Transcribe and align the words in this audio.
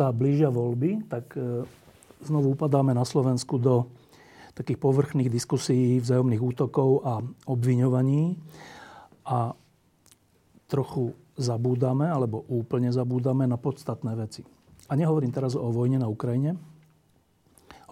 Sa 0.00 0.16
blížia 0.16 0.48
voľby, 0.48 1.04
tak 1.12 1.36
e, 1.36 1.68
znovu 2.24 2.56
upadáme 2.56 2.96
na 2.96 3.04
Slovensku 3.04 3.60
do 3.60 3.84
takých 4.56 4.80
povrchných 4.80 5.28
diskusí, 5.28 6.00
vzájomných 6.00 6.40
útokov 6.40 7.04
a 7.04 7.20
obviňovaní. 7.44 8.40
A 9.28 9.52
trochu 10.72 11.12
zabúdame, 11.36 12.08
alebo 12.08 12.48
úplne 12.48 12.88
zabúdame 12.88 13.44
na 13.44 13.60
podstatné 13.60 14.16
veci. 14.16 14.40
A 14.88 14.96
nehovorím 14.96 15.36
teraz 15.36 15.52
o 15.52 15.68
vojne 15.68 16.00
na 16.00 16.08
Ukrajine. 16.08 16.56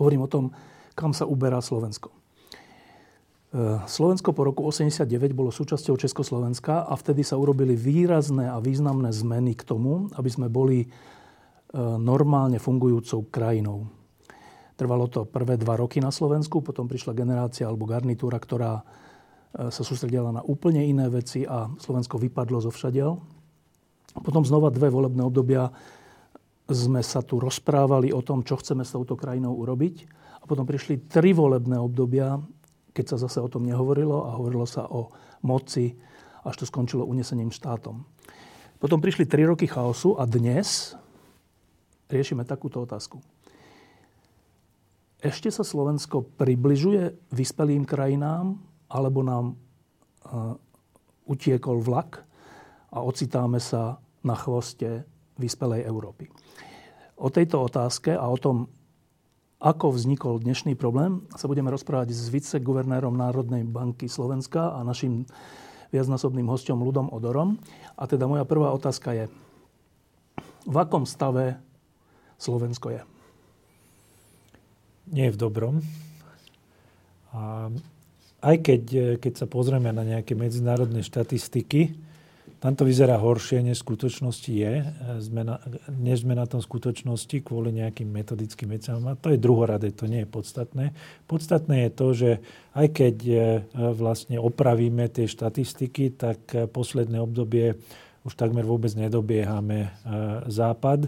Hovorím 0.01 0.25
o 0.25 0.33
tom, 0.33 0.57
kam 0.97 1.13
sa 1.13 1.29
uberá 1.29 1.61
Slovensko. 1.61 2.09
E, 2.09 3.85
Slovensko 3.85 4.33
po 4.33 4.49
roku 4.49 4.65
89 4.65 5.37
bolo 5.37 5.53
súčasťou 5.53 6.01
Československa 6.01 6.89
a 6.89 6.97
vtedy 6.97 7.21
sa 7.21 7.37
urobili 7.37 7.77
výrazné 7.77 8.49
a 8.49 8.57
významné 8.65 9.13
zmeny 9.13 9.53
k 9.53 9.61
tomu, 9.69 10.09
aby 10.17 10.31
sme 10.33 10.49
boli 10.49 10.89
normálne 11.77 12.57
fungujúcou 12.57 13.29
krajinou. 13.29 13.89
Trvalo 14.79 15.11
to 15.11 15.27
prvé 15.27 15.59
dva 15.59 15.75
roky 15.75 15.99
na 15.99 16.15
Slovensku, 16.15 16.63
potom 16.63 16.87
prišla 16.87 17.11
generácia 17.11 17.67
alebo 17.67 17.83
garnitúra, 17.83 18.39
ktorá 18.39 18.79
e, 18.79 18.83
sa 19.75 19.83
sústredila 19.83 20.31
na 20.31 20.39
úplne 20.47 20.87
iné 20.87 21.11
veci 21.11 21.43
a 21.43 21.67
Slovensko 21.83 22.15
vypadlo 22.15 22.63
zo 22.63 22.71
všadiel. 22.71 23.19
Potom 24.23 24.47
znova 24.47 24.71
dve 24.71 24.87
volebné 24.87 25.19
obdobia 25.27 25.67
sme 26.71 27.03
sa 27.03 27.27
tu 27.27 27.43
rozprávali 27.43 28.15
o 28.15 28.23
tom, 28.23 28.47
čo 28.47 28.55
chceme 28.55 28.87
s 28.87 28.95
touto 28.95 29.19
krajinou 29.19 29.59
urobiť. 29.59 29.97
A 30.39 30.45
potom 30.47 30.63
prišli 30.63 31.11
tri 31.11 31.35
volebné 31.35 31.75
obdobia, 31.75 32.39
keď 32.95 33.17
sa 33.17 33.27
zase 33.27 33.43
o 33.43 33.51
tom 33.51 33.67
nehovorilo 33.67 34.31
a 34.31 34.39
hovorilo 34.39 34.63
sa 34.63 34.87
o 34.87 35.11
moci, 35.43 35.97
až 36.47 36.55
to 36.55 36.65
skončilo 36.71 37.03
unesením 37.03 37.51
štátom. 37.51 38.07
Potom 38.79 39.03
prišli 39.03 39.27
tri 39.27 39.43
roky 39.43 39.67
chaosu 39.67 40.15
a 40.21 40.23
dnes, 40.23 40.95
riešime 42.09 42.45
takúto 42.45 42.83
otázku. 42.83 43.21
Ešte 45.19 45.51
sa 45.51 45.67
Slovensko 45.67 46.23
približuje 46.39 47.11
vyspelým 47.35 47.83
krajinám, 47.83 48.55
alebo 48.87 49.21
nám 49.27 49.55
uh, 49.55 50.55
utiekol 51.29 51.83
vlak 51.83 52.23
a 52.95 53.05
ocitáme 53.05 53.59
sa 53.61 54.01
na 54.25 54.35
chvoste 54.39 55.05
vyspelej 55.37 55.85
Európy. 55.85 56.31
O 57.19 57.29
tejto 57.35 57.67
otázke 57.67 58.15
a 58.15 58.25
o 58.31 58.39
tom, 58.39 58.71
ako 59.59 59.91
vznikol 59.91 60.39
dnešný 60.39 60.79
problém, 60.79 61.27
sa 61.35 61.51
budeme 61.51 61.75
rozprávať 61.75 62.15
s 62.15 62.31
viceguvernérom 62.31 63.19
Národnej 63.19 63.67
banky 63.67 64.07
Slovenska 64.07 64.71
a 64.79 64.87
našim 64.87 65.27
viacnásobným 65.91 66.47
hostom 66.47 66.79
Ludom 66.79 67.11
Odorom. 67.11 67.59
A 67.99 68.07
teda 68.07 68.31
moja 68.31 68.47
prvá 68.47 68.71
otázka 68.71 69.19
je, 69.19 69.25
v 70.69 70.77
akom 70.79 71.03
stave 71.03 71.59
Slovensko 72.39 72.95
je? 72.95 73.03
Nie 75.11 75.29
je 75.29 75.35
v 75.35 75.41
dobrom. 75.41 75.75
A 77.35 77.69
aj 78.39 78.57
keď, 78.63 78.83
keď 79.19 79.33
sa 79.35 79.47
pozrieme 79.51 79.91
na 79.91 80.07
nejaké 80.07 80.39
medzinárodné 80.39 81.03
štatistiky, 81.03 82.09
tam 82.59 82.75
to 82.75 82.83
vyzerá 82.83 83.15
horšie, 83.23 83.63
než 83.63 83.79
v 83.83 83.87
skutočnosti 83.87 84.51
je. 84.51 84.83
Sme 85.23 85.47
na, 85.47 85.63
než 85.95 86.27
sme 86.27 86.35
na 86.35 86.43
tom 86.43 86.59
skutočnosti 86.59 87.47
kvôli 87.47 87.71
nejakým 87.71 88.11
metodickým 88.11 88.75
veciam. 88.75 88.99
A 89.07 89.15
to 89.15 89.31
je 89.31 89.39
druhoradé, 89.39 89.95
to 89.95 90.11
nie 90.11 90.27
je 90.27 90.29
podstatné. 90.29 90.85
Podstatné 91.31 91.87
je 91.87 91.91
to, 91.95 92.07
že 92.19 92.31
aj 92.75 92.87
keď 92.99 93.17
e, 93.31 93.39
vlastne 93.95 94.43
opravíme 94.43 95.07
tie 95.07 95.31
štatistiky, 95.31 96.19
tak 96.19 96.39
posledné 96.75 97.23
obdobie 97.23 97.79
už 98.27 98.35
takmer 98.35 98.67
vôbec 98.67 98.91
nedobiehame 98.99 99.79
e, 99.87 99.91
západ 100.51 101.07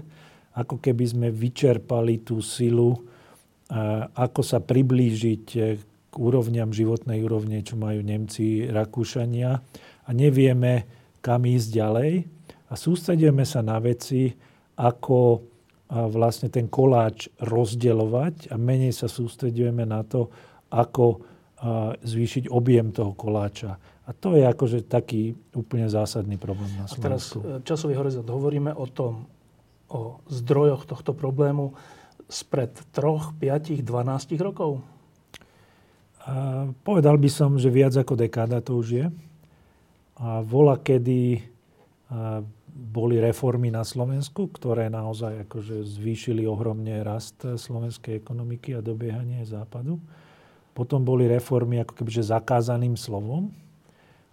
ako 0.56 0.82
keby 0.82 1.04
sme 1.06 1.28
vyčerpali 1.30 2.26
tú 2.26 2.42
silu, 2.42 2.94
ako 4.14 4.40
sa 4.42 4.58
priblížiť 4.58 5.46
k 6.10 6.14
úrovňam 6.18 6.74
životnej 6.74 7.22
úrovne, 7.22 7.62
čo 7.62 7.78
majú 7.78 8.02
Nemci, 8.02 8.66
Rakúšania 8.66 9.54
a 10.06 10.10
nevieme, 10.10 10.90
kam 11.22 11.46
ísť 11.46 11.68
ďalej 11.70 12.12
a 12.66 12.72
sústredujeme 12.74 13.46
sa 13.46 13.62
na 13.62 13.78
veci, 13.78 14.34
ako 14.74 15.46
vlastne 15.90 16.50
ten 16.50 16.66
koláč 16.66 17.30
rozdeľovať 17.38 18.50
a 18.50 18.58
menej 18.58 18.90
sa 18.90 19.06
sústredujeme 19.06 19.86
na 19.86 20.02
to, 20.02 20.30
ako 20.70 21.22
zvýšiť 22.02 22.50
objem 22.50 22.90
toho 22.90 23.14
koláča. 23.14 23.78
A 24.06 24.10
to 24.10 24.34
je 24.34 24.42
akože 24.42 24.90
taký 24.90 25.34
úplne 25.54 25.86
zásadný 25.86 26.34
problém 26.34 26.74
na 26.74 26.90
Slovensku. 26.90 27.38
A 27.38 27.62
teraz 27.62 27.62
časový 27.62 27.94
horizont. 27.94 28.26
Hovoríme 28.26 28.74
o 28.74 28.86
tom 28.90 29.30
o 29.90 30.22
zdrojoch 30.30 30.86
tohto 30.86 31.12
problému 31.12 31.74
spred 32.30 32.70
3, 32.94 33.36
5, 33.42 33.82
12 33.82 34.38
rokov? 34.38 34.80
A 36.24 36.68
povedal 36.86 37.18
by 37.18 37.30
som, 37.32 37.58
že 37.58 37.72
viac 37.72 37.96
ako 37.98 38.14
dekáda 38.14 38.62
to 38.62 38.78
už 38.78 38.88
je. 39.02 39.06
A 40.20 40.44
vola, 40.44 40.78
kedy 40.78 41.42
boli 42.70 43.16
reformy 43.18 43.70
na 43.70 43.82
Slovensku, 43.82 44.50
ktoré 44.50 44.86
naozaj 44.90 45.46
akože 45.46 45.82
zvýšili 45.84 46.46
ohromne 46.46 47.02
rast 47.02 47.42
slovenskej 47.42 48.18
ekonomiky 48.18 48.78
a 48.78 48.84
dobiehanie 48.84 49.42
západu. 49.46 49.98
Potom 50.70 51.02
boli 51.02 51.26
reformy 51.26 51.82
ako 51.82 51.98
kebyže 51.98 52.30
zakázaným 52.30 52.94
slovom, 52.94 53.50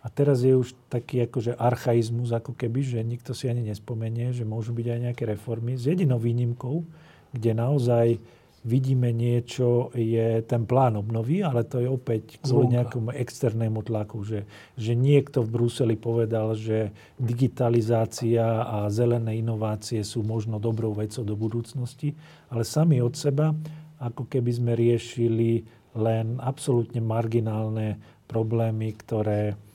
a 0.07 0.11
teraz 0.15 0.39
je 0.39 0.55
už 0.55 0.71
taký 0.87 1.27
akože 1.27 1.59
archaizmus, 1.59 2.31
ako 2.31 2.55
keby, 2.55 2.79
že 2.79 3.03
nikto 3.03 3.35
si 3.35 3.51
ani 3.51 3.59
nespomenie, 3.59 4.31
že 4.31 4.47
môžu 4.47 4.71
byť 4.71 4.87
aj 4.87 4.99
nejaké 5.03 5.23
reformy. 5.27 5.75
S 5.75 5.83
jedinou 5.83 6.15
výnimkou, 6.15 6.87
kde 7.35 7.51
naozaj 7.51 8.15
vidíme 8.63 9.11
niečo, 9.11 9.91
je 9.91 10.39
ten 10.47 10.63
plán 10.63 10.95
obnovy, 10.95 11.43
ale 11.43 11.67
to 11.67 11.83
je 11.83 11.91
opäť 11.91 12.39
kvôli 12.39 12.79
nejakému 12.79 13.19
externému 13.19 13.83
tlaku, 13.83 14.23
že, 14.23 14.47
že 14.79 14.95
niekto 14.95 15.43
v 15.43 15.59
Bruseli 15.59 15.99
povedal, 15.99 16.55
že 16.55 16.95
digitalizácia 17.19 18.63
a 18.63 18.87
zelené 18.87 19.43
inovácie 19.43 20.07
sú 20.07 20.23
možno 20.23 20.55
dobrou 20.55 20.95
vecou 20.95 21.27
do 21.27 21.35
budúcnosti, 21.35 22.15
ale 22.47 22.63
sami 22.63 23.03
od 23.03 23.11
seba, 23.11 23.51
ako 23.99 24.23
keby 24.31 24.51
sme 24.55 24.71
riešili 24.71 25.67
len 25.99 26.39
absolútne 26.39 27.03
marginálne 27.03 27.99
problémy, 28.27 28.95
ktoré 28.95 29.66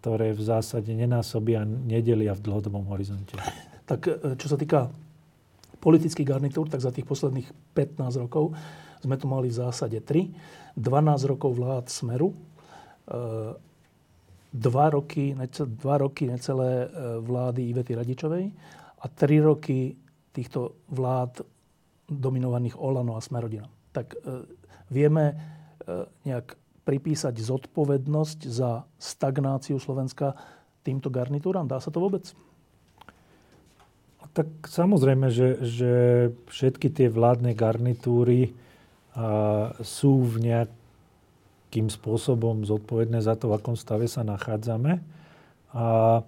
ktoré 0.00 0.36
v 0.36 0.42
zásade 0.44 0.92
nenásobia, 0.92 1.64
nedelia 1.64 2.36
v 2.36 2.44
dlhodobom 2.44 2.84
horizonte. 2.92 3.36
Tak 3.86 4.02
e, 4.10 4.34
čo 4.34 4.50
sa 4.50 4.58
týka 4.58 4.90
politických 5.78 6.26
garnitúr, 6.26 6.66
tak 6.66 6.82
za 6.82 6.90
tých 6.90 7.06
posledných 7.06 7.46
15 7.70 8.18
rokov 8.18 8.50
sme 8.98 9.14
tu 9.14 9.30
mali 9.30 9.46
v 9.46 9.62
zásade 9.62 9.94
3. 10.02 10.74
12 10.74 11.30
rokov 11.30 11.54
vlád 11.54 11.86
Smeru, 11.86 12.34
2 13.06 13.14
e, 14.58 14.88
roky, 14.90 15.38
dva 15.70 16.02
roky 16.02 16.26
necelé 16.26 16.90
vlády 17.22 17.62
Ivety 17.70 17.94
Radičovej 17.94 18.50
a 18.98 19.06
3 19.06 19.38
roky 19.46 19.94
týchto 20.34 20.82
vlád 20.90 21.46
dominovaných 22.10 22.74
Olano 22.82 23.14
a 23.14 23.22
Smerodina. 23.22 23.70
Tak 23.94 24.18
vieme 24.90 25.38
nejak 26.26 26.58
pripísať 26.86 27.34
zodpovednosť 27.34 28.46
za 28.46 28.86
stagnáciu 28.96 29.82
Slovenska 29.82 30.38
týmto 30.86 31.10
garnitúram? 31.10 31.66
Dá 31.66 31.82
sa 31.82 31.90
to 31.90 31.98
vôbec? 31.98 32.30
Tak 34.30 34.70
samozrejme, 34.70 35.26
že, 35.32 35.58
že 35.66 35.92
všetky 36.46 36.92
tie 36.94 37.08
vládne 37.10 37.58
garnitúry 37.58 38.54
sú 39.80 40.12
v 40.28 40.34
nejakým 40.44 41.88
spôsobom 41.88 42.62
zodpovedné 42.68 43.24
za 43.24 43.34
to, 43.34 43.48
v 43.48 43.56
akom 43.56 43.74
stave 43.74 44.06
sa 44.06 44.22
nachádzame. 44.22 45.00
A 45.72 46.20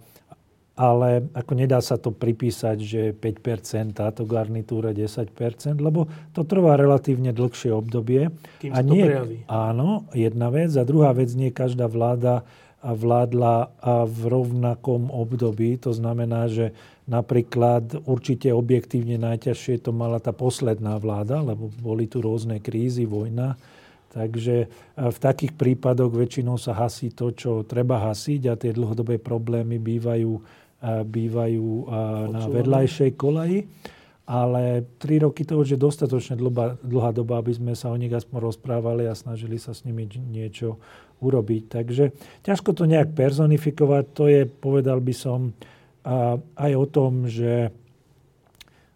ale 0.79 1.27
ako 1.35 1.53
nedá 1.59 1.83
sa 1.83 1.99
to 1.99 2.15
pripísať, 2.15 2.79
že 2.79 3.03
5%, 3.11 3.99
táto 3.99 4.23
garnitúra 4.23 4.95
10%, 4.95 5.35
lebo 5.83 6.07
to 6.31 6.47
trvá 6.47 6.79
relatívne 6.79 7.35
dlhšie 7.35 7.75
obdobie. 7.75 8.31
Kým 8.63 8.71
a 8.71 8.79
nie, 8.87 9.03
to 9.03 9.07
prejaví. 9.11 9.37
Áno, 9.51 10.07
jedna 10.15 10.55
vec. 10.55 10.71
A 10.79 10.87
druhá 10.87 11.11
vec, 11.11 11.35
nie 11.35 11.51
každá 11.51 11.91
vláda 11.91 12.47
vládla 12.79 13.75
v 14.07 14.21
rovnakom 14.31 15.11
období. 15.11 15.83
To 15.83 15.91
znamená, 15.91 16.47
že 16.47 16.71
napríklad 17.11 18.07
určite 18.07 18.55
objektívne 18.55 19.19
najťažšie 19.19 19.83
to 19.83 19.91
mala 19.91 20.23
tá 20.23 20.31
posledná 20.31 20.95
vláda, 21.03 21.43
lebo 21.43 21.75
boli 21.83 22.07
tu 22.07 22.23
rôzne 22.23 22.63
krízy, 22.63 23.03
vojna. 23.03 23.59
Takže 24.15 24.71
v 24.95 25.19
takých 25.19 25.59
prípadoch 25.59 26.15
väčšinou 26.15 26.55
sa 26.55 26.73
hasí 26.79 27.11
to, 27.11 27.35
čo 27.35 27.67
treba 27.67 27.99
hasiť 28.09 28.43
a 28.47 28.55
tie 28.55 28.71
dlhodobé 28.71 29.19
problémy 29.19 29.83
bývajú, 29.83 30.39
bývajú 30.85 31.69
na 32.31 32.43
vedľajšej 32.47 33.11
kolaji. 33.19 33.67
Ale 34.29 34.85
tri 35.01 35.17
roky 35.17 35.41
to 35.41 35.57
už 35.57 35.73
je 35.73 35.81
dostatočne 35.81 36.37
dlhá, 36.37 36.77
dlhá 36.85 37.17
doba, 37.17 37.41
aby 37.41 37.57
sme 37.57 37.73
sa 37.73 37.89
o 37.89 37.97
nich 37.97 38.13
aspoň 38.13 38.53
rozprávali 38.53 39.09
a 39.09 39.17
snažili 39.17 39.57
sa 39.57 39.73
s 39.73 39.89
nimi 39.89 40.05
niečo 40.05 40.77
urobiť. 41.25 41.63
Takže 41.73 42.13
ťažko 42.45 42.77
to 42.77 42.85
nejak 42.85 43.17
personifikovať. 43.17 44.05
To 44.13 44.29
je, 44.29 44.45
povedal 44.45 45.01
by 45.01 45.15
som, 45.17 45.57
aj 46.61 46.73
o 46.77 46.85
tom, 46.85 47.25
že 47.25 47.73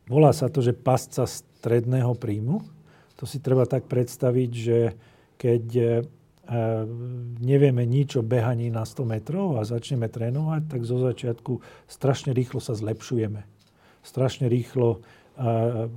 volá 0.05 0.37
sa 0.37 0.52
to, 0.52 0.61
že 0.61 0.76
pasca 0.76 1.25
stredného 1.25 2.12
príjmu. 2.12 2.61
To 3.17 3.25
si 3.25 3.40
treba 3.40 3.64
tak 3.64 3.88
predstaviť, 3.88 4.50
že 4.52 4.78
keď 5.40 5.64
nevieme 7.40 7.82
nič 7.88 8.20
o 8.20 8.22
behaní 8.22 8.69
na 8.69 8.84
100 8.84 9.08
metrov 9.08 9.56
a 9.56 9.64
začneme 9.64 10.10
trénovať, 10.10 10.69
tak 10.69 10.81
zo 10.84 11.00
začiatku 11.00 11.64
strašne 11.88 12.37
rýchlo 12.37 12.60
sa 12.60 12.76
zlepšujeme. 12.76 13.46
Strašne 14.02 14.50
rýchlo 14.50 15.00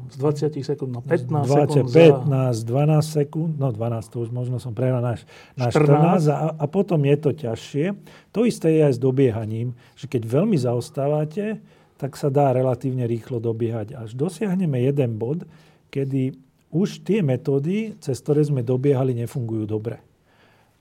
z 0.09 0.15
20 0.15 0.63
sekúnd 0.63 0.91
na 0.95 1.01
15 1.03 1.91
20, 1.91 1.91
sekúnd 1.91 2.23
15, 2.23 2.63
12 2.63 3.03
sekúnd, 3.03 3.53
no 3.59 3.67
12 3.75 4.07
to 4.07 4.23
už 4.23 4.29
možno 4.31 4.63
som 4.63 4.71
prehral 4.71 5.03
na, 5.03 5.19
na 5.59 5.67
14, 5.67 6.31
14 6.31 6.31
a, 6.31 6.55
a 6.55 6.65
potom 6.71 7.03
je 7.03 7.15
to 7.19 7.31
ťažšie. 7.35 7.85
To 8.31 8.47
isté 8.47 8.79
je 8.79 8.81
aj 8.87 8.93
s 8.95 8.99
dobiehaním, 9.03 9.75
že 9.99 10.07
keď 10.07 10.23
veľmi 10.23 10.55
zaostávate, 10.55 11.59
tak 11.99 12.15
sa 12.15 12.31
dá 12.31 12.55
relatívne 12.55 13.03
rýchlo 13.03 13.43
dobiehať. 13.43 13.99
Až 13.99 14.15
dosiahneme 14.15 14.79
jeden 14.79 15.19
bod, 15.19 15.43
kedy 15.91 16.39
už 16.71 17.03
tie 17.03 17.19
metódy, 17.19 17.99
cez 17.99 18.19
ktoré 18.23 18.39
sme 18.43 18.63
dobiehali, 18.63 19.11
nefungujú 19.19 19.67
dobre. 19.67 19.99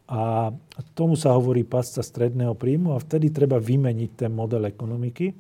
A 0.05 0.53
tomu 0.93 1.17
sa 1.17 1.33
hovorí 1.33 1.65
pasca 1.65 2.05
stredného 2.05 2.53
príjmu 2.53 2.93
a 2.93 3.01
vtedy 3.01 3.33
treba 3.33 3.57
vymeniť 3.57 4.11
ten 4.27 4.31
model 4.31 4.69
ekonomiky 4.69 5.33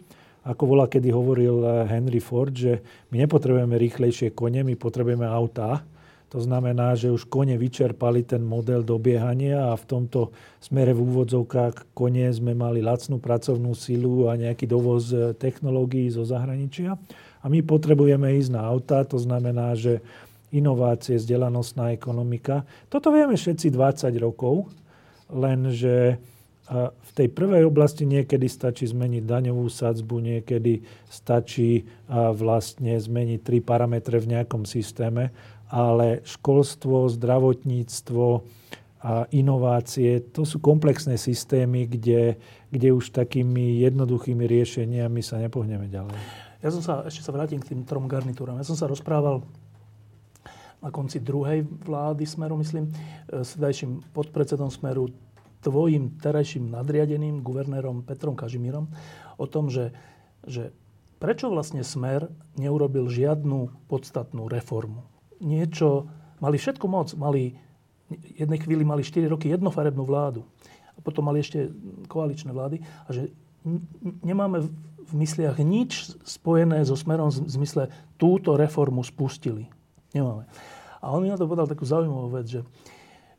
ako 0.45 0.63
bola, 0.69 0.85
kedy 0.87 1.09
hovoril 1.09 1.57
eh, 1.65 1.71
Henry 1.89 2.21
Ford, 2.21 2.53
že 2.53 2.85
my 3.09 3.25
nepotrebujeme 3.25 3.75
rýchlejšie 3.81 4.37
kone, 4.37 4.61
my 4.61 4.77
potrebujeme 4.77 5.25
autá. 5.25 5.83
To 6.29 6.43
znamená, 6.43 6.99
že 6.99 7.15
už 7.15 7.31
kone 7.31 7.55
vyčerpali 7.55 8.27
ten 8.27 8.43
model 8.43 8.83
dobiehania 8.83 9.71
a 9.71 9.79
v 9.79 9.85
tomto 9.87 10.35
smere 10.59 10.91
v 10.91 11.01
úvodzovkách 11.07 11.95
kone 11.95 12.27
sme 12.35 12.59
mali 12.59 12.83
lacnú 12.83 13.23
pracovnú 13.23 13.71
silu 13.79 14.29
a 14.29 14.37
nejaký 14.37 14.69
dovoz 14.69 15.11
eh, 15.17 15.33
technológií 15.33 16.13
zo 16.13 16.29
zahraničia. 16.29 17.01
A 17.45 17.53
my 17.53 17.61
potrebujeme 17.61 18.41
ísť 18.41 18.57
na 18.57 18.65
autá, 18.65 19.05
to 19.05 19.21
znamená, 19.21 19.77
že 19.77 20.01
inovácie, 20.55 21.19
vzdelanostná 21.19 21.91
ekonomika. 21.91 22.63
Toto 22.87 23.11
vieme 23.11 23.35
všetci 23.35 23.75
20 23.75 24.15
rokov, 24.23 24.71
lenže 25.35 26.23
a 26.65 26.89
v 26.89 27.11
tej 27.13 27.29
prvej 27.29 27.69
oblasti 27.69 28.09
niekedy 28.09 28.49
stačí 28.49 28.89
zmeniť 28.89 29.29
daňovú 29.29 29.69
sadzbu, 29.69 30.17
niekedy 30.17 30.81
stačí 31.13 31.85
vlastne 32.09 32.97
zmeniť 32.97 33.45
tri 33.45 33.61
parametre 33.61 34.17
v 34.17 34.33
nejakom 34.33 34.65
systéme, 34.65 35.29
ale 35.69 36.25
školstvo, 36.25 37.13
zdravotníctvo, 37.13 38.27
a 39.05 39.29
inovácie, 39.37 40.25
to 40.33 40.49
sú 40.49 40.65
komplexné 40.65 41.21
systémy, 41.21 41.85
kde, 41.85 42.41
kde 42.73 42.89
už 42.97 43.13
takými 43.13 43.85
jednoduchými 43.85 44.49
riešeniami 44.49 45.21
sa 45.21 45.37
nepohneme 45.37 45.93
ďalej. 45.93 46.17
Ja 46.65 46.73
som 46.73 46.81
sa, 46.81 47.05
ešte 47.05 47.21
sa 47.21 47.37
vrátim 47.37 47.61
k 47.61 47.77
tým 47.77 47.85
trom 47.85 48.09
garnitúram. 48.09 48.57
Ja 48.57 48.65
som 48.65 48.81
sa 48.81 48.89
rozprával 48.89 49.45
na 50.85 50.93
konci 50.93 51.17
druhej 51.25 51.65
vlády 51.65 52.29
Smeru, 52.29 52.61
myslím, 52.61 52.93
s 53.33 53.57
vedajším 53.57 54.05
podpredsedom 54.13 54.69
Smeru 54.69 55.09
tvojim 55.65 56.21
terajším 56.21 56.69
nadriadeným 56.69 57.41
guvernérom 57.41 58.05
Petrom 58.05 58.37
Kažimírom 58.37 58.93
o 59.41 59.47
tom, 59.49 59.73
že, 59.73 59.97
že 60.45 60.77
prečo 61.17 61.49
vlastne 61.49 61.81
Smer 61.81 62.29
neurobil 62.61 63.09
žiadnu 63.09 63.89
podstatnú 63.89 64.45
reformu. 64.45 65.09
Niečo, 65.41 66.05
mali 66.45 66.61
všetku 66.61 66.85
moc, 66.85 67.17
mali, 67.17 67.57
jednej 68.37 68.61
chvíli 68.61 68.85
mali 68.85 69.01
4 69.01 69.25
roky 69.33 69.49
jednofarebnú 69.49 70.05
vládu 70.05 70.45
a 70.95 71.01
potom 71.01 71.25
mali 71.25 71.41
ešte 71.41 71.73
koaličné 72.13 72.53
vlády 72.53 72.85
a 73.09 73.11
že 73.17 73.33
nemáme 74.21 74.69
v 75.05 75.13
mysliach 75.17 75.57
nič 75.65 76.21
spojené 76.29 76.85
so 76.85 76.93
Smerom 76.93 77.33
v 77.33 77.49
zmysle 77.49 77.89
túto 78.21 78.57
reformu 78.61 79.01
spustili. 79.01 79.73
Nemáme. 80.13 80.45
A 81.05 81.13
on 81.13 81.21
mi 81.21 81.29
na 81.29 81.37
to 81.37 81.45
povedal 81.45 81.69
takú 81.69 81.85
zaujímavú 81.85 82.41
vec, 82.41 82.49
že, 82.49 82.61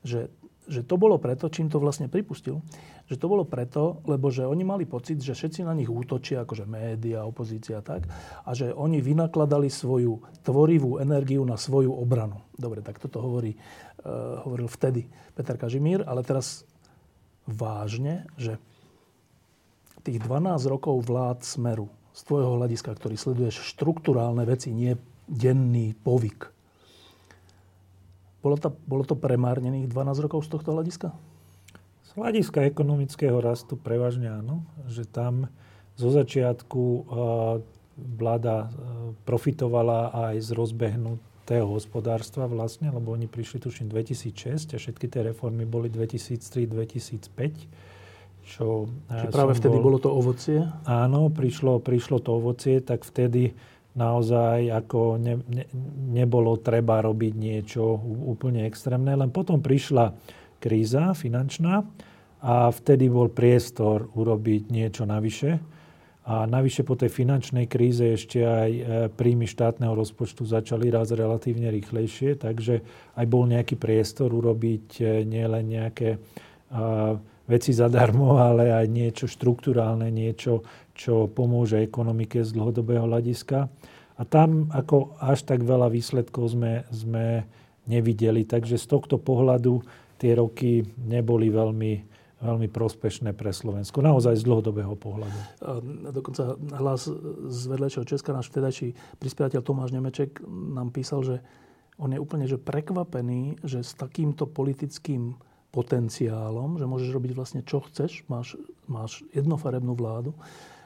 že 0.06 0.30
že 0.66 0.82
to 0.82 0.98
bolo 0.98 1.22
preto, 1.22 1.50
čím 1.50 1.70
to 1.70 1.78
vlastne 1.78 2.10
pripustil, 2.10 2.62
že 3.06 3.22
to 3.22 3.30
bolo 3.30 3.46
preto, 3.46 4.02
lebo 4.10 4.34
že 4.34 4.50
oni 4.50 4.66
mali 4.66 4.90
pocit, 4.90 5.22
že 5.22 5.38
všetci 5.38 5.62
na 5.62 5.78
nich 5.78 5.90
útočia, 5.90 6.42
akože 6.42 6.66
média, 6.66 7.22
opozícia 7.22 7.80
a 7.80 7.86
tak, 7.86 8.10
a 8.42 8.50
že 8.58 8.74
oni 8.74 8.98
vynakladali 8.98 9.70
svoju 9.70 10.42
tvorivú 10.42 10.98
energiu 10.98 11.46
na 11.46 11.56
svoju 11.56 11.94
obranu. 11.94 12.42
Dobre, 12.58 12.82
tak 12.82 12.98
toto 12.98 13.22
hovorí, 13.22 13.54
uh, 13.54 14.42
hovoril 14.42 14.66
vtedy 14.66 15.06
Peter 15.38 15.54
Kažimír, 15.54 16.02
ale 16.02 16.26
teraz 16.26 16.66
vážne, 17.46 18.26
že 18.42 18.58
tých 20.02 20.22
12 20.22 20.66
rokov 20.66 21.02
vlád 21.06 21.46
Smeru 21.46 21.90
z 22.14 22.22
tvojho 22.26 22.58
hľadiska, 22.58 22.90
ktorý 22.94 23.16
sleduješ 23.18 23.62
štruktúrálne 23.74 24.46
veci, 24.50 24.74
nie 24.74 24.98
denný 25.26 25.98
povyk, 25.98 26.55
bolo 28.45 28.62
to, 28.62 28.69
bolo 28.86 29.01
to 29.01 29.18
premárnených 29.18 29.89
12 29.89 30.25
rokov 30.30 30.45
z 30.45 30.53
tohto 30.53 30.77
hľadiska? 30.77 31.09
Z 32.06 32.09
hľadiska 32.13 32.69
ekonomického 32.69 33.42
rastu 33.42 33.74
prevažne 33.74 34.30
áno, 34.30 34.62
že 34.86 35.09
tam 35.09 35.50
zo 35.97 36.13
začiatku 36.13 37.09
vláda 37.97 38.69
profitovala 39.25 40.13
aj 40.30 40.45
z 40.45 40.50
rozbehnutého 40.53 41.65
hospodárstva 41.65 42.45
vlastne, 42.45 42.94
lebo 42.94 43.15
oni 43.15 43.25
prišli 43.25 43.65
tuším 43.65 43.89
2006 43.89 44.75
a 44.75 44.77
všetky 44.77 45.09
tie 45.09 45.25
reformy 45.25 45.65
boli 45.65 45.89
2003-2005. 45.89 47.25
Čo 48.45 48.86
Čiže 49.09 49.33
práve 49.33 49.57
vtedy 49.57 49.81
bol, 49.81 49.89
bolo 49.89 49.97
to 49.97 50.13
ovocie? 50.13 50.62
Áno, 50.86 51.33
prišlo, 51.33 51.81
prišlo 51.81 52.21
to 52.21 52.38
ovocie, 52.38 52.77
tak 52.77 53.01
vtedy 53.01 53.57
naozaj 53.95 54.69
ako 54.71 55.16
ne, 55.18 55.40
ne, 55.47 55.66
nebolo 56.11 56.59
treba 56.59 56.99
robiť 56.99 57.33
niečo 57.33 57.95
úplne 58.28 58.68
extrémne. 58.68 59.16
Len 59.16 59.31
potom 59.31 59.64
prišla 59.64 60.11
kríza 60.59 61.16
finančná 61.16 61.81
a 62.45 62.69
vtedy 62.69 63.07
bol 63.07 63.31
priestor 63.31 64.11
urobiť 64.14 64.69
niečo 64.69 65.07
navyše. 65.07 65.57
A 66.25 66.49
navyše 66.49 66.81
po 66.81 66.97
tej 66.97 67.14
finančnej 67.14 67.69
kríze 67.69 68.18
ešte 68.18 68.42
aj 68.42 68.71
e, 68.73 68.81
príjmy 69.14 69.45
štátneho 69.45 69.94
rozpočtu 69.94 70.42
začali 70.42 70.90
raz 70.90 71.14
relatívne 71.14 71.69
rýchlejšie, 71.69 72.42
takže 72.42 72.81
aj 73.14 73.25
bol 73.30 73.45
nejaký 73.45 73.78
priestor 73.78 74.33
urobiť 74.33 74.85
e, 74.99 75.21
nielen 75.21 75.66
nejaké 75.69 76.18
veci 77.45 77.71
zadarmo, 77.78 78.37
ale 78.49 78.73
aj 78.73 78.85
niečo 78.90 79.25
štruktúrálne, 79.30 80.09
niečo, 80.09 80.66
čo 80.95 81.28
pomôže 81.28 81.83
ekonomike 81.83 82.42
z 82.42 82.56
dlhodobého 82.56 83.06
hľadiska. 83.06 83.68
A 84.16 84.21
tam 84.23 84.71
ako 84.71 85.19
až 85.19 85.44
tak 85.44 85.61
veľa 85.61 85.92
výsledkov 85.92 86.56
sme, 86.56 86.87
sme 86.87 87.44
nevideli. 87.85 88.47
Takže 88.47 88.80
z 88.80 88.87
tohto 88.87 89.19
pohľadu 89.19 89.83
tie 90.16 90.40
roky 90.40 90.87
neboli 90.95 91.52
veľmi, 91.52 91.94
veľmi 92.40 92.68
prospešné 92.71 93.35
pre 93.35 93.52
Slovensko. 93.52 93.99
Naozaj 93.99 94.40
z 94.40 94.47
dlhodobého 94.47 94.95
pohľadu. 94.95 95.40
Dokonca 96.16 96.56
hlas 96.80 97.11
z 97.52 97.61
vedľajšieho 97.68 98.07
Česka, 98.07 98.31
náš 98.31 98.47
vtedajší 98.56 99.19
prispievateľ 99.19 99.61
Tomáš 99.61 99.92
Nemeček 99.92 100.40
nám 100.47 100.95
písal, 100.95 101.21
že 101.28 101.35
on 101.99 102.16
je 102.16 102.19
úplne 102.19 102.47
že 102.47 102.59
prekvapený, 102.59 103.59
že 103.64 103.83
s 103.83 103.95
takýmto 103.95 104.47
politickým 104.47 105.35
potenciálom, 105.75 106.80
že 106.80 106.87
môžeš 106.87 107.11
robiť 107.11 107.31
vlastne 107.35 107.61
čo 107.68 107.83
chceš, 107.83 108.23
máš, 108.31 108.56
máš 108.87 109.28
jednofarebnú 109.35 109.92
vládu, 109.92 110.31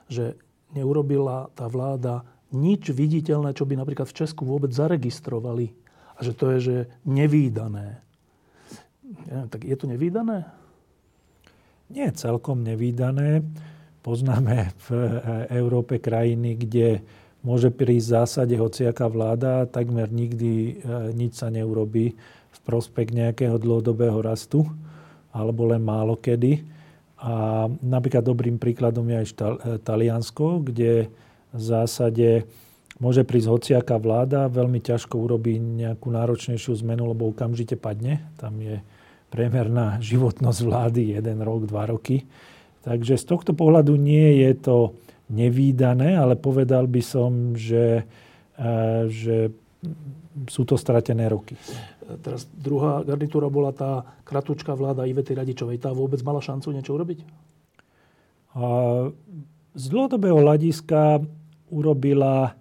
že 0.09 0.35
neurobila 0.73 1.53
tá 1.53 1.69
vláda 1.69 2.25
nič 2.49 2.89
viditeľné, 2.89 3.53
čo 3.53 3.63
by 3.63 3.77
napríklad 3.77 4.09
v 4.09 4.17
Česku 4.25 4.43
vôbec 4.43 4.73
zaregistrovali. 4.73 5.71
A 6.17 6.25
že 6.25 6.33
to 6.33 6.51
je, 6.57 6.59
že 6.59 6.75
nevýdané. 7.05 8.01
Ja, 9.29 9.45
tak 9.47 9.65
je 9.65 9.75
to 9.77 9.85
nevýdané? 9.87 10.49
Nie 11.89 12.13
celkom 12.13 12.61
nevýdané. 12.61 13.41
Poznáme 14.05 14.73
v 14.85 14.87
Európe 15.49 15.97
krajiny, 15.97 16.57
kde 16.57 17.01
môže 17.41 17.73
prísť 17.73 18.05
v 18.05 18.15
zásade 18.19 18.55
hociaká 18.59 19.07
vláda 19.07 19.65
takmer 19.65 20.11
nikdy 20.11 20.51
e, 20.51 20.71
nič 21.15 21.39
sa 21.39 21.47
neurobí 21.47 22.13
v 22.49 22.59
prospekt 22.67 23.15
nejakého 23.15 23.55
dlhodobého 23.55 24.19
rastu, 24.19 24.67
alebo 25.31 25.69
len 25.71 25.81
málo 25.81 26.19
kedy. 26.19 26.61
A 27.19 27.67
napríklad 27.83 28.23
dobrým 28.23 28.55
príkladom 28.55 29.03
je 29.11 29.15
aj 29.19 29.27
Taliansko, 29.83 30.63
kde 30.63 31.11
v 31.51 31.61
zásade 31.61 32.47
môže 32.99 33.27
prísť 33.27 33.47
hociaká 33.51 33.99
vláda, 33.99 34.51
veľmi 34.51 34.79
ťažko 34.79 35.19
urobí 35.19 35.59
nejakú 35.59 36.11
náročnejšiu 36.11 36.79
zmenu, 36.83 37.11
lebo 37.11 37.31
okamžite 37.31 37.75
padne. 37.75 38.23
Tam 38.39 38.55
je 38.59 38.79
priemerná 39.31 39.99
životnosť 40.11 40.59
vlády 40.63 41.01
jeden 41.19 41.39
rok, 41.43 41.67
dva 41.67 41.87
roky. 41.91 42.23
Takže 42.83 43.19
z 43.19 43.25
tohto 43.27 43.51
pohľadu 43.51 43.99
nie 43.99 44.39
je 44.47 44.51
to 44.55 44.77
nevýdané, 45.29 46.15
ale 46.15 46.39
povedal 46.39 46.87
by 46.87 47.01
som, 47.03 47.53
že, 47.53 48.07
e, 48.55 48.73
že 49.11 49.51
sú 50.47 50.63
to 50.63 50.79
stratené 50.79 51.27
roky. 51.27 51.59
Teraz 52.25 52.49
druhá 52.49 53.05
garnitúra 53.05 53.45
bola 53.53 53.69
tá 53.69 54.01
kratúčka 54.25 54.73
vláda 54.73 55.05
Ivety 55.05 55.37
Radičovej. 55.37 55.77
Tá 55.77 55.93
vôbec 55.93 56.17
mala 56.25 56.41
šancu 56.41 56.73
niečo 56.73 56.97
urobiť? 56.97 57.19
Z 59.77 59.85
dlhodobého 59.93 60.41
hľadiska 60.41 61.21
urobila 61.69 62.57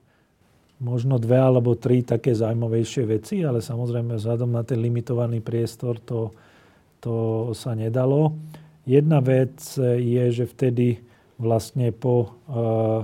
možno 0.78 1.18
dve 1.18 1.40
alebo 1.40 1.74
tri 1.74 2.06
také 2.06 2.36
zaujímavejšie 2.36 3.02
veci, 3.08 3.42
ale 3.42 3.64
samozrejme 3.64 4.14
vzhľadom 4.14 4.50
na 4.52 4.62
ten 4.62 4.78
limitovaný 4.78 5.42
priestor 5.42 5.98
to, 5.98 6.30
to 7.02 7.14
sa 7.56 7.74
nedalo. 7.74 8.36
Jedna 8.86 9.18
vec 9.18 9.58
je, 9.80 10.24
že 10.30 10.44
vtedy 10.46 11.02
vlastne 11.38 11.90
po, 11.94 12.38
eh, 12.50 13.02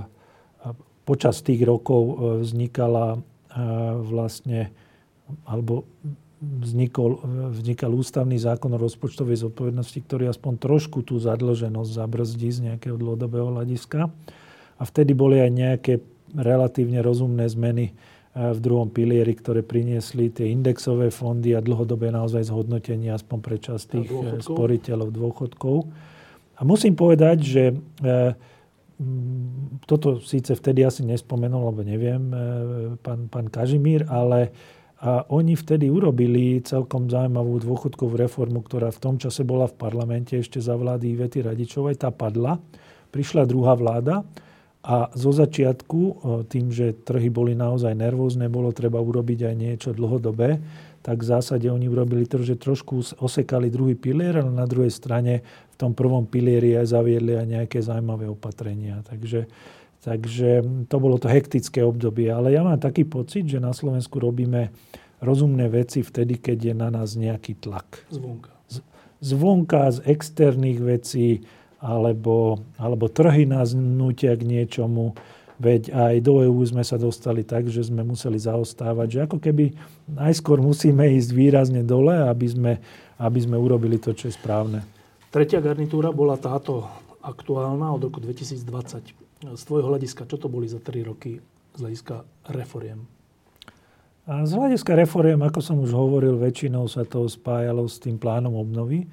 počas 1.03 1.43
tých 1.43 1.63
rokov 1.63 2.01
eh, 2.03 2.15
vznikala 2.43 3.15
eh, 3.15 3.19
vlastne 4.03 4.71
alebo 5.49 5.89
vznikol, 6.65 7.21
vznikal 7.55 7.91
ústavný 7.93 8.37
zákon 8.37 8.73
o 8.73 8.81
rozpočtovej 8.81 9.41
zodpovednosti, 9.45 9.99
ktorý 10.01 10.29
aspoň 10.29 10.53
trošku 10.61 11.01
tú 11.01 11.17
zadlženosť 11.17 11.91
zabrzdí 11.91 12.49
z 12.51 12.59
nejakého 12.71 12.95
dlhodobého 12.95 13.53
hľadiska. 13.53 14.09
A 14.75 14.83
vtedy 14.83 15.15
boli 15.15 15.39
aj 15.39 15.51
nejaké 15.51 15.93
relatívne 16.35 16.99
rozumné 16.99 17.47
zmeny 17.47 17.95
v 18.35 18.59
druhom 18.59 18.91
pilieri, 18.91 19.31
ktoré 19.31 19.63
priniesli 19.63 20.27
tie 20.27 20.51
indexové 20.51 21.07
fondy 21.07 21.55
a 21.55 21.63
dlhodobé 21.63 22.11
naozaj 22.11 22.51
zhodnotenie 22.51 23.15
aspoň 23.15 23.37
pre 23.39 23.55
časť 23.55 23.83
tých 23.95 24.09
dôchodkov. 24.11 24.43
sporiteľov 24.43 25.09
dôchodkov. 25.15 25.77
A 26.59 26.61
musím 26.67 26.99
povedať, 26.99 27.37
že 27.39 27.63
e, 27.71 27.75
toto 29.87 30.19
síce 30.19 30.51
vtedy 30.51 30.83
asi 30.83 31.07
nespomenul, 31.07 31.71
lebo 31.71 31.81
neviem, 31.83 32.23
pán, 33.03 33.27
pán 33.27 33.47
Kažimír, 33.51 34.07
ale 34.07 34.55
a 35.05 35.21
oni 35.29 35.53
vtedy 35.53 35.85
urobili 35.93 36.65
celkom 36.65 37.05
zaujímavú 37.05 37.61
dôchodkovú 37.61 38.17
reformu, 38.17 38.65
ktorá 38.65 38.89
v 38.89 38.97
tom 38.97 39.15
čase 39.21 39.45
bola 39.45 39.69
v 39.69 39.77
parlamente 39.77 40.33
ešte 40.33 40.57
za 40.57 40.73
vlády 40.73 41.13
Ivety 41.13 41.45
Radičovej. 41.45 42.01
Tá 42.01 42.09
padla. 42.09 42.57
Prišla 43.13 43.45
druhá 43.45 43.77
vláda 43.77 44.25
a 44.81 45.13
zo 45.13 45.29
začiatku, 45.29 46.25
tým, 46.49 46.73
že 46.73 46.97
trhy 47.05 47.29
boli 47.29 47.53
naozaj 47.53 47.93
nervózne, 47.93 48.49
bolo 48.49 48.73
treba 48.73 48.97
urobiť 48.97 49.45
aj 49.45 49.55
niečo 49.55 49.89
dlhodobé, 49.93 50.57
tak 51.05 51.21
v 51.21 51.29
zásade 51.37 51.69
oni 51.69 51.85
urobili 51.85 52.25
to, 52.25 52.41
že 52.41 52.57
trošku 52.57 53.21
osekali 53.21 53.69
druhý 53.69 53.93
pilier, 53.93 54.41
ale 54.41 54.49
na 54.49 54.65
druhej 54.65 54.89
strane 54.89 55.45
v 55.69 55.75
tom 55.77 55.93
prvom 55.93 56.25
pilieri 56.25 56.81
aj 56.81 56.97
zaviedli 56.97 57.37
aj 57.37 57.45
nejaké 57.45 57.77
zaujímavé 57.77 58.25
opatrenia. 58.25 59.05
Takže 59.05 59.45
Takže 60.05 60.61
to 60.85 60.95
bolo 61.01 61.17
to 61.17 61.25
hektické 61.25 61.81
obdobie. 61.81 62.29
Ale 62.29 62.53
ja 62.53 62.61
mám 62.61 62.77
taký 62.77 63.09
pocit, 63.09 63.49
že 63.49 63.57
na 63.57 63.73
Slovensku 63.73 64.21
robíme 64.21 64.69
rozumné 65.17 65.65
veci 65.65 66.05
vtedy, 66.05 66.37
keď 66.37 66.57
je 66.61 66.73
na 66.77 66.93
nás 66.93 67.17
nejaký 67.17 67.57
tlak. 67.57 68.05
Zvonka. 68.13 68.53
Z, 68.69 68.85
zvonka, 69.25 69.89
z 69.89 70.05
externých 70.05 70.79
vecí, 70.85 71.41
alebo, 71.81 72.61
alebo 72.77 73.09
trhy 73.09 73.49
nás 73.49 73.73
nutia 73.73 74.37
k 74.37 74.45
niečomu. 74.45 75.17
Veď 75.57 75.89
aj 75.89 76.15
do 76.21 76.45
EÚ 76.45 76.61
sme 76.69 76.85
sa 76.85 77.01
dostali 77.01 77.41
tak, 77.41 77.65
že 77.73 77.89
sme 77.89 78.05
museli 78.05 78.37
zaostávať. 78.37 79.07
Že 79.09 79.19
ako 79.25 79.37
keby 79.41 79.73
najskôr 80.05 80.61
musíme 80.61 81.01
ísť 81.17 81.33
výrazne 81.33 81.81
dole, 81.81 82.13
aby 82.13 82.45
sme, 82.45 82.73
aby 83.17 83.39
sme 83.41 83.57
urobili 83.57 83.97
to, 83.97 84.13
čo 84.13 84.29
je 84.29 84.37
správne. 84.37 84.85
Tretia 85.33 85.65
garnitúra 85.65 86.13
bola 86.13 86.37
táto 86.37 86.85
aktuálna 87.25 87.89
od 87.89 88.05
roku 88.05 88.21
2020 88.21 89.24
z 89.53 89.61
tvojho 89.69 89.93
hľadiska, 89.93 90.25
čo 90.25 90.41
to 90.41 90.49
boli 90.49 90.65
za 90.65 90.81
3 90.81 91.05
roky 91.05 91.37
z 91.77 91.79
hľadiska 91.79 92.25
reforiem? 92.49 93.05
A 94.25 94.41
z 94.41 94.57
hľadiska 94.57 94.97
reforiem, 94.97 95.37
ako 95.45 95.61
som 95.61 95.77
už 95.77 95.93
hovoril, 95.93 96.41
väčšinou 96.41 96.89
sa 96.89 97.05
to 97.05 97.29
spájalo 97.29 97.85
s 97.85 98.01
tým 98.01 98.17
plánom 98.17 98.57
obnovy, 98.57 99.05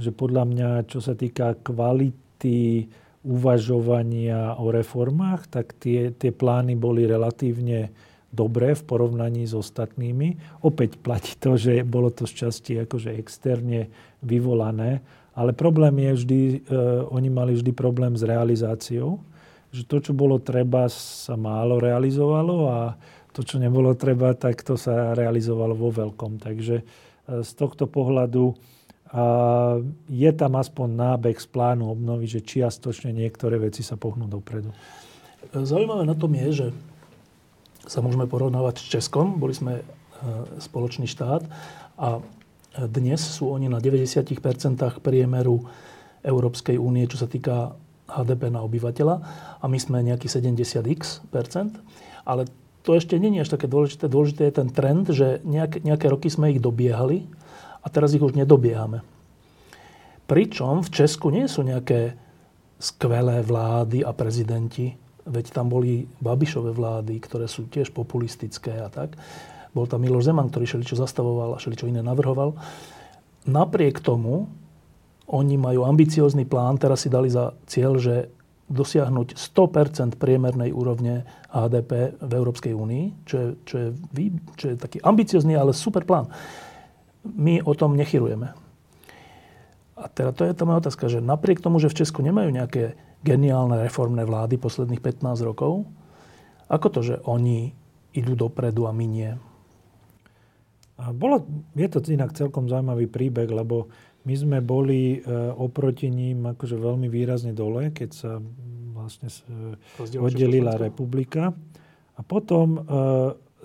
že 0.00 0.08
podľa 0.08 0.44
mňa, 0.48 0.68
čo 0.88 1.04
sa 1.04 1.12
týka 1.12 1.60
kvality 1.60 2.88
uvažovania 3.24 4.56
o 4.56 4.72
reformách, 4.72 5.52
tak 5.52 5.76
tie, 5.76 6.16
tie 6.16 6.32
plány 6.32 6.80
boli 6.80 7.04
relatívne 7.04 7.92
dobré 8.32 8.72
v 8.72 8.82
porovnaní 8.88 9.44
s 9.44 9.52
ostatnými. 9.52 10.60
Opäť 10.64 10.96
platí 10.96 11.36
to, 11.36 11.60
že 11.60 11.84
bolo 11.84 12.08
to 12.08 12.24
z 12.24 12.48
časti 12.48 12.72
akože 12.82 13.14
externe 13.20 13.92
vyvolané, 14.24 15.04
ale 15.36 15.52
problém 15.52 15.92
je 16.08 16.12
vždy, 16.16 16.40
e, 16.40 16.56
oni 17.12 17.28
mali 17.28 17.52
vždy 17.52 17.70
problém 17.76 18.16
s 18.16 18.24
realizáciou 18.24 19.20
že 19.74 19.82
to, 19.90 19.98
čo 19.98 20.12
bolo 20.14 20.38
treba, 20.38 20.86
sa 20.86 21.34
málo 21.34 21.82
realizovalo 21.82 22.70
a 22.70 22.94
to, 23.34 23.42
čo 23.42 23.58
nebolo 23.58 23.98
treba, 23.98 24.30
tak 24.38 24.62
to 24.62 24.78
sa 24.78 25.18
realizovalo 25.18 25.74
vo 25.74 25.90
veľkom. 25.90 26.38
Takže 26.38 26.76
e, 26.78 26.84
z 27.42 27.50
tohto 27.58 27.90
pohľadu 27.90 28.54
je 30.10 30.30
tam 30.34 30.58
aspoň 30.58 30.88
nábeh 30.90 31.38
z 31.38 31.46
plánu 31.46 31.86
obnovy, 31.86 32.26
že 32.26 32.42
čiastočne 32.42 33.14
niektoré 33.14 33.62
veci 33.62 33.86
sa 33.86 33.94
pohnú 33.94 34.26
dopredu. 34.26 34.74
Zaujímavé 35.54 36.02
na 36.02 36.18
tom 36.18 36.34
je, 36.34 36.48
že 36.50 36.66
sa 37.86 38.02
môžeme 38.02 38.26
porovnávať 38.26 38.82
s 38.82 38.90
Českom. 38.90 39.38
Boli 39.38 39.54
sme 39.54 39.78
e, 39.78 39.84
spoločný 40.58 41.06
štát 41.06 41.46
a 41.94 42.18
dnes 42.90 43.22
sú 43.22 43.54
oni 43.54 43.70
na 43.70 43.78
90% 43.78 44.26
priemeru 44.98 45.62
Európskej 46.26 46.74
únie, 46.74 47.06
čo 47.06 47.22
sa 47.22 47.30
týka 47.30 47.78
HDP 48.04 48.52
na 48.52 48.60
obyvateľa 48.64 49.16
a 49.60 49.64
my 49.64 49.78
sme 49.80 50.04
nejaký 50.04 50.28
70x 50.28 51.24
percent. 51.32 51.72
Ale 52.24 52.48
to 52.84 52.92
ešte 52.96 53.16
nie 53.16 53.32
je 53.40 53.48
až 53.48 53.56
také 53.56 53.64
dôležité. 53.64 54.12
Dôležité 54.12 54.42
je 54.48 54.54
ten 54.60 54.68
trend, 54.68 55.08
že 55.08 55.40
nejaké, 55.44 55.80
nejaké 55.80 56.06
roky 56.12 56.28
sme 56.28 56.52
ich 56.52 56.60
dobiehali 56.60 57.24
a 57.80 57.88
teraz 57.88 58.12
ich 58.12 58.20
už 58.20 58.36
nedobiehame. 58.36 59.00
Pričom 60.28 60.84
v 60.84 60.92
Česku 60.92 61.32
nie 61.32 61.48
sú 61.48 61.64
nejaké 61.64 62.16
skvelé 62.80 63.40
vlády 63.40 64.04
a 64.04 64.12
prezidenti, 64.12 64.92
veď 65.24 65.52
tam 65.52 65.72
boli 65.72 66.04
Babišové 66.20 66.72
vlády, 66.76 67.16
ktoré 67.20 67.48
sú 67.48 67.68
tiež 67.68 67.92
populistické 67.92 68.76
a 68.80 68.92
tak. 68.92 69.16
Bol 69.72 69.88
tam 69.88 70.04
Miloš 70.04 70.28
Zeman, 70.28 70.52
ktorý 70.52 70.68
šeličo 70.68 70.96
zastavoval 70.96 71.56
a 71.56 71.62
šeličo 71.62 71.88
iné 71.88 72.04
navrhoval. 72.04 72.56
Napriek 73.48 74.00
tomu 74.00 74.48
oni 75.30 75.56
majú 75.56 75.88
ambiciózny 75.88 76.44
plán, 76.44 76.76
teraz 76.76 77.04
si 77.04 77.08
dali 77.08 77.32
za 77.32 77.56
cieľ, 77.64 77.96
že 77.96 78.28
dosiahnuť 78.64 79.36
100% 79.36 80.16
priemernej 80.16 80.72
úrovne 80.72 81.28
HDP 81.52 82.16
v 82.16 82.32
Európskej 82.32 82.72
únii, 82.72 83.04
čo 83.28 83.36
je, 83.36 83.48
čo 83.68 83.76
je, 83.76 83.88
čo 84.56 84.64
je 84.72 84.76
taký 84.80 84.98
ambiciózny, 85.04 85.52
ale 85.52 85.76
super 85.76 86.08
plán. 86.08 86.32
My 87.24 87.60
o 87.60 87.72
tom 87.76 87.96
nechyrujeme. 87.96 88.56
A 89.94 90.04
teda 90.10 90.32
to 90.32 90.48
je 90.48 90.56
tá 90.56 90.64
moja 90.64 90.88
otázka, 90.88 91.06
že 91.12 91.24
napriek 91.24 91.60
tomu, 91.60 91.78
že 91.78 91.92
v 91.92 92.02
Česku 92.02 92.24
nemajú 92.24 92.50
nejaké 92.50 92.96
geniálne 93.24 93.80
reformné 93.80 94.26
vlády 94.26 94.60
posledných 94.60 95.00
15 95.00 95.44
rokov, 95.44 95.88
ako 96.68 96.86
to, 96.88 97.00
že 97.04 97.16
oni 97.24 97.72
idú 98.16 98.36
dopredu 98.36 98.88
a 98.88 98.92
my 98.92 99.06
nie? 99.08 99.32
Bolo, 100.94 101.42
je 101.74 101.88
to 101.90 101.98
inak 102.06 102.36
celkom 102.38 102.70
zaujímavý 102.70 103.10
príbeh, 103.10 103.50
lebo 103.50 103.90
my 104.24 104.34
sme 104.34 104.58
boli 104.64 105.20
e, 105.20 105.28
oproti 105.52 106.08
ním 106.08 106.48
akože 106.48 106.80
veľmi 106.80 107.12
výrazne 107.12 107.52
dole, 107.52 107.92
keď 107.92 108.10
sa 108.10 108.40
vlastne 108.96 109.28
oddelila 110.16 110.80
republika. 110.80 111.52
A 112.16 112.20
potom 112.24 112.80
e, 112.80 112.80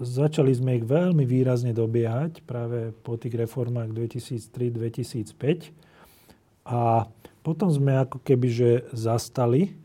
začali 0.03 0.51
sme 0.51 0.83
ich 0.83 0.85
veľmi 0.85 1.23
výrazne 1.23 1.71
dobiehať 1.71 2.43
práve 2.43 2.91
po 2.91 3.15
tých 3.15 3.39
reformách 3.39 3.95
2003-2005. 3.95 5.71
A 6.67 7.07
potom 7.39 7.71
sme 7.71 7.95
ako 7.95 8.19
keby 8.19 8.47
že 8.51 8.71
zastali 8.91 9.79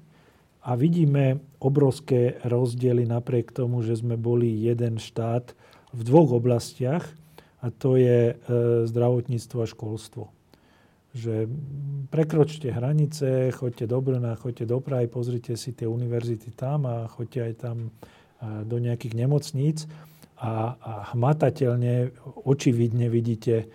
a 0.58 0.74
vidíme 0.74 1.38
obrovské 1.62 2.42
rozdiely 2.42 3.06
napriek 3.06 3.54
tomu, 3.54 3.86
že 3.86 3.94
sme 3.94 4.18
boli 4.18 4.50
jeden 4.58 4.98
štát 4.98 5.54
v 5.94 6.00
dvoch 6.02 6.34
oblastiach 6.34 7.06
a 7.62 7.70
to 7.70 7.94
je 7.94 8.34
e, 8.34 8.50
zdravotníctvo 8.90 9.58
a 9.62 9.70
školstvo 9.70 10.34
že 11.14 11.46
prekročte 12.10 12.74
hranice, 12.74 13.54
choďte 13.54 13.86
do 13.86 13.98
Brna, 14.02 14.34
choďte 14.34 14.66
do 14.66 14.82
Prahy, 14.82 15.06
pozrite 15.06 15.54
si 15.54 15.70
tie 15.70 15.86
univerzity 15.86 16.50
tam 16.58 16.90
a 16.90 17.06
choďte 17.06 17.40
aj 17.40 17.52
tam 17.54 17.94
do 18.66 18.76
nejakých 18.82 19.14
nemocníc 19.14 19.86
a, 20.36 20.74
a 20.74 20.92
hmatateľne, 21.14 22.10
očividne 22.44 23.06
vidíte, 23.06 23.70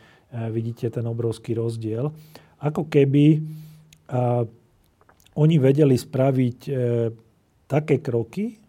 vidíte 0.52 0.92
ten 0.92 1.08
obrovský 1.08 1.56
rozdiel. 1.56 2.12
Ako 2.60 2.92
keby 2.92 3.40
oni 5.40 5.56
vedeli 5.62 5.96
spraviť 5.96 6.60
e, 6.68 6.72
také 7.70 8.04
kroky, 8.04 8.60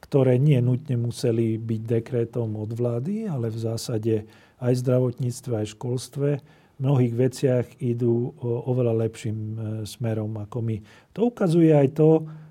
ktoré 0.00 0.40
nie 0.40 0.56
nutne 0.62 0.96
museli 0.96 1.60
byť 1.60 1.80
dekrétom 1.82 2.56
od 2.56 2.70
vlády, 2.72 3.28
ale 3.28 3.52
v 3.52 3.58
zásade 3.58 4.14
aj 4.62 4.72
v 4.72 4.82
zdravotníctve, 4.86 5.52
aj 5.52 5.66
v 5.66 5.74
školstve 5.76 6.28
mnohých 6.76 7.14
veciach 7.16 7.66
idú 7.80 8.36
oveľa 8.42 9.08
lepším 9.08 9.38
e, 9.38 9.54
smerom 9.88 10.36
ako 10.36 10.58
my. 10.60 10.76
To 11.16 11.32
ukazuje 11.32 11.72
aj 11.72 11.88
to, 11.96 12.10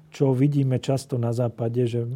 čo 0.10 0.34
vidíme 0.34 0.82
často 0.82 1.22
na 1.22 1.30
západe, 1.30 1.86
že 1.86 2.10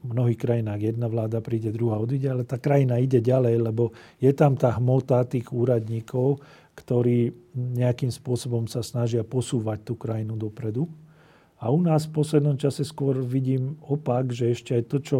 v 0.00 0.06
mnohých 0.08 0.40
krajinách 0.40 0.80
jedna 0.80 1.12
vláda 1.12 1.44
príde, 1.44 1.74
druhá 1.74 2.00
odíde, 2.00 2.32
ale 2.32 2.48
tá 2.48 2.56
krajina 2.56 2.96
ide 2.96 3.20
ďalej, 3.20 3.60
lebo 3.60 3.92
je 4.16 4.32
tam 4.32 4.56
tá 4.56 4.72
hmota 4.80 5.20
tých 5.28 5.52
úradníkov, 5.52 6.40
ktorí 6.72 7.34
nejakým 7.52 8.08
spôsobom 8.08 8.64
sa 8.64 8.80
snažia 8.80 9.20
posúvať 9.20 9.84
tú 9.84 9.94
krajinu 10.00 10.40
dopredu. 10.40 10.88
A 11.60 11.68
u 11.68 11.80
nás 11.84 12.08
v 12.08 12.16
poslednom 12.16 12.56
čase 12.56 12.88
skôr 12.88 13.20
vidím 13.20 13.76
opak, 13.84 14.32
že 14.32 14.48
ešte 14.56 14.72
aj 14.72 14.84
to, 14.88 14.98
čo 15.04 15.18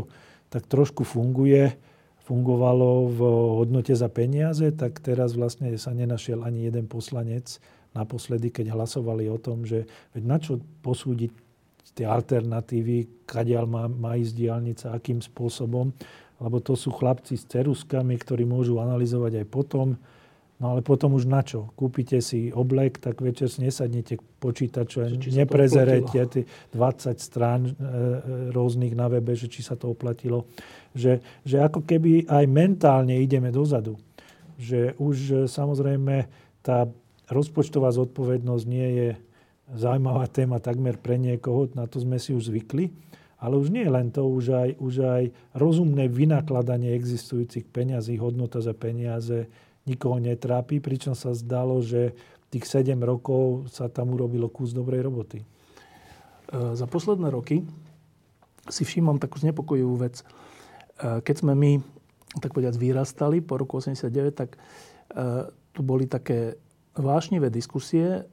tak 0.49 0.65
trošku 0.65 1.05
funguje, 1.05 1.77
fungovalo 2.31 3.11
v 3.11 3.21
hodnote 3.59 3.91
za 3.91 4.07
peniaze, 4.07 4.71
tak 4.71 5.03
teraz 5.03 5.35
vlastne 5.35 5.75
sa 5.75 5.91
nenašiel 5.91 6.47
ani 6.47 6.71
jeden 6.71 6.87
poslanec 6.87 7.59
naposledy, 7.91 8.55
keď 8.55 8.71
hlasovali 8.79 9.27
o 9.27 9.35
tom, 9.35 9.67
že 9.67 9.91
veď 10.15 10.23
na 10.23 10.39
čo 10.39 10.63
posúdiť 10.87 11.35
tie 11.91 12.07
alternatívy, 12.07 13.27
kadiaľ 13.27 13.65
má, 13.67 13.85
má 13.91 14.15
ísť 14.15 14.39
diálnica, 14.39 14.87
akým 14.95 15.19
spôsobom, 15.19 15.91
lebo 16.39 16.63
to 16.63 16.79
sú 16.79 16.95
chlapci 16.95 17.35
s 17.35 17.51
ceruskami, 17.51 18.15
ktorí 18.15 18.47
môžu 18.47 18.79
analyzovať 18.79 19.43
aj 19.43 19.47
potom, 19.51 19.99
No 20.61 20.77
ale 20.77 20.85
potom 20.85 21.17
už 21.17 21.25
na 21.25 21.41
čo? 21.41 21.73
Kúpite 21.73 22.21
si 22.21 22.53
oblek, 22.53 23.01
tak 23.01 23.25
večer 23.25 23.49
si 23.49 23.65
nesadnete 23.65 24.21
k 24.21 24.23
počítaču 24.45 25.01
a 25.01 25.09
neprezerete 25.09 26.45
20 26.77 27.17
strán 27.17 27.65
e, 27.65 27.71
e, 27.73 27.75
rôznych 28.53 28.93
na 28.93 29.09
webe, 29.09 29.33
že 29.33 29.49
či 29.49 29.65
sa 29.65 29.73
to 29.81 29.89
oplatilo. 29.97 30.45
Že, 30.93 31.25
že 31.49 31.57
ako 31.65 31.89
keby 31.89 32.29
aj 32.29 32.45
mentálne 32.45 33.17
ideme 33.17 33.49
dozadu. 33.49 33.97
Že 34.61 35.01
už 35.01 35.17
e, 35.17 35.35
samozrejme 35.49 36.29
tá 36.61 36.85
rozpočtová 37.33 37.89
zodpovednosť 37.97 38.65
nie 38.69 38.89
je 39.01 39.09
zaujímavá 39.81 40.29
téma 40.29 40.61
takmer 40.61 41.01
pre 41.01 41.17
niekoho, 41.17 41.73
na 41.73 41.89
to 41.89 42.05
sme 42.05 42.21
si 42.21 42.37
už 42.37 42.53
zvykli. 42.53 42.93
Ale 43.41 43.57
už 43.57 43.73
nie 43.73 43.89
len 43.89 44.13
to, 44.13 44.29
už 44.29 44.53
aj, 44.53 44.71
už 44.77 44.95
aj 45.01 45.25
rozumné 45.57 46.13
vynakladanie 46.13 46.93
existujúcich 46.93 47.65
peňazí, 47.73 48.21
hodnota 48.21 48.61
za 48.61 48.77
peniaze, 48.77 49.49
nikoho 49.89 50.21
netrápi, 50.21 50.83
pričom 50.83 51.17
sa 51.17 51.33
zdalo, 51.33 51.81
že 51.81 52.13
tých 52.51 52.67
7 52.67 52.99
rokov 52.99 53.71
sa 53.71 53.87
tam 53.87 54.13
urobilo 54.13 54.51
kus 54.51 54.75
dobrej 54.75 55.07
roboty. 55.07 55.41
E, 55.41 55.47
za 56.75 56.87
posledné 56.91 57.31
roky 57.31 57.63
si 58.67 58.83
všímam 58.83 59.23
takú 59.23 59.39
znepokojivú 59.39 59.95
vec. 60.03 60.21
E, 60.21 60.25
keď 61.23 61.35
sme 61.47 61.55
my, 61.55 61.73
tak 62.43 62.51
povedať, 62.51 62.75
vyrastali 62.77 63.39
po 63.39 63.57
roku 63.57 63.79
89, 63.79 64.35
tak 64.35 64.55
e, 64.55 64.59
tu 65.71 65.81
boli 65.87 66.11
také 66.11 66.59
vášnivé 66.99 67.55
diskusie 67.55 68.27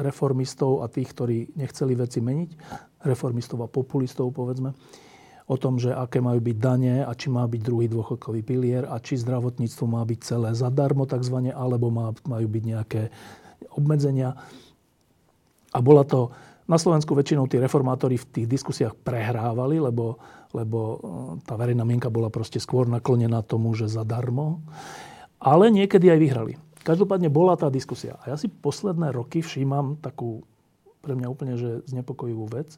reformistov 0.00 0.80
a 0.80 0.88
tých, 0.88 1.12
ktorí 1.12 1.38
nechceli 1.60 1.92
veci 1.92 2.24
meniť, 2.24 2.50
reformistov 3.04 3.60
a 3.60 3.68
populistov, 3.68 4.32
povedzme, 4.32 4.72
o 5.48 5.56
tom, 5.56 5.80
že 5.80 5.96
aké 5.96 6.20
majú 6.20 6.44
byť 6.44 6.56
dane 6.60 6.94
a 7.00 7.12
či 7.16 7.32
má 7.32 7.48
byť 7.48 7.60
druhý 7.64 7.88
dôchodkový 7.88 8.44
pilier 8.44 8.84
a 8.84 9.00
či 9.00 9.16
zdravotníctvo 9.16 9.84
má 9.88 10.04
byť 10.04 10.20
celé 10.20 10.52
zadarmo 10.52 11.08
takzvané, 11.08 11.56
alebo 11.56 11.88
má, 11.88 12.12
majú 12.28 12.46
byť 12.52 12.62
nejaké 12.68 13.02
obmedzenia. 13.72 14.36
A 15.72 15.78
bola 15.80 16.04
to, 16.04 16.36
na 16.68 16.76
Slovensku 16.76 17.16
väčšinou 17.16 17.48
tí 17.48 17.56
reformátori 17.56 18.20
v 18.20 18.28
tých 18.28 18.46
diskusiách 18.46 18.92
prehrávali, 19.00 19.80
lebo, 19.80 20.20
lebo 20.52 20.78
e, 20.80 20.96
tá 21.48 21.56
verejná 21.56 21.80
mienka 21.88 22.12
bola 22.12 22.28
proste 22.28 22.60
skôr 22.60 22.84
naklonená 22.84 23.40
tomu, 23.40 23.72
že 23.72 23.88
zadarmo. 23.88 24.60
Ale 25.40 25.72
niekedy 25.72 26.12
aj 26.12 26.18
vyhrali. 26.20 26.52
Každopádne 26.84 27.32
bola 27.32 27.56
tá 27.56 27.72
diskusia. 27.72 28.20
A 28.20 28.32
ja 28.32 28.36
si 28.36 28.52
posledné 28.52 29.16
roky 29.16 29.40
všímam 29.40 29.96
takú 29.96 30.44
pre 31.00 31.16
mňa 31.16 31.28
úplne 31.32 31.54
že 31.56 31.80
znepokojivú 31.88 32.44
vec, 32.52 32.76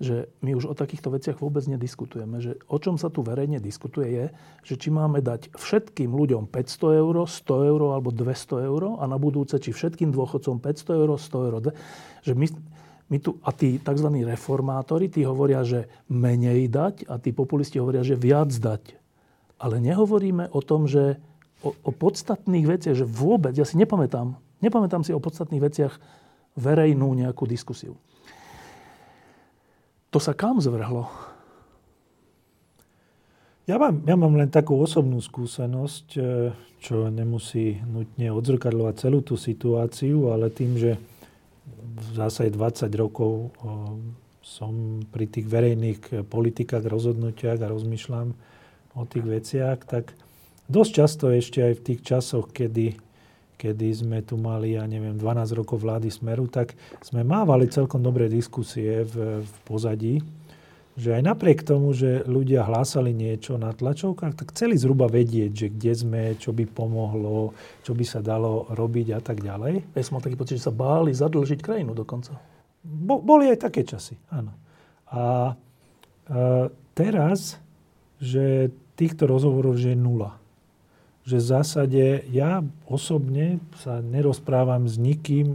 že 0.00 0.32
my 0.40 0.56
už 0.56 0.64
o 0.64 0.74
takýchto 0.74 1.12
veciach 1.12 1.36
vôbec 1.44 1.60
nediskutujeme. 1.68 2.40
Že 2.40 2.52
o 2.72 2.76
čom 2.80 2.96
sa 2.96 3.12
tu 3.12 3.20
verejne 3.20 3.60
diskutuje 3.60 4.08
je, 4.08 4.26
že 4.64 4.74
či 4.80 4.88
máme 4.88 5.20
dať 5.20 5.52
všetkým 5.52 6.08
ľuďom 6.16 6.48
500 6.48 7.04
eur, 7.04 7.28
100 7.28 7.68
eur 7.68 7.80
alebo 7.92 8.08
200 8.08 8.64
eur 8.64 8.82
a 8.96 9.04
na 9.04 9.20
budúce, 9.20 9.60
či 9.60 9.76
všetkým 9.76 10.08
dôchodcom 10.08 10.56
500 10.56 11.04
eur, 11.04 11.08
100 11.20 11.48
eur. 11.52 11.54
Že 12.24 12.32
my, 12.32 12.46
my 13.12 13.16
tu, 13.20 13.36
a 13.44 13.52
tí 13.52 13.76
tzv. 13.76 14.08
reformátori, 14.24 15.12
tí 15.12 15.20
hovoria, 15.28 15.60
že 15.68 15.92
menej 16.08 16.72
dať 16.72 17.04
a 17.04 17.20
tí 17.20 17.36
populisti 17.36 17.76
hovoria, 17.76 18.00
že 18.00 18.16
viac 18.16 18.48
dať. 18.56 18.96
Ale 19.60 19.84
nehovoríme 19.84 20.48
o 20.56 20.64
tom, 20.64 20.88
že 20.88 21.20
o, 21.60 21.76
o 21.76 21.92
podstatných 21.92 22.64
veciach, 22.64 22.96
že 22.96 23.04
vôbec, 23.04 23.52
ja 23.52 23.68
si 23.68 23.76
nepamätám, 23.76 24.32
nepamätám 24.64 25.04
si 25.04 25.12
o 25.12 25.20
podstatných 25.20 25.60
veciach 25.60 25.92
verejnú 26.56 27.12
nejakú 27.12 27.44
diskusiu. 27.44 28.00
To 30.10 30.18
sa 30.18 30.34
kam 30.34 30.58
zvrhlo? 30.58 31.06
Ja 33.70 33.78
mám, 33.78 34.02
ja 34.02 34.18
mám 34.18 34.34
len 34.34 34.50
takú 34.50 34.74
osobnú 34.82 35.22
skúsenosť, 35.22 36.06
e, 36.18 36.20
čo 36.82 37.06
nemusí 37.06 37.78
nutne 37.86 38.34
odzrkadľovať 38.34 38.94
celú 38.98 39.22
tú 39.22 39.38
situáciu, 39.38 40.34
ale 40.34 40.50
tým, 40.50 40.74
že 40.74 40.98
v 41.78 42.08
zásade 42.18 42.50
20 42.58 42.90
rokov 42.98 43.30
e, 43.30 43.48
som 44.42 45.04
pri 45.14 45.30
tých 45.30 45.46
verejných 45.46 46.26
politikách, 46.26 46.82
rozhodnutiach 46.82 47.62
a 47.62 47.70
rozmýšľam 47.70 48.34
o 48.98 49.02
tých 49.06 49.22
veciach, 49.22 49.78
tak 49.86 50.10
dosť 50.66 50.90
často 50.90 51.30
ešte 51.30 51.62
aj 51.62 51.74
v 51.78 51.84
tých 51.86 52.00
časoch, 52.02 52.50
kedy 52.50 52.98
kedy 53.60 53.88
sme 53.92 54.18
tu 54.24 54.40
mali, 54.40 54.80
ja 54.80 54.88
neviem, 54.88 55.20
12 55.20 55.52
rokov 55.52 55.84
vlády 55.84 56.08
Smeru, 56.08 56.48
tak 56.48 56.72
sme 57.04 57.20
mávali 57.20 57.68
celkom 57.68 58.00
dobré 58.00 58.32
diskusie 58.32 59.04
v, 59.04 59.44
v 59.44 59.54
pozadí, 59.68 60.24
že 60.96 61.20
aj 61.20 61.22
napriek 61.28 61.60
tomu, 61.60 61.92
že 61.92 62.24
ľudia 62.24 62.64
hlásali 62.64 63.12
niečo 63.12 63.60
na 63.60 63.76
tlačovkách, 63.76 64.32
tak 64.32 64.56
chceli 64.56 64.80
zhruba 64.80 65.12
vedieť, 65.12 65.52
že 65.52 65.66
kde 65.68 65.92
sme, 65.92 66.22
čo 66.40 66.56
by 66.56 66.64
pomohlo, 66.64 67.52
čo 67.84 67.92
by 67.92 68.04
sa 68.08 68.24
dalo 68.24 68.64
robiť 68.72 69.06
a 69.12 69.20
tak 69.20 69.44
ďalej. 69.44 69.92
Ja 69.92 70.00
som 70.00 70.16
mal 70.16 70.24
taký 70.24 70.40
pocit, 70.40 70.56
že 70.56 70.66
sa 70.66 70.74
báli 70.74 71.12
zadlžiť 71.12 71.60
krajinu 71.60 71.92
dokonca. 71.92 72.40
Bo, 72.80 73.20
boli 73.20 73.52
aj 73.52 73.68
také 73.68 73.84
časy, 73.84 74.16
áno. 74.32 74.56
A 75.12 75.52
e, 75.52 75.54
teraz, 76.96 77.60
že 78.16 78.72
týchto 78.96 79.28
rozhovorov 79.28 79.76
že 79.76 79.92
je 79.92 79.98
nula 80.00 80.39
že 81.30 81.38
v 81.38 81.50
zásade 81.54 82.04
ja 82.34 82.66
osobne 82.90 83.62
sa 83.78 84.02
nerozprávam 84.02 84.90
s 84.90 84.98
nikým 84.98 85.54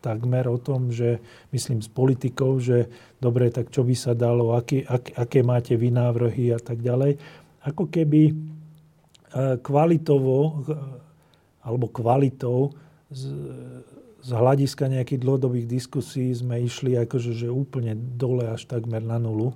takmer 0.00 0.48
o 0.48 0.56
tom, 0.56 0.88
že 0.88 1.20
myslím 1.52 1.84
s 1.84 1.92
politikou, 1.92 2.56
že 2.56 2.88
dobre, 3.20 3.52
tak 3.52 3.68
čo 3.68 3.84
by 3.84 3.92
sa 3.92 4.16
dalo, 4.16 4.56
aké, 4.56 4.80
ak, 4.88 5.12
aké 5.12 5.44
máte 5.44 5.76
vy 5.76 5.92
návrhy 5.92 6.56
a 6.56 6.60
tak 6.60 6.80
ďalej. 6.80 7.20
Ako 7.68 7.92
keby 7.92 8.32
e, 8.32 8.34
kvalitovo 9.60 10.64
alebo 11.60 11.92
kvalitou 11.92 12.72
z, 13.12 13.28
z 14.24 14.30
hľadiska 14.32 14.88
nejakých 14.88 15.20
dlhodobých 15.20 15.68
diskusí 15.68 16.32
sme 16.32 16.64
išli 16.64 16.96
akože 16.96 17.36
že 17.36 17.52
úplne 17.52 17.92
dole 18.16 18.48
až 18.48 18.64
takmer 18.64 19.04
na 19.04 19.20
nulu. 19.20 19.52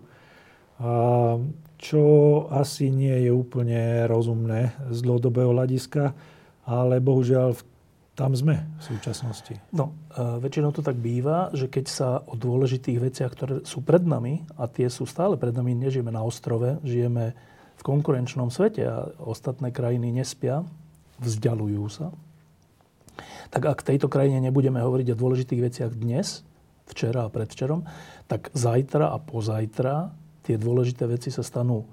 A 0.77 1.41
čo 1.79 2.03
asi 2.49 2.89
nie 2.89 3.29
je 3.29 3.31
úplne 3.35 4.07
rozumné 4.09 4.75
z 4.91 4.99
dlhodobého 5.05 5.53
hľadiska, 5.53 6.15
ale 6.65 7.03
bohužiaľ 7.03 7.59
tam 8.15 8.31
sme 8.31 8.63
v 8.79 8.83
súčasnosti. 8.95 9.59
No, 9.75 9.91
väčšinou 10.15 10.71
to 10.71 10.87
tak 10.87 10.95
býva, 11.03 11.51
že 11.51 11.67
keď 11.67 11.87
sa 11.91 12.23
o 12.23 12.39
dôležitých 12.39 12.99
veciach, 13.03 13.31
ktoré 13.35 13.55
sú 13.67 13.83
pred 13.83 14.07
nami, 14.07 14.47
a 14.55 14.71
tie 14.71 14.87
sú 14.87 15.03
stále 15.03 15.35
pred 15.35 15.51
nami, 15.51 15.75
nežijeme 15.75 16.15
na 16.15 16.23
ostrove, 16.23 16.79
žijeme 16.87 17.35
v 17.75 17.83
konkurenčnom 17.83 18.55
svete 18.55 18.87
a 18.87 19.11
ostatné 19.19 19.75
krajiny 19.75 20.15
nespia, 20.15 20.63
vzdialujú 21.19 21.85
sa, 21.91 22.15
tak 23.51 23.67
ak 23.67 23.87
tejto 23.87 24.07
krajine 24.07 24.39
nebudeme 24.43 24.79
hovoriť 24.79 25.15
o 25.15 25.19
dôležitých 25.19 25.61
veciach 25.63 25.93
dnes, 25.95 26.47
včera 26.87 27.27
a 27.27 27.33
predvčerom, 27.33 27.83
tak 28.31 28.55
zajtra 28.55 29.11
a 29.11 29.19
pozajtra 29.19 30.15
tie 30.45 30.61
dôležité 30.61 31.09
veci 31.09 31.33
sa 31.33 31.43
stanú 31.43 31.89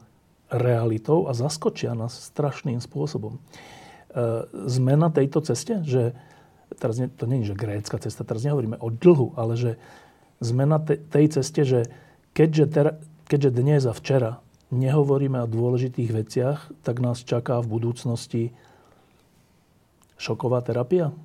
realitou 0.52 1.26
a 1.26 1.34
zaskočia 1.34 1.96
nás 1.96 2.32
strašným 2.32 2.84
spôsobom. 2.84 3.40
E, 3.40 3.40
sme 4.68 5.00
na 5.00 5.08
tejto 5.08 5.40
ceste, 5.42 5.80
že 5.88 6.12
teraz 6.76 7.00
nie, 7.00 7.08
to 7.08 7.26
nie 7.26 7.42
je, 7.44 7.56
že 7.56 7.60
grécka 7.60 7.98
cesta, 7.98 8.28
teraz 8.28 8.44
nehovoríme 8.44 8.78
o 8.78 8.92
dlhu, 8.92 9.34
ale 9.40 9.56
že 9.56 9.72
sme 10.44 10.68
na 10.68 10.84
te, 10.84 11.00
tej 11.00 11.40
ceste, 11.40 11.64
že 11.64 11.80
keďže, 12.36 12.66
ter, 12.68 12.88
keďže 13.32 13.50
dnes 13.56 13.82
a 13.88 13.96
včera 13.96 14.44
nehovoríme 14.76 15.40
o 15.40 15.52
dôležitých 15.52 16.10
veciach, 16.12 16.60
tak 16.84 17.00
nás 17.00 17.24
čaká 17.24 17.64
v 17.64 17.72
budúcnosti 17.80 18.44
šoková 20.20 20.60
terapia? 20.62 21.16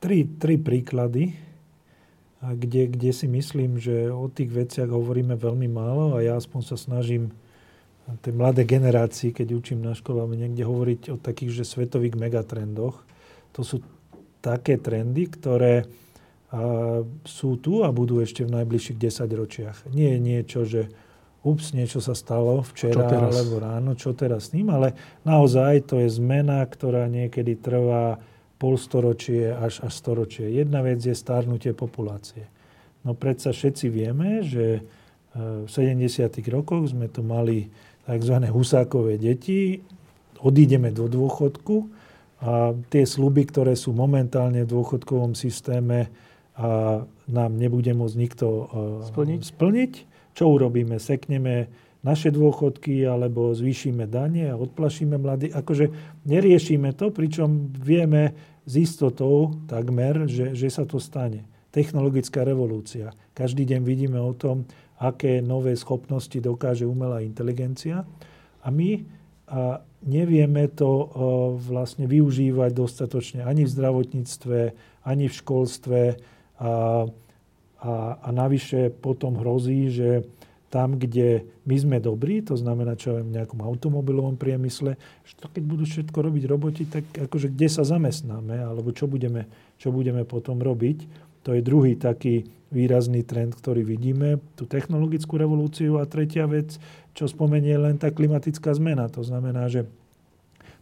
tri, 0.00 0.24
tri 0.40 0.56
príklady, 0.56 1.36
kde, 2.40 2.88
kde 2.88 3.10
si 3.12 3.28
myslím, 3.28 3.76
že 3.76 4.08
o 4.08 4.26
tých 4.32 4.48
veciach 4.48 4.88
hovoríme 4.88 5.36
veľmi 5.36 5.68
málo 5.68 6.16
a 6.16 6.24
ja 6.24 6.40
aspoň 6.40 6.60
sa 6.64 6.76
snažím 6.80 7.28
tej 8.18 8.34
mladé 8.34 8.66
generácii, 8.66 9.30
keď 9.30 9.48
učím 9.54 9.86
na 9.86 9.94
škole, 9.94 10.18
niekde 10.34 10.66
hovoriť 10.66 11.00
o 11.14 11.16
takých, 11.20 11.62
že 11.62 11.64
svetových 11.68 12.18
megatrendoch. 12.18 13.06
To 13.54 13.60
sú 13.62 13.84
také 14.42 14.80
trendy, 14.80 15.30
ktoré 15.30 15.86
a, 16.50 17.04
sú 17.22 17.60
tu 17.60 17.86
a 17.86 17.94
budú 17.94 18.18
ešte 18.18 18.42
v 18.42 18.58
najbližších 18.58 18.98
10 18.98 19.30
ročiach. 19.30 19.76
Nie 19.94 20.16
je 20.16 20.18
niečo, 20.18 20.60
že 20.66 20.90
ups, 21.46 21.72
niečo 21.72 22.02
sa 22.02 22.18
stalo 22.18 22.66
včera 22.66 23.06
alebo 23.06 23.62
ráno, 23.62 23.94
čo 23.94 24.12
teraz 24.12 24.50
s 24.50 24.52
ním, 24.56 24.74
ale 24.74 24.96
naozaj 25.22 25.86
to 25.86 26.02
je 26.02 26.10
zmena, 26.10 26.66
ktorá 26.66 27.06
niekedy 27.06 27.54
trvá 27.54 28.18
polstoročie 28.60 29.56
až, 29.56 29.80
až 29.80 29.92
storočie. 29.96 30.52
Jedna 30.52 30.84
vec 30.84 31.00
je 31.00 31.16
starnutie 31.16 31.72
populácie. 31.72 32.44
No 33.00 33.16
predsa 33.16 33.56
všetci 33.56 33.88
vieme, 33.88 34.44
že 34.44 34.66
e, 34.78 35.64
v 35.64 35.68
70. 35.68 36.28
rokoch 36.52 36.92
sme 36.92 37.08
tu 37.08 37.24
mali 37.24 37.72
tzv. 38.04 38.36
husákové 38.52 39.16
deti, 39.16 39.80
odídeme 40.44 40.92
do 40.92 41.08
dôchodku 41.08 41.88
a 42.44 42.76
tie 42.92 43.04
sluby, 43.08 43.48
ktoré 43.48 43.72
sú 43.72 43.96
momentálne 43.96 44.68
v 44.68 44.72
dôchodkovom 44.72 45.32
systéme, 45.32 46.12
a 46.60 47.00
nám 47.24 47.56
nebude 47.56 47.88
môcť 47.96 48.16
nikto 48.20 48.46
e, 48.46 48.62
splniť. 49.08 49.40
splniť. 49.48 49.92
Čo 50.36 50.44
urobíme? 50.60 51.00
Sekneme 51.00 51.72
naše 52.00 52.32
dôchodky 52.32 53.04
alebo 53.04 53.52
zvýšime 53.52 54.08
dane 54.08 54.48
a 54.48 54.56
odplašíme 54.56 55.20
mladí. 55.20 55.52
Akože 55.52 55.92
neriešime 56.24 56.96
to, 56.96 57.12
pričom 57.12 57.72
vieme 57.76 58.32
s 58.64 58.72
istotou 58.80 59.52
takmer, 59.68 60.24
že, 60.24 60.56
že 60.56 60.68
sa 60.72 60.88
to 60.88 60.96
stane. 60.96 61.44
Technologická 61.70 62.42
revolúcia. 62.42 63.12
Každý 63.36 63.68
deň 63.68 63.80
vidíme 63.84 64.18
o 64.18 64.34
tom, 64.34 64.66
aké 65.00 65.40
nové 65.40 65.76
schopnosti 65.76 66.34
dokáže 66.40 66.88
umelá 66.88 67.22
inteligencia. 67.22 68.04
A 68.60 68.68
my 68.68 69.20
a 69.50 69.82
nevieme 70.06 70.70
to 70.70 70.88
a, 70.88 71.04
vlastne 71.58 72.06
využívať 72.06 72.70
dostatočne 72.70 73.40
ani 73.42 73.66
v 73.66 73.74
zdravotníctve, 73.74 74.58
ani 75.02 75.26
v 75.26 75.34
školstve. 75.34 76.00
A, 76.62 76.70
a, 77.82 77.92
a 78.22 78.28
navyše 78.30 78.94
potom 78.94 79.42
hrozí, 79.42 79.90
že 79.90 80.22
tam, 80.70 80.96
kde 80.96 81.50
my 81.66 81.76
sme 81.76 81.98
dobrí, 81.98 82.46
to 82.46 82.54
znamená, 82.54 82.94
čo 82.94 83.18
v 83.18 83.34
nejakom 83.34 83.58
automobilovom 83.58 84.38
priemysle, 84.38 84.94
že 85.26 85.34
to 85.36 85.50
keď 85.50 85.62
budú 85.66 85.84
všetko 85.84 86.18
robiť 86.30 86.44
roboti, 86.46 86.82
tak 86.86 87.04
akože 87.10 87.50
kde 87.50 87.68
sa 87.68 87.82
zamestnáme, 87.82 88.54
alebo 88.54 88.94
čo 88.94 89.10
budeme, 89.10 89.50
čo 89.82 89.90
budeme 89.90 90.22
potom 90.22 90.62
robiť. 90.62 91.10
To 91.42 91.58
je 91.58 91.66
druhý 91.66 91.98
taký 91.98 92.46
výrazný 92.70 93.26
trend, 93.26 93.58
ktorý 93.58 93.82
vidíme, 93.82 94.38
tú 94.54 94.62
technologickú 94.64 95.34
revolúciu. 95.34 95.98
A 95.98 96.06
tretia 96.06 96.46
vec, 96.46 96.78
čo 97.18 97.26
spomenie 97.26 97.74
len 97.74 97.98
tá 97.98 98.14
klimatická 98.14 98.70
zmena. 98.70 99.10
To 99.10 99.26
znamená, 99.26 99.66
že 99.66 99.90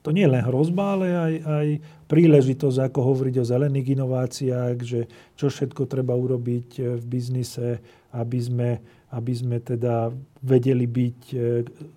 to 0.08 0.16
nie 0.16 0.24
je 0.24 0.32
len 0.32 0.40
hrozba, 0.40 0.96
ale 0.96 1.06
aj, 1.12 1.34
aj 1.44 1.66
príležitosť, 2.08 2.88
ako 2.88 3.12
hovoriť 3.12 3.44
o 3.44 3.44
zelených 3.44 3.92
inováciách, 4.00 4.76
že 4.80 5.04
čo 5.36 5.52
všetko 5.52 5.84
treba 5.84 6.16
urobiť 6.16 6.96
v 6.96 7.04
biznise, 7.04 7.84
aby 8.16 8.40
sme 8.40 8.70
aby 9.08 9.32
sme 9.32 9.56
teda 9.56 10.12
vedeli 10.44 10.84
byť 10.84 11.18
e, 11.32 11.36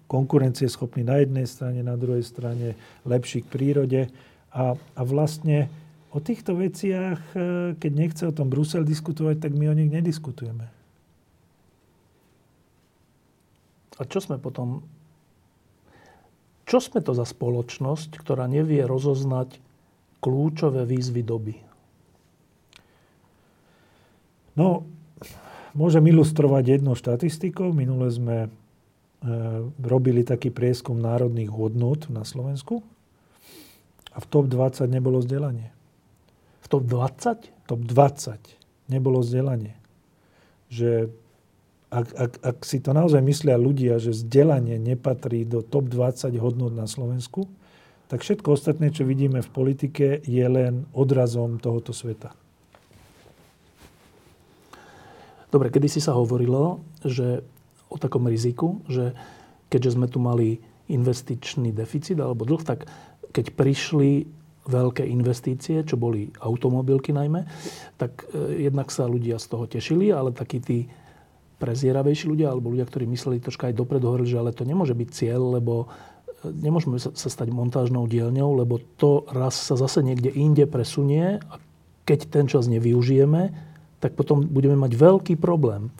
konkurencieschopní 0.07 1.03
na 1.03 1.19
jednej 1.19 1.43
strane, 1.43 1.83
na 1.83 1.99
druhej 1.99 2.23
strane 2.23 2.79
lepší 3.03 3.43
k 3.43 3.51
prírode. 3.51 4.01
A, 4.55 4.79
a 4.79 5.01
vlastne 5.03 5.67
o 6.15 6.23
týchto 6.23 6.55
veciach, 6.55 7.19
e, 7.35 7.39
keď 7.75 7.91
nechce 7.91 8.23
o 8.23 8.35
tom 8.35 8.47
Brusel 8.47 8.87
diskutovať, 8.87 9.43
tak 9.43 9.51
my 9.51 9.67
o 9.67 9.75
nich 9.75 9.91
nediskutujeme. 9.91 10.71
A 13.99 14.01
čo 14.07 14.23
sme 14.23 14.39
potom... 14.39 14.87
Čo 16.71 16.79
sme 16.79 17.03
to 17.03 17.11
za 17.11 17.27
spoločnosť, 17.27 18.15
ktorá 18.15 18.47
nevie 18.47 18.87
rozoznať 18.87 19.59
kľúčové 20.23 20.87
výzvy 20.87 21.19
doby? 21.19 21.59
No, 24.55 24.87
Môžem 25.71 26.03
ilustrovať 26.11 26.79
jednou 26.79 26.99
štatistikou. 26.99 27.71
Minule 27.71 28.11
sme 28.11 28.37
e, 28.43 28.49
robili 29.79 30.27
taký 30.27 30.51
prieskum 30.51 30.99
národných 30.99 31.47
hodnot 31.47 32.11
na 32.11 32.27
Slovensku 32.27 32.83
a 34.11 34.17
v 34.19 34.25
top 34.27 34.51
20 34.51 34.91
nebolo 34.91 35.23
vzdelanie. 35.23 35.71
V 36.59 36.67
top 36.67 36.83
20? 36.83 37.71
Top 37.71 37.81
20 37.87 38.91
nebolo 38.91 39.23
vzdelanie. 39.23 39.79
Že 40.67 41.15
ak, 41.91 42.07
ak, 42.15 42.33
ak 42.39 42.57
si 42.63 42.79
to 42.79 42.95
naozaj 42.95 43.19
myslia 43.19 43.59
ľudia, 43.59 43.99
že 43.99 44.15
vzdelanie 44.15 44.79
nepatrí 44.79 45.43
do 45.43 45.59
top 45.59 45.91
20 45.91 46.31
hodnot 46.39 46.71
na 46.71 46.87
Slovensku, 46.87 47.51
tak 48.07 48.23
všetko 48.23 48.55
ostatné, 48.55 48.95
čo 48.95 49.03
vidíme 49.03 49.43
v 49.43 49.51
politike, 49.51 50.23
je 50.23 50.45
len 50.47 50.87
odrazom 50.95 51.59
tohoto 51.59 51.91
sveta. 51.91 52.31
Dobre, 55.51 55.67
kedy 55.67 55.91
si 55.91 55.99
sa 55.99 56.15
hovorilo, 56.15 56.79
že 57.03 57.43
o 57.91 57.99
takom 57.99 58.23
riziku, 58.23 58.79
že 58.87 59.11
keďže 59.67 59.99
sme 59.99 60.07
tu 60.07 60.23
mali 60.23 60.63
investičný 60.87 61.75
deficit 61.75 62.19
alebo 62.23 62.47
dlh, 62.47 62.63
tak 62.63 62.87
keď 63.35 63.51
prišli 63.55 64.27
veľké 64.67 65.03
investície, 65.07 65.83
čo 65.83 65.99
boli 65.99 66.31
automobilky 66.39 67.11
najmä, 67.11 67.47
tak 67.99 68.27
e, 68.31 68.67
jednak 68.67 68.91
sa 68.93 69.09
ľudia 69.09 69.41
z 69.41 69.45
toho 69.49 69.65
tešili, 69.65 70.13
ale 70.13 70.31
takí 70.35 70.61
tí 70.61 70.85
prezieravejší 71.61 72.25
ľudia, 72.25 72.49
alebo 72.49 72.73
ľudia, 72.73 72.89
ktorí 72.89 73.05
mysleli 73.05 73.37
troška 73.37 73.69
aj 73.69 73.77
dopredu, 73.77 74.09
hovorili, 74.09 74.33
že 74.33 74.41
ale 74.41 74.57
to 74.57 74.65
nemôže 74.65 74.97
byť 74.97 75.09
cieľ, 75.13 75.61
lebo 75.61 75.85
e, 75.85 76.49
nemôžeme 76.49 76.97
sa 76.97 77.29
stať 77.29 77.53
montážnou 77.53 78.09
dielňou, 78.09 78.57
lebo 78.57 78.81
to 78.97 79.29
raz 79.29 79.53
sa 79.53 79.77
zase 79.77 80.01
niekde 80.01 80.33
inde 80.33 80.65
presunie 80.65 81.37
a 81.37 81.61
keď 82.09 82.19
ten 82.33 82.49
čas 82.49 82.65
nevyužijeme, 82.65 83.53
tak 84.01 84.17
potom 84.17 84.41
budeme 84.41 84.73
mať 84.73 84.97
veľký 84.97 85.37
problém. 85.37 85.93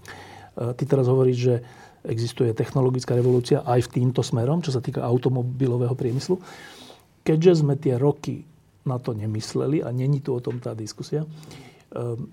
E, 0.58 0.74
ty 0.74 0.90
teraz 0.90 1.06
hovoríš, 1.06 1.38
že 1.38 1.56
existuje 2.02 2.50
technologická 2.58 3.14
revolúcia 3.14 3.62
aj 3.62 3.86
v 3.86 4.02
týmto 4.02 4.26
smerom, 4.26 4.66
čo 4.66 4.74
sa 4.74 4.82
týka 4.82 5.06
automobilového 5.06 5.94
priemyslu. 5.94 6.42
Keďže 7.22 7.62
sme 7.62 7.78
tie 7.78 8.02
roky 8.02 8.42
na 8.82 8.98
to 8.98 9.14
nemysleli 9.14 9.86
a 9.86 9.94
není 9.94 10.26
tu 10.26 10.34
o 10.34 10.42
tom 10.42 10.58
tá 10.58 10.74
diskusia, 10.74 11.22
e, 11.22 11.30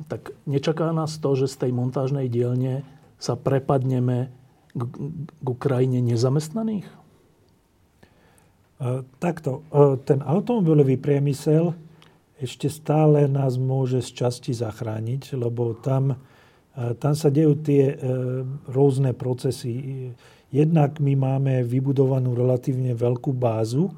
tak 0.08 0.32
nečaká 0.48 0.88
nás 0.96 1.20
to, 1.20 1.36
že 1.36 1.52
z 1.52 1.68
tej 1.68 1.72
montážnej 1.76 2.32
dielne 2.32 2.88
sa 3.18 3.34
prepadneme 3.34 4.30
k, 4.72 4.82
k 5.42 5.48
krajine 5.58 5.98
nezamestnaných? 6.00 6.86
E, 8.78 9.02
takto. 9.18 9.66
Ten 10.06 10.22
automobilový 10.22 10.96
priemysel 11.02 11.74
ešte 12.38 12.70
stále 12.70 13.26
nás 13.26 13.58
môže 13.58 13.98
z 13.98 14.14
časti 14.14 14.54
zachrániť, 14.54 15.34
lebo 15.34 15.74
tam, 15.74 16.14
e, 16.14 16.94
tam 16.94 17.14
sa 17.18 17.28
dejú 17.34 17.58
tie 17.58 17.84
e, 17.90 17.96
rôzne 18.70 19.10
procesy. 19.18 20.14
Jednak 20.54 21.02
my 21.02 21.18
máme 21.18 21.66
vybudovanú 21.66 22.38
relatívne 22.38 22.94
veľkú 22.94 23.36
bázu 23.36 23.92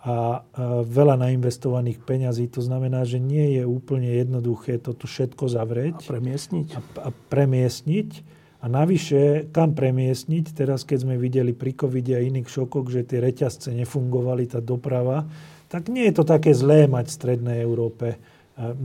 a 0.00 0.40
veľa 0.88 1.28
nainvestovaných 1.28 2.00
peňazí. 2.00 2.48
To 2.56 2.64
znamená, 2.64 3.04
že 3.04 3.20
nie 3.20 3.60
je 3.60 3.68
úplne 3.68 4.08
jednoduché 4.08 4.80
toto 4.80 5.04
všetko 5.04 5.52
zavrieť. 5.52 6.08
A 6.08 6.16
premiestniť. 6.16 6.68
A, 6.72 6.80
a 7.04 7.08
premiestniť. 7.28 8.39
A 8.60 8.68
navyše, 8.68 9.48
kam 9.56 9.72
premiestniť, 9.72 10.52
teraz 10.52 10.84
keď 10.84 11.08
sme 11.08 11.16
videli 11.16 11.56
pri 11.56 11.72
covide 11.72 12.12
a 12.12 12.20
iných 12.20 12.44
šokoch, 12.44 12.92
že 12.92 13.08
tie 13.08 13.24
reťazce 13.24 13.72
nefungovali, 13.72 14.52
tá 14.52 14.60
doprava, 14.60 15.24
tak 15.72 15.88
nie 15.88 16.04
je 16.10 16.20
to 16.20 16.24
také 16.28 16.52
zlé 16.52 16.84
mať 16.84 17.08
v 17.08 17.16
Strednej 17.16 17.58
Európe 17.64 18.16
eh, 18.16 18.18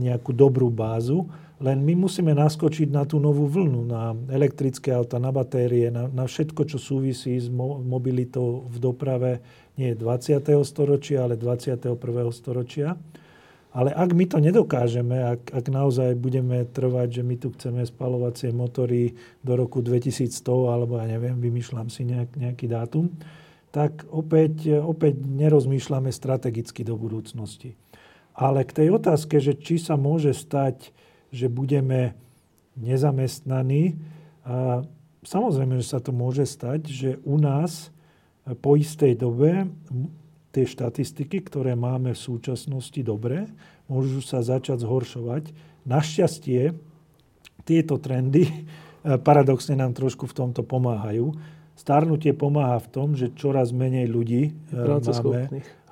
nejakú 0.00 0.32
dobrú 0.32 0.72
bázu, 0.72 1.28
len 1.56 1.80
my 1.80 1.96
musíme 1.96 2.36
naskočiť 2.36 2.92
na 2.92 3.08
tú 3.08 3.16
novú 3.16 3.48
vlnu, 3.48 3.88
na 3.88 4.12
elektrické 4.28 4.92
auta, 4.92 5.16
na 5.16 5.32
batérie, 5.32 5.88
na, 5.88 6.04
na 6.04 6.28
všetko, 6.28 6.68
čo 6.68 6.76
súvisí 6.76 7.32
s 7.40 7.48
mo- 7.48 7.80
mobilitou 7.80 8.68
v 8.68 8.76
doprave 8.76 9.40
nie 9.80 9.96
20. 9.96 10.40
storočia, 10.64 11.24
ale 11.24 11.40
21. 11.40 11.96
storočia. 12.32 12.96
Ale 13.76 13.92
ak 13.92 14.16
my 14.16 14.24
to 14.24 14.40
nedokážeme, 14.40 15.36
ak, 15.36 15.52
ak 15.52 15.66
naozaj 15.68 16.16
budeme 16.16 16.64
trvať, 16.64 17.20
že 17.20 17.22
my 17.22 17.36
tu 17.36 17.52
chceme 17.52 17.84
spalovacie 17.84 18.48
motory 18.48 19.12
do 19.44 19.52
roku 19.52 19.84
2100, 19.84 20.32
alebo 20.72 20.96
ja 20.96 21.04
neviem, 21.04 21.36
vymýšľam 21.36 21.92
si 21.92 22.08
nejak, 22.08 22.40
nejaký 22.40 22.72
dátum, 22.72 23.12
tak 23.76 24.08
opäť, 24.08 24.80
opäť 24.80 25.20
nerozmýšľame 25.20 26.08
strategicky 26.08 26.88
do 26.88 26.96
budúcnosti. 26.96 27.76
Ale 28.32 28.64
k 28.64 28.80
tej 28.80 28.88
otázke, 28.96 29.44
že 29.44 29.52
či 29.52 29.76
sa 29.76 30.00
môže 30.00 30.32
stať, 30.32 30.96
že 31.28 31.52
budeme 31.52 32.16
nezamestnaní, 32.80 34.00
samozrejme, 35.20 35.84
že 35.84 35.92
sa 35.92 36.00
to 36.00 36.16
môže 36.16 36.48
stať, 36.48 36.80
že 36.88 37.10
u 37.28 37.36
nás 37.36 37.92
po 38.64 38.80
istej 38.80 39.20
dobe 39.20 39.68
tie 40.56 40.64
štatistiky, 40.64 41.44
ktoré 41.44 41.76
máme 41.76 42.16
v 42.16 42.24
súčasnosti 42.32 42.96
dobré, 43.04 43.44
môžu 43.92 44.24
sa 44.24 44.40
začať 44.40 44.88
zhoršovať. 44.88 45.52
Našťastie 45.84 46.72
tieto 47.68 48.00
trendy 48.00 48.48
eh, 48.48 49.20
paradoxne 49.20 49.76
nám 49.76 49.92
trošku 49.92 50.24
v 50.24 50.32
tomto 50.32 50.64
pomáhajú. 50.64 51.36
Starnutie 51.76 52.32
pomáha 52.32 52.80
v 52.80 52.88
tom, 52.88 53.12
že 53.12 53.36
čoraz 53.36 53.68
menej 53.76 54.08
ľudí 54.08 54.48
eh, 54.48 54.80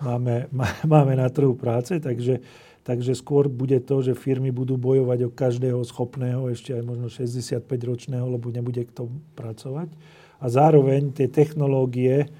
máme, 0.01 0.49
máme, 0.49 0.81
máme 0.89 1.13
na 1.21 1.29
trhu 1.29 1.53
práce, 1.53 2.01
takže, 2.01 2.41
takže 2.89 3.13
skôr 3.13 3.53
bude 3.53 3.85
to, 3.85 4.01
že 4.01 4.17
firmy 4.17 4.49
budú 4.49 4.81
bojovať 4.81 5.29
o 5.29 5.35
každého 5.35 5.85
schopného, 5.85 6.49
ešte 6.49 6.73
aj 6.73 6.83
možno 6.89 7.13
65-ročného, 7.13 8.25
lebo 8.25 8.49
nebude 8.49 8.81
kto 8.89 9.13
pracovať. 9.37 9.93
A 10.41 10.49
zároveň 10.49 11.13
tie 11.13 11.29
technológie 11.29 12.33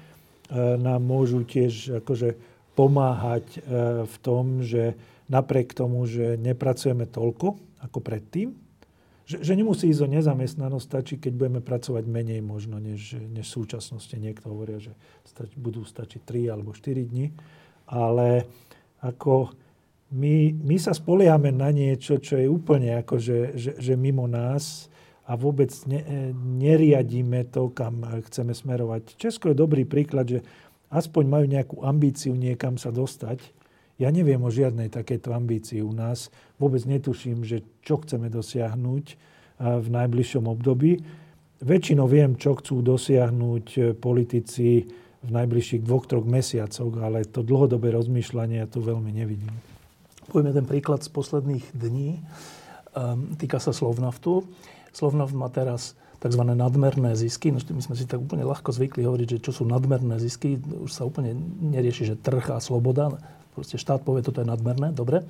nám 0.53 1.01
môžu 1.01 1.41
tiež 1.41 2.01
akože 2.05 2.37
pomáhať 2.75 3.45
e, 3.55 3.59
v 4.05 4.15
tom, 4.21 4.61
že 4.61 4.93
napriek 5.31 5.73
tomu, 5.73 6.05
že 6.05 6.37
nepracujeme 6.37 7.07
toľko 7.09 7.57
ako 7.81 7.99
predtým, 8.03 8.53
že, 9.25 9.41
že 9.41 9.57
nemusí 9.57 9.89
ísť 9.89 10.05
o 10.05 10.11
nezamestnanosť, 10.11 10.85
stačí, 10.85 11.15
keď 11.17 11.33
budeme 11.33 11.61
pracovať 11.65 12.05
menej 12.05 12.45
možno, 12.45 12.77
než, 12.77 13.17
než 13.17 13.49
v 13.49 13.55
súčasnosti. 13.65 14.13
Niekto 14.13 14.53
hovoria, 14.53 14.77
že 14.77 14.93
stač, 15.25 15.49
budú 15.57 15.81
stačiť 15.81 16.21
3 16.21 16.53
alebo 16.53 16.77
4 16.77 17.09
dní, 17.09 17.33
ale 17.89 18.45
ako 19.01 19.49
my, 20.13 20.53
my 20.61 20.77
sa 20.77 20.93
spoliehame 20.93 21.49
na 21.49 21.73
niečo, 21.73 22.21
čo 22.21 22.37
je 22.37 22.45
úplne 22.45 23.01
ako, 23.01 23.17
že, 23.17 23.57
že, 23.57 23.71
že 23.81 23.93
mimo 23.97 24.29
nás 24.29 24.93
a 25.25 25.33
vôbec 25.33 25.73
ne, 25.89 26.01
e, 26.01 26.29
neriadíme 26.33 27.49
to, 27.49 27.73
kam 27.73 28.05
chceme 28.29 28.53
smerovať. 28.53 29.17
Česko 29.17 29.49
je 29.49 29.57
dobrý 29.57 29.83
príklad, 29.83 30.29
že 30.29 30.39
aspoň 30.93 31.23
majú 31.25 31.45
nejakú 31.49 31.75
ambíciu 31.81 32.37
niekam 32.37 32.77
sa 32.77 32.93
dostať. 32.93 33.41
Ja 33.97 34.11
neviem 34.11 34.43
o 34.43 34.51
žiadnej 34.51 34.91
takejto 34.91 35.31
ambícii 35.33 35.79
u 35.81 35.95
nás. 35.95 36.29
Vôbec 36.59 36.83
netuším, 36.83 37.47
že 37.47 37.63
čo 37.81 37.97
chceme 38.05 38.29
dosiahnuť 38.29 39.05
e, 39.09 39.15
v 39.81 39.87
najbližšom 39.89 40.45
období. 40.45 41.01
Väčšinou 41.65 42.05
viem, 42.05 42.37
čo 42.37 42.53
chcú 42.59 42.85
dosiahnuť 42.85 43.65
e, 43.75 43.79
politici 43.97 44.85
v 45.25 45.29
najbližších 45.33 45.81
dvoch, 45.81 46.05
troch 46.05 46.27
mesiacoch, 46.27 46.93
ale 47.01 47.25
to 47.25 47.41
dlhodobé 47.41 47.89
rozmýšľanie 47.89 48.61
ja 48.61 48.67
tu 48.69 48.85
veľmi 48.85 49.09
nevidím. 49.09 49.49
Poďme 50.29 50.53
ten 50.53 50.65
príklad 50.69 51.01
z 51.01 51.09
posledných 51.09 51.65
dní. 51.73 52.21
Um, 52.93 53.33
týka 53.37 53.57
sa 53.57 53.73
Slovnaftu. 53.73 54.45
Slovnaft 54.95 55.35
má 55.35 55.51
teraz 55.51 55.99
tzv. 56.23 56.41
nadmerné 56.41 57.19
zisky. 57.19 57.51
No, 57.51 57.59
my 57.59 57.83
sme 57.83 57.99
si 57.99 58.07
tak 58.07 58.23
úplne 58.23 58.47
ľahko 58.47 58.71
zvykli 58.71 59.03
hovoriť, 59.03 59.27
že 59.35 59.39
čo 59.43 59.51
sú 59.51 59.63
nadmerné 59.67 60.15
zisky. 60.23 60.55
Už 60.57 60.95
sa 60.95 61.03
úplne 61.03 61.35
nerieši, 61.59 62.07
že 62.07 62.15
trh 62.15 62.55
a 62.55 62.63
sloboda. 62.63 63.11
Proste 63.51 63.75
štát 63.75 64.07
povie, 64.07 64.23
toto 64.23 64.39
je 64.39 64.47
nadmerné, 64.47 64.95
dobre. 64.95 65.27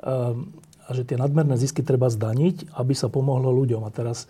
Ehm, 0.00 0.56
a 0.84 0.90
že 0.96 1.04
tie 1.04 1.20
nadmerné 1.20 1.56
zisky 1.60 1.84
treba 1.84 2.08
zdaniť, 2.08 2.76
aby 2.76 2.92
sa 2.96 3.12
pomohlo 3.12 3.52
ľuďom. 3.52 3.84
A 3.84 3.90
teraz 3.92 4.24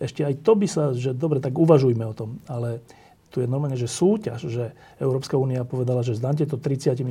ešte 0.00 0.24
aj 0.24 0.40
to 0.40 0.52
by 0.56 0.66
sa, 0.66 0.90
že 0.96 1.12
dobre, 1.12 1.38
tak 1.38 1.54
uvažujme 1.54 2.04
o 2.08 2.16
tom. 2.16 2.40
Ale 2.48 2.80
tu 3.34 3.42
je 3.42 3.50
normálne, 3.50 3.74
že 3.74 3.90
súťaž, 3.90 4.46
že 4.46 4.70
Európska 5.02 5.34
únia 5.34 5.66
povedala, 5.66 6.06
že 6.06 6.14
zdanite 6.14 6.46
to 6.46 6.54
30%, 6.54 7.02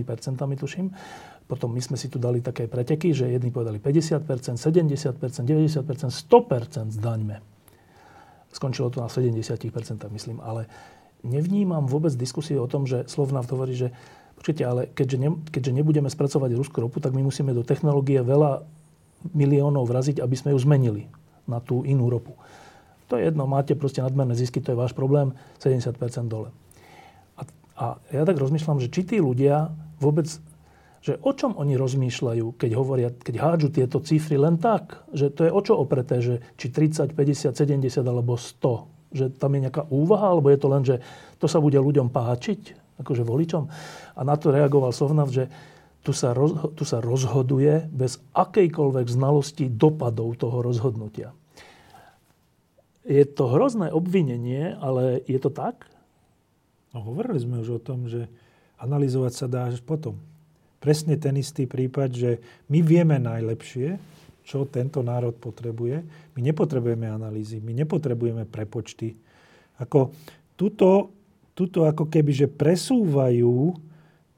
tuším. 0.56 0.96
Potom 1.44 1.76
my 1.76 1.82
sme 1.84 2.00
si 2.00 2.08
tu 2.08 2.18
dali 2.18 2.40
také 2.40 2.72
preteky, 2.72 3.12
že 3.12 3.28
jedni 3.28 3.52
povedali 3.52 3.78
50%, 3.78 4.56
70%, 4.56 5.20
90%, 5.20 5.84
100% 5.84 6.98
zdaňme. 6.98 7.44
Skončilo 8.54 8.88
to 8.94 9.04
na 9.04 9.10
70%, 9.10 9.60
myslím. 10.14 10.40
Ale 10.40 10.70
nevnímam 11.26 11.84
vôbec 11.90 12.14
diskusie 12.16 12.56
o 12.56 12.70
tom, 12.70 12.88
že 12.88 13.08
Slovnaft 13.12 13.52
hovorí, 13.52 13.76
že 13.76 13.92
počkajte, 14.40 14.64
ale 14.64 14.82
keďže, 14.92 15.18
ne, 15.20 15.30
keďže 15.52 15.72
nebudeme 15.72 16.08
spracovať 16.12 16.52
ruskú 16.56 16.84
ropu, 16.84 17.00
tak 17.00 17.16
my 17.16 17.24
musíme 17.24 17.56
do 17.56 17.64
technológie 17.64 18.24
veľa 18.24 18.64
miliónov 19.32 19.88
vraziť, 19.88 20.20
aby 20.20 20.36
sme 20.36 20.52
ju 20.52 20.60
zmenili 20.60 21.04
na 21.48 21.64
tú 21.64 21.88
inú 21.88 22.12
ropu. 22.12 22.36
To 23.12 23.20
je 23.20 23.28
jedno, 23.28 23.48
máte 23.48 23.76
proste 23.76 24.04
nadmerné 24.04 24.36
zisky, 24.36 24.60
to 24.60 24.76
je 24.76 24.80
váš 24.80 24.92
problém, 24.96 25.36
70% 25.64 25.96
dole. 26.28 26.52
A, 27.40 27.42
a 27.80 27.86
ja 28.12 28.24
tak 28.28 28.40
rozmýšľam, 28.40 28.84
že 28.84 28.92
či 28.92 29.08
tí 29.08 29.18
ľudia 29.24 29.72
vôbec 30.00 30.28
že 31.04 31.20
o 31.20 31.36
čom 31.36 31.60
oni 31.60 31.76
rozmýšľajú, 31.76 32.56
keď 32.56 32.72
hovoria, 32.80 33.12
keď 33.12 33.36
hádžu 33.44 33.76
tieto 33.76 34.00
cifry 34.00 34.40
len 34.40 34.56
tak, 34.56 35.04
že 35.12 35.28
to 35.36 35.44
je 35.44 35.52
o 35.52 35.60
čo 35.60 35.76
opreté, 35.76 36.24
že 36.24 36.40
či 36.56 36.72
30, 36.72 37.12
50, 37.12 37.52
70 37.52 38.08
alebo 38.08 38.40
100, 38.40 39.12
že 39.12 39.26
tam 39.36 39.52
je 39.52 39.68
nejaká 39.68 39.84
úvaha, 39.92 40.32
alebo 40.32 40.48
je 40.48 40.60
to 40.64 40.68
len, 40.72 40.84
že 40.88 41.04
to 41.44 41.52
sa 41.52 41.60
bude 41.60 41.76
ľuďom 41.76 42.08
páčiť, 42.08 42.96
akože 43.04 43.28
voličom. 43.28 43.64
A 44.16 44.22
na 44.24 44.40
to 44.40 44.56
reagoval 44.56 44.96
Sovnav, 44.96 45.28
že 45.28 45.52
tu 46.08 46.16
sa, 46.16 46.32
roz, 46.32 46.72
tu 46.72 46.88
sa 46.88 47.04
rozhoduje 47.04 47.92
bez 47.92 48.24
akejkoľvek 48.32 49.08
znalosti 49.12 49.68
dopadov 49.68 50.40
toho 50.40 50.64
rozhodnutia. 50.64 51.36
Je 53.04 53.28
to 53.28 53.52
hrozné 53.52 53.92
obvinenie, 53.92 54.72
ale 54.80 55.20
je 55.28 55.36
to 55.36 55.52
tak? 55.52 55.84
No, 56.96 57.04
hovorili 57.04 57.44
sme 57.44 57.60
už 57.60 57.76
o 57.76 57.84
tom, 57.84 58.08
že 58.08 58.32
analyzovať 58.80 59.34
sa 59.36 59.52
dá 59.52 59.68
až 59.68 59.84
potom 59.84 60.16
presne 60.84 61.16
ten 61.16 61.40
istý 61.40 61.64
prípad, 61.64 62.10
že 62.12 62.32
my 62.68 62.84
vieme 62.84 63.16
najlepšie, 63.16 63.96
čo 64.44 64.68
tento 64.68 65.00
národ 65.00 65.32
potrebuje. 65.40 66.04
My 66.36 66.40
nepotrebujeme 66.44 67.08
analýzy, 67.08 67.64
my 67.64 67.72
nepotrebujeme 67.72 68.44
prepočty. 68.44 69.16
Ako 69.80 70.12
tuto, 70.60 71.16
tuto 71.56 71.88
ako 71.88 72.12
keby, 72.12 72.32
že 72.36 72.48
presúvajú 72.52 73.80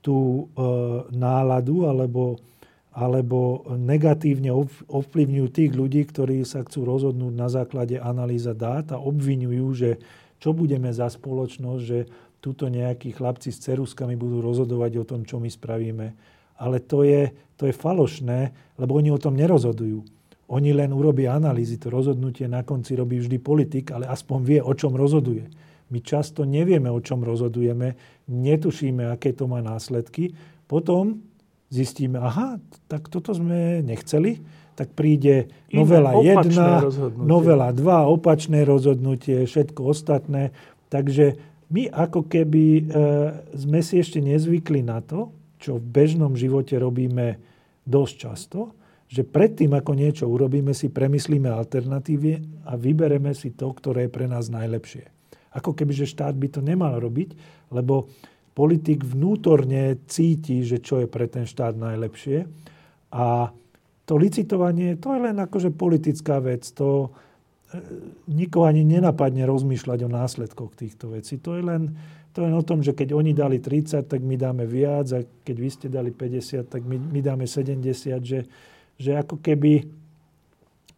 tú 0.05 0.17
e, 0.17 0.41
náladu 1.17 1.89
alebo, 1.89 2.37
alebo 2.93 3.65
negatívne 3.73 4.53
ovplyvňujú 4.85 5.47
tých 5.49 5.71
ľudí, 5.73 6.05
ktorí 6.05 6.45
sa 6.45 6.61
chcú 6.61 6.85
rozhodnúť 6.85 7.33
na 7.33 7.49
základe 7.49 7.97
analýza 7.97 8.53
dát 8.53 8.93
a 8.93 9.01
obvinujú, 9.01 9.65
že 9.73 9.89
čo 10.37 10.53
budeme 10.53 10.93
za 10.93 11.09
spoločnosť, 11.09 11.81
že 11.81 12.05
tuto 12.37 12.69
nejakí 12.69 13.17
chlapci 13.17 13.49
s 13.49 13.65
ceruskami 13.65 14.13
budú 14.13 14.45
rozhodovať 14.45 15.01
o 15.01 15.07
tom, 15.09 15.25
čo 15.25 15.41
my 15.41 15.49
spravíme 15.49 16.34
ale 16.59 16.79
to 16.83 17.03
je, 17.03 17.31
to 17.59 17.67
je 17.67 17.73
falošné, 17.75 18.39
lebo 18.79 18.95
oni 18.95 19.11
o 19.11 19.21
tom 19.21 19.35
nerozhodujú. 19.35 20.03
Oni 20.45 20.71
len 20.77 20.93
urobia 20.93 21.33
analýzy. 21.33 21.81
To 21.81 21.89
rozhodnutie 21.89 22.45
na 22.45 22.61
konci 22.61 22.93
robí 22.93 23.17
vždy 23.17 23.41
politik, 23.41 23.89
ale 23.89 24.05
aspoň 24.05 24.39
vie, 24.45 24.59
o 24.61 24.73
čom 24.77 24.93
rozhoduje. 24.93 25.49
My 25.89 26.01
často 26.01 26.45
nevieme, 26.45 26.89
o 26.89 27.01
čom 27.01 27.21
rozhodujeme, 27.21 27.97
netušíme, 28.29 29.09
aké 29.09 29.33
to 29.33 29.49
má 29.49 29.61
následky. 29.61 30.33
Potom 30.65 31.21
zistíme, 31.69 32.21
aha, 32.21 32.61
tak 32.85 33.09
toto 33.09 33.33
sme 33.33 33.81
nechceli, 33.81 34.41
tak 34.75 34.93
príde 34.93 35.49
novela 35.71 36.13
1, 36.19 37.15
novela 37.15 37.71
2, 37.71 38.11
opačné 38.11 38.67
rozhodnutie, 38.67 39.45
všetko 39.47 39.81
ostatné. 39.81 40.51
Takže 40.91 41.37
my 41.71 41.89
ako 41.89 42.27
keby 42.27 42.63
e, 42.65 42.83
sme 43.55 43.79
si 43.81 43.97
ešte 43.97 44.21
nezvykli 44.21 44.85
na 44.85 45.01
to, 45.01 45.33
čo 45.59 45.79
v 45.79 45.85
bežnom 45.85 46.33
živote 46.35 46.75
robíme 46.77 47.39
dosť 47.85 48.13
často, 48.17 48.75
že 49.05 49.21
predtým, 49.21 49.71
ako 49.77 49.91
niečo 49.93 50.25
urobíme, 50.25 50.73
si 50.73 50.89
premyslíme 50.89 51.47
alternatívy 51.47 52.65
a 52.65 52.73
vybereme 52.73 53.31
si 53.37 53.53
to, 53.53 53.69
ktoré 53.69 54.09
je 54.09 54.15
pre 54.15 54.25
nás 54.25 54.49
najlepšie. 54.49 55.05
Ako 55.55 55.77
keby, 55.77 55.93
že 55.93 56.09
štát 56.09 56.35
by 56.35 56.47
to 56.51 56.59
nemal 56.59 56.97
robiť, 56.97 57.37
lebo 57.71 58.09
politik 58.57 59.05
vnútorne 59.05 60.03
cíti, 60.09 60.65
že 60.65 60.81
čo 60.81 61.05
je 61.05 61.07
pre 61.07 61.29
ten 61.29 61.45
štát 61.45 61.77
najlepšie. 61.77 62.49
A 63.13 63.53
to 64.05 64.13
licitovanie, 64.15 64.97
to 64.97 65.13
je 65.13 65.21
len 65.21 65.37
akože 65.37 65.75
politická 65.75 66.41
vec. 66.43 66.65
To 66.75 67.09
e, 67.71 67.79
nikoho 68.31 68.67
ani 68.67 68.83
nenapadne 68.83 69.43
rozmýšľať 69.43 69.99
o 70.05 70.09
následkoch 70.09 70.75
týchto 70.75 71.13
vecí. 71.15 71.39
To 71.41 71.55
je 71.55 71.63
len 71.63 71.81
to 72.35 72.43
je 72.43 72.51
o 72.51 72.67
tom, 72.67 72.83
že 72.83 72.91
keď 72.91 73.15
oni 73.15 73.31
dali 73.31 73.63
30, 73.63 74.11
tak 74.11 74.19
my 74.19 74.35
dáme 74.35 74.67
viac 74.67 75.07
a 75.15 75.23
keď 75.23 75.55
vy 75.55 75.69
ste 75.71 75.87
dali 75.87 76.11
50, 76.11 76.67
tak 76.67 76.83
my, 76.83 76.99
my 76.99 77.19
dáme 77.23 77.47
70, 77.47 77.79
že, 78.19 78.43
že 78.99 79.11
ako 79.15 79.39
keby 79.39 79.87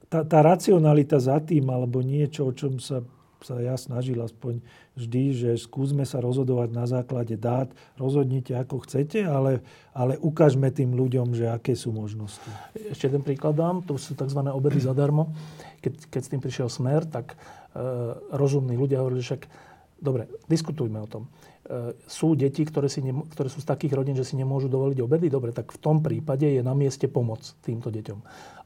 tá, 0.10 0.26
tá 0.26 0.42
racionalita 0.42 1.22
za 1.22 1.38
tým 1.38 1.70
alebo 1.70 2.02
niečo, 2.02 2.50
o 2.50 2.56
čom 2.58 2.82
sa, 2.82 3.06
sa 3.46 3.62
ja 3.62 3.78
snažil 3.78 4.18
aspoň 4.18 4.66
vždy, 4.98 5.24
že 5.38 5.50
skúsme 5.62 6.10
sa 6.10 6.18
rozhodovať 6.26 6.74
na 6.74 6.90
základe 6.90 7.38
dát, 7.38 7.70
rozhodnite 8.02 8.58
ako 8.58 8.82
chcete, 8.90 9.22
ale, 9.22 9.62
ale 9.94 10.18
ukážme 10.18 10.74
tým 10.74 10.98
ľuďom, 10.98 11.38
že 11.38 11.54
aké 11.54 11.78
sú 11.78 11.94
možnosti. 11.94 12.50
Ešte 12.74 13.14
jeden 13.14 13.22
príklad 13.22 13.54
dám, 13.54 13.86
to 13.86 13.94
sú 14.02 14.18
tzv. 14.18 14.42
obedy 14.42 14.82
zadarmo. 14.82 15.38
Keď, 15.86 16.10
keď 16.10 16.22
s 16.26 16.32
tým 16.34 16.42
prišiel 16.42 16.66
smer, 16.74 17.06
tak 17.06 17.38
e, 17.38 17.86
rozumní 18.34 18.74
ľudia 18.74 19.06
hovorili, 19.06 19.22
že 19.22 19.38
však 19.38 19.67
Dobre, 19.98 20.30
diskutujme 20.46 21.02
o 21.02 21.10
tom. 21.10 21.24
E, 21.66 21.98
sú 22.06 22.38
deti, 22.38 22.62
ktoré, 22.64 22.88
si 22.88 23.02
ne, 23.02 23.26
ktoré 23.34 23.50
sú 23.50 23.60
z 23.62 23.68
takých 23.68 23.98
rodín, 23.98 24.14
že 24.14 24.24
si 24.24 24.38
nemôžu 24.38 24.70
dovoliť 24.70 25.00
obedy? 25.02 25.28
Dobre, 25.28 25.52
tak 25.52 25.74
v 25.74 25.80
tom 25.82 26.06
prípade 26.06 26.46
je 26.46 26.62
na 26.62 26.78
mieste 26.78 27.10
pomoc 27.10 27.42
týmto 27.66 27.90
deťom. 27.90 28.20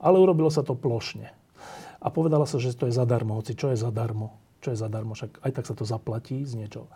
Ale 0.04 0.20
urobilo 0.20 0.52
sa 0.52 0.62
to 0.62 0.76
plošne. 0.76 1.32
A 2.02 2.08
povedala 2.10 2.44
sa, 2.44 2.60
že 2.60 2.76
to 2.76 2.90
je 2.90 2.94
zadarmo. 2.94 3.40
Hoci 3.40 3.56
čo 3.56 3.72
je 3.72 3.78
zadarmo? 3.80 4.36
Čo 4.60 4.76
je 4.76 4.78
zadarmo? 4.78 5.16
Však 5.16 5.42
aj 5.42 5.52
tak 5.56 5.66
sa 5.70 5.76
to 5.78 5.88
zaplatí 5.88 6.44
z 6.44 6.60
niečo. 6.60 6.92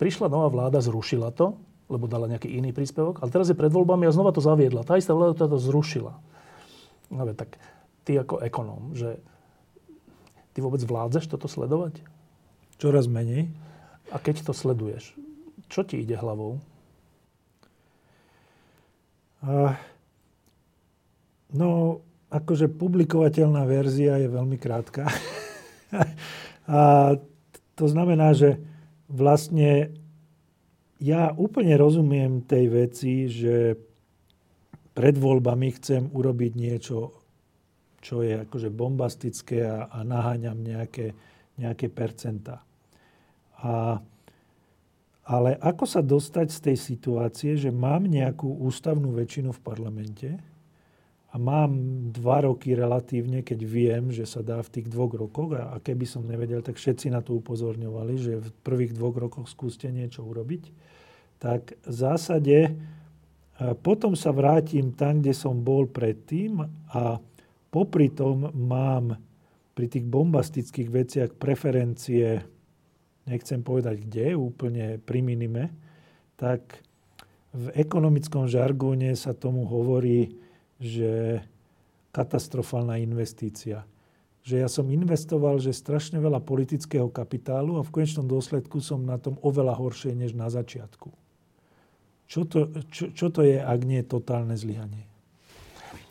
Prišla 0.00 0.30
nová 0.30 0.50
vláda, 0.50 0.82
zrušila 0.82 1.30
to 1.34 1.58
lebo 1.88 2.04
dala 2.04 2.28
nejaký 2.28 2.52
iný 2.52 2.76
príspevok, 2.76 3.24
ale 3.24 3.32
teraz 3.32 3.48
je 3.48 3.56
pred 3.56 3.72
voľbami 3.72 4.04
a 4.04 4.12
znova 4.12 4.30
to 4.30 4.44
zaviedla. 4.44 4.84
Tá 4.84 5.00
istá 5.00 5.16
vláda 5.16 5.48
to 5.48 5.56
zrušila. 5.56 6.20
No 7.08 7.24
tak 7.32 7.56
ty 8.04 8.20
ako 8.20 8.44
ekonóm, 8.44 8.92
že 8.92 9.16
ty 10.52 10.60
vôbec 10.60 10.84
vládzeš 10.84 11.32
toto 11.32 11.48
sledovať? 11.48 12.04
Čoraz 12.76 13.08
menej. 13.08 13.48
A 14.08 14.16
keď 14.16 14.48
to 14.48 14.52
sleduješ, 14.56 15.12
čo 15.68 15.84
ti 15.84 16.00
ide 16.00 16.16
hlavou? 16.16 16.56
Uh, 19.44 19.76
no, 21.52 22.00
akože 22.32 22.72
publikovateľná 22.72 23.62
verzia 23.68 24.16
je 24.18 24.28
veľmi 24.32 24.56
krátka. 24.56 25.06
a 26.68 26.80
to 27.76 27.84
znamená, 27.86 28.34
že 28.34 28.58
vlastne 29.08 29.94
ja 30.98 31.30
úplne 31.32 31.78
rozumiem 31.78 32.42
tej 32.42 32.64
veci, 32.68 33.30
že 33.30 33.78
pred 34.92 35.14
voľbami 35.14 35.78
chcem 35.78 36.10
urobiť 36.10 36.52
niečo, 36.58 37.14
čo 38.02 38.26
je 38.26 38.42
akože 38.42 38.74
bombastické 38.74 39.62
a, 39.62 39.86
a 39.86 40.02
naháňam 40.02 40.58
nejaké, 40.58 41.14
nejaké 41.54 41.86
percentá. 41.86 42.66
A, 43.62 43.98
ale 45.26 45.50
ako 45.60 45.84
sa 45.84 46.00
dostať 46.00 46.46
z 46.48 46.58
tej 46.70 46.76
situácie, 46.76 47.50
že 47.58 47.74
mám 47.74 48.06
nejakú 48.06 48.48
ústavnú 48.64 49.12
väčšinu 49.12 49.52
v 49.52 49.60
parlamente 49.60 50.30
a 51.28 51.36
mám 51.36 51.74
dva 52.14 52.48
roky 52.48 52.72
relatívne, 52.72 53.44
keď 53.44 53.60
viem, 53.66 54.04
že 54.14 54.24
sa 54.24 54.40
dá 54.40 54.62
v 54.64 54.80
tých 54.80 54.86
dvoch 54.88 55.12
rokoch 55.12 55.58
a, 55.58 55.76
keby 55.82 56.06
som 56.08 56.24
nevedel, 56.24 56.64
tak 56.64 56.80
všetci 56.80 57.12
na 57.12 57.20
to 57.20 57.36
upozorňovali, 57.36 58.14
že 58.16 58.32
v 58.40 58.48
prvých 58.64 58.96
dvoch 58.96 59.16
rokoch 59.18 59.50
skúste 59.50 59.90
niečo 59.92 60.24
urobiť 60.24 60.96
tak 61.38 61.78
v 61.86 61.92
zásade 61.94 62.58
e, 62.66 62.70
potom 63.78 64.18
sa 64.18 64.34
vrátim 64.34 64.92
tam, 64.92 65.22
kde 65.22 65.32
som 65.34 65.54
bol 65.54 65.86
predtým 65.86 66.58
a 66.90 67.22
popri 67.70 68.10
tom 68.10 68.50
mám 68.54 69.14
pri 69.78 69.86
tých 69.86 70.02
bombastických 70.02 70.90
veciach 70.90 71.30
preferencie, 71.38 72.42
nechcem 73.28 73.60
povedať 73.60 74.02
kde, 74.08 74.34
úplne 74.34 74.96
pri 74.98 75.20
minime, 75.20 75.70
tak 76.40 76.80
v 77.52 77.72
ekonomickom 77.76 78.48
žargóne 78.48 79.12
sa 79.16 79.36
tomu 79.36 79.68
hovorí, 79.68 80.36
že 80.78 81.42
katastrofálna 82.12 83.00
investícia. 83.00 83.84
Že 84.46 84.54
ja 84.64 84.68
som 84.70 84.88
investoval, 84.88 85.60
že 85.60 85.76
strašne 85.76 86.16
veľa 86.22 86.40
politického 86.40 87.12
kapitálu 87.12 87.76
a 87.76 87.84
v 87.84 87.92
konečnom 87.92 88.24
dôsledku 88.24 88.80
som 88.80 89.04
na 89.04 89.20
tom 89.20 89.36
oveľa 89.44 89.76
horšie 89.76 90.16
než 90.16 90.32
na 90.32 90.48
začiatku. 90.48 91.12
Čo 92.28 92.44
to, 92.44 92.68
čo, 92.92 93.12
čo 93.12 93.26
to 93.32 93.40
je, 93.40 93.56
ak 93.56 93.80
nie 93.84 94.04
totálne 94.04 94.56
zlyhanie? 94.56 95.08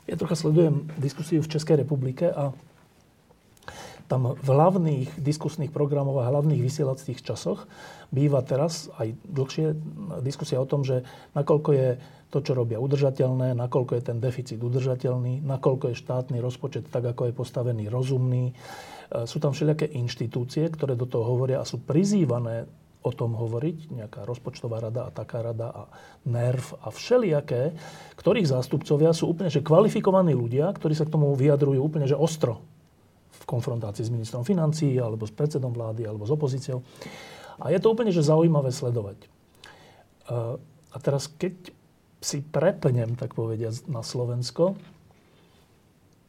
Ja 0.09 0.15
trocha 0.15 0.39
sledujem 0.39 0.89
diskusiu 0.97 1.43
v 1.43 1.51
Českej 1.51 1.83
republike 1.83 2.31
a 2.31 2.55
tam 4.07 4.39
v 4.39 4.47
hlavných 4.47 5.19
diskusných 5.19 5.69
programoch 5.69 6.23
a 6.23 6.31
hlavných 6.31 6.63
vysielacích 6.63 7.19
časoch. 7.19 7.67
Býva 8.07 8.39
teraz 8.39 8.87
aj 8.95 9.19
dlhšie 9.27 9.75
diskusia 10.23 10.63
o 10.63 10.67
tom, 10.67 10.87
že 10.87 11.03
nakoľko 11.35 11.69
je 11.75 11.89
to, 12.31 12.43
čo 12.43 12.55
robia 12.55 12.79
udržateľné, 12.79 13.55
nakoľko 13.55 13.99
je 13.99 14.03
ten 14.03 14.17
deficit 14.19 14.59
udržateľný, 14.59 15.43
nakoľko 15.43 15.91
je 15.91 16.01
štátny 16.01 16.37
rozpočet 16.43 16.87
tak, 16.91 17.07
ako 17.07 17.31
je 17.31 17.33
postavený 17.35 17.87
rozumný. 17.87 18.51
E, 18.51 18.53
sú 19.23 19.39
tam 19.39 19.55
všelijaké 19.55 19.87
inštitúcie, 19.95 20.67
ktoré 20.67 20.99
do 20.99 21.07
toho 21.07 21.23
hovoria 21.23 21.63
a 21.63 21.67
sú 21.67 21.79
prizývané 21.83 22.67
o 22.99 23.11
tom 23.15 23.31
hovoriť, 23.31 23.95
nejaká 23.95 24.27
rozpočtová 24.27 24.83
rada 24.83 25.07
a 25.07 25.15
taká 25.15 25.39
rada 25.39 25.71
a 25.71 25.83
NERV 26.27 26.83
a 26.83 26.91
všelijaké, 26.91 27.71
ktorých 28.19 28.51
zástupcovia 28.51 29.15
sú 29.15 29.31
úplne 29.31 29.47
že 29.47 29.63
kvalifikovaní 29.63 30.35
ľudia, 30.35 30.67
ktorí 30.75 30.91
sa 30.95 31.07
k 31.07 31.13
tomu 31.15 31.31
vyjadrujú 31.31 31.79
úplne 31.79 32.03
že 32.03 32.19
ostro 32.19 32.59
konfrontácii 33.47 34.03
s 34.03 34.11
ministrom 34.11 34.43
financií 34.43 34.99
alebo 34.99 35.23
s 35.23 35.31
predsedom 35.31 35.71
vlády 35.71 36.03
alebo 36.03 36.27
s 36.27 36.31
opozíciou. 36.35 36.83
A 37.57 37.71
je 37.71 37.79
to 37.79 37.95
úplne 37.95 38.11
že 38.11 38.21
zaujímavé 38.21 38.69
sledovať. 38.69 39.17
A 40.91 40.95
teraz, 40.99 41.31
keď 41.31 41.71
si 42.19 42.43
prepnem, 42.43 43.15
tak 43.15 43.33
povediať, 43.33 43.87
na 43.87 44.03
Slovensko, 44.03 44.75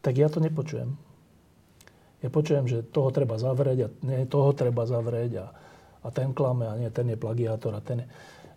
tak 0.00 0.14
ja 0.14 0.31
to 0.31 0.38
nepočujem. 0.38 0.94
Ja 2.22 2.31
počujem, 2.31 2.70
že 2.70 2.87
toho 2.87 3.11
treba 3.11 3.35
zavrieť 3.37 3.78
a 3.85 3.88
nie, 4.07 4.24
toho 4.31 4.54
treba 4.54 4.87
zavrieť 4.87 5.33
a 5.42 5.46
a 6.04 6.09
ten 6.11 6.31
klame 6.35 6.66
a 6.68 6.78
nie, 6.78 6.90
ten 6.90 7.11
je 7.11 7.18
plagiátor 7.18 7.74
a 7.74 7.83
ten 7.83 8.04
je, 8.04 8.09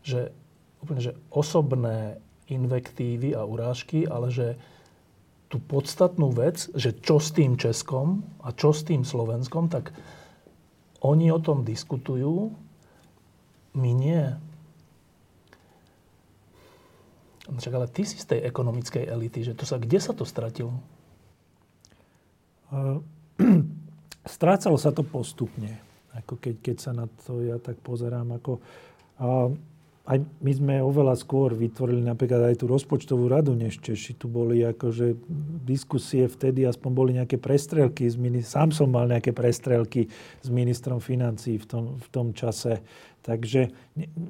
že 0.02 0.22
úplne, 0.82 1.02
že 1.02 1.14
osobné 1.34 2.22
invektívy 2.50 3.34
a 3.34 3.46
urážky, 3.46 4.06
ale 4.06 4.30
že 4.30 4.58
tú 5.52 5.60
podstatnú 5.60 6.32
vec, 6.32 6.72
že 6.72 6.96
čo 6.96 7.20
s 7.20 7.36
tým 7.36 7.60
Českom 7.60 8.24
a 8.40 8.56
čo 8.56 8.72
s 8.72 8.88
tým 8.88 9.04
Slovenskom, 9.04 9.68
tak 9.68 9.92
oni 11.04 11.28
o 11.28 11.44
tom 11.44 11.68
diskutujú, 11.68 12.56
my 13.76 13.92
nie. 13.92 14.24
Čak, 17.52 17.76
ale 17.76 17.92
ty 17.92 18.08
si 18.08 18.16
z 18.16 18.32
tej 18.32 18.40
ekonomickej 18.48 19.12
elity, 19.12 19.44
že 19.44 19.54
to 19.60 19.68
sa, 19.68 19.76
kde 19.76 20.00
sa 20.00 20.16
to 20.16 20.24
stratilo? 20.24 20.72
strácalo 24.40 24.80
sa 24.80 24.96
to 24.96 25.04
postupne. 25.04 25.76
Ako 26.16 26.40
keď, 26.40 26.56
keď 26.64 26.78
sa 26.80 26.92
na 26.96 27.12
to 27.28 27.44
ja 27.44 27.60
tak 27.60 27.76
pozerám. 27.84 28.40
Ako, 28.40 28.64
aj 30.12 30.20
my 30.44 30.52
sme 30.52 30.76
oveľa 30.84 31.16
skôr 31.16 31.56
vytvorili 31.56 32.04
napríklad 32.04 32.52
aj 32.52 32.60
tú 32.60 32.66
rozpočtovú 32.68 33.32
radu 33.32 33.56
než 33.56 33.80
Češi. 33.80 34.20
Tu 34.20 34.28
boli 34.28 34.60
akože 34.60 35.16
diskusie 35.64 36.28
vtedy, 36.28 36.68
aspoň 36.68 36.90
boli 36.92 37.12
nejaké 37.16 37.40
prestrelky. 37.40 38.12
Sám 38.44 38.76
som 38.76 38.92
mal 38.92 39.08
nejaké 39.08 39.32
prestrelky 39.32 40.12
s 40.44 40.48
ministrom 40.52 41.00
financí 41.00 41.56
v 41.56 41.66
tom, 41.66 41.84
v 41.96 42.08
tom 42.12 42.28
čase. 42.36 42.84
Takže 43.24 43.72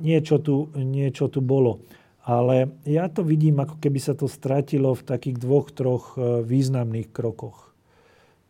niečo 0.06 0.38
tu, 0.38 0.70
niečo 0.78 1.34
tu 1.34 1.42
bolo. 1.42 1.82
Ale 2.22 2.78
ja 2.86 3.10
to 3.10 3.26
vidím, 3.26 3.66
ako 3.66 3.82
keby 3.82 3.98
sa 3.98 4.14
to 4.14 4.30
stratilo 4.30 4.94
v 4.94 5.02
takých 5.02 5.42
dvoch, 5.42 5.74
troch 5.74 6.14
e, 6.14 6.46
významných 6.46 7.10
krokoch. 7.10 7.74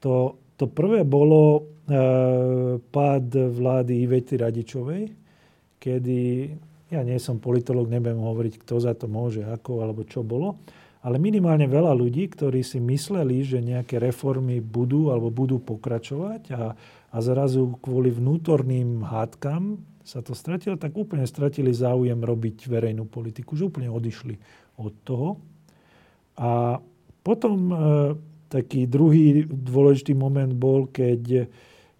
To, 0.03 0.35
to 0.59 0.67
prvé 0.67 1.07
bolo 1.07 1.71
E, 1.91 2.79
pád 2.79 3.35
vlády 3.35 4.07
Ivety 4.07 4.39
Radičovej, 4.39 5.11
kedy, 5.75 6.53
ja 6.91 7.01
nie 7.07 7.17
som 7.17 7.39
politolog, 7.39 7.87
nebudem 7.87 8.19
hovoriť, 8.19 8.53
kto 8.61 8.75
za 8.83 8.93
to 8.93 9.07
môže, 9.07 9.47
ako 9.47 9.81
alebo 9.81 10.03
čo 10.03 10.21
bolo, 10.21 10.59
ale 11.01 11.17
minimálne 11.17 11.65
veľa 11.65 11.95
ľudí, 11.97 12.29
ktorí 12.29 12.61
si 12.61 12.77
mysleli, 12.77 13.41
že 13.41 13.63
nejaké 13.63 13.97
reformy 13.97 14.61
budú 14.61 15.09
alebo 15.09 15.33
budú 15.33 15.57
pokračovať 15.57 16.53
a, 16.53 16.77
a 17.09 17.17
zrazu 17.23 17.79
kvôli 17.81 18.13
vnútorným 18.13 19.01
hádkam 19.01 19.81
sa 20.01 20.19
to 20.25 20.33
stratilo, 20.33 20.75
tak 20.75 20.97
úplne 20.97 21.23
stratili 21.29 21.71
záujem 21.71 22.17
robiť 22.17 22.67
verejnú 22.67 23.05
politiku, 23.05 23.53
že 23.53 23.69
úplne 23.69 23.89
odišli 23.93 24.35
od 24.81 24.93
toho. 25.05 25.29
A 26.41 26.81
potom 27.21 27.69
e, 27.69 27.75
taký 28.49 28.89
druhý 28.89 29.45
dôležitý 29.45 30.17
moment 30.17 30.51
bol, 30.51 30.89
keď 30.89 31.47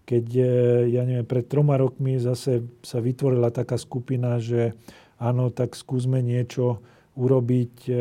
keď, 0.02 0.26
e, 0.34 0.50
ja 0.92 1.02
neviem, 1.06 1.26
pred 1.26 1.46
troma 1.46 1.78
rokmi 1.78 2.18
zase 2.18 2.66
sa 2.82 2.98
vytvorila 2.98 3.54
taká 3.54 3.78
skupina, 3.78 4.42
že 4.42 4.74
áno, 5.22 5.54
tak 5.54 5.78
skúsme 5.78 6.18
niečo 6.18 6.82
urobiť 7.14 7.74
e, 7.86 7.92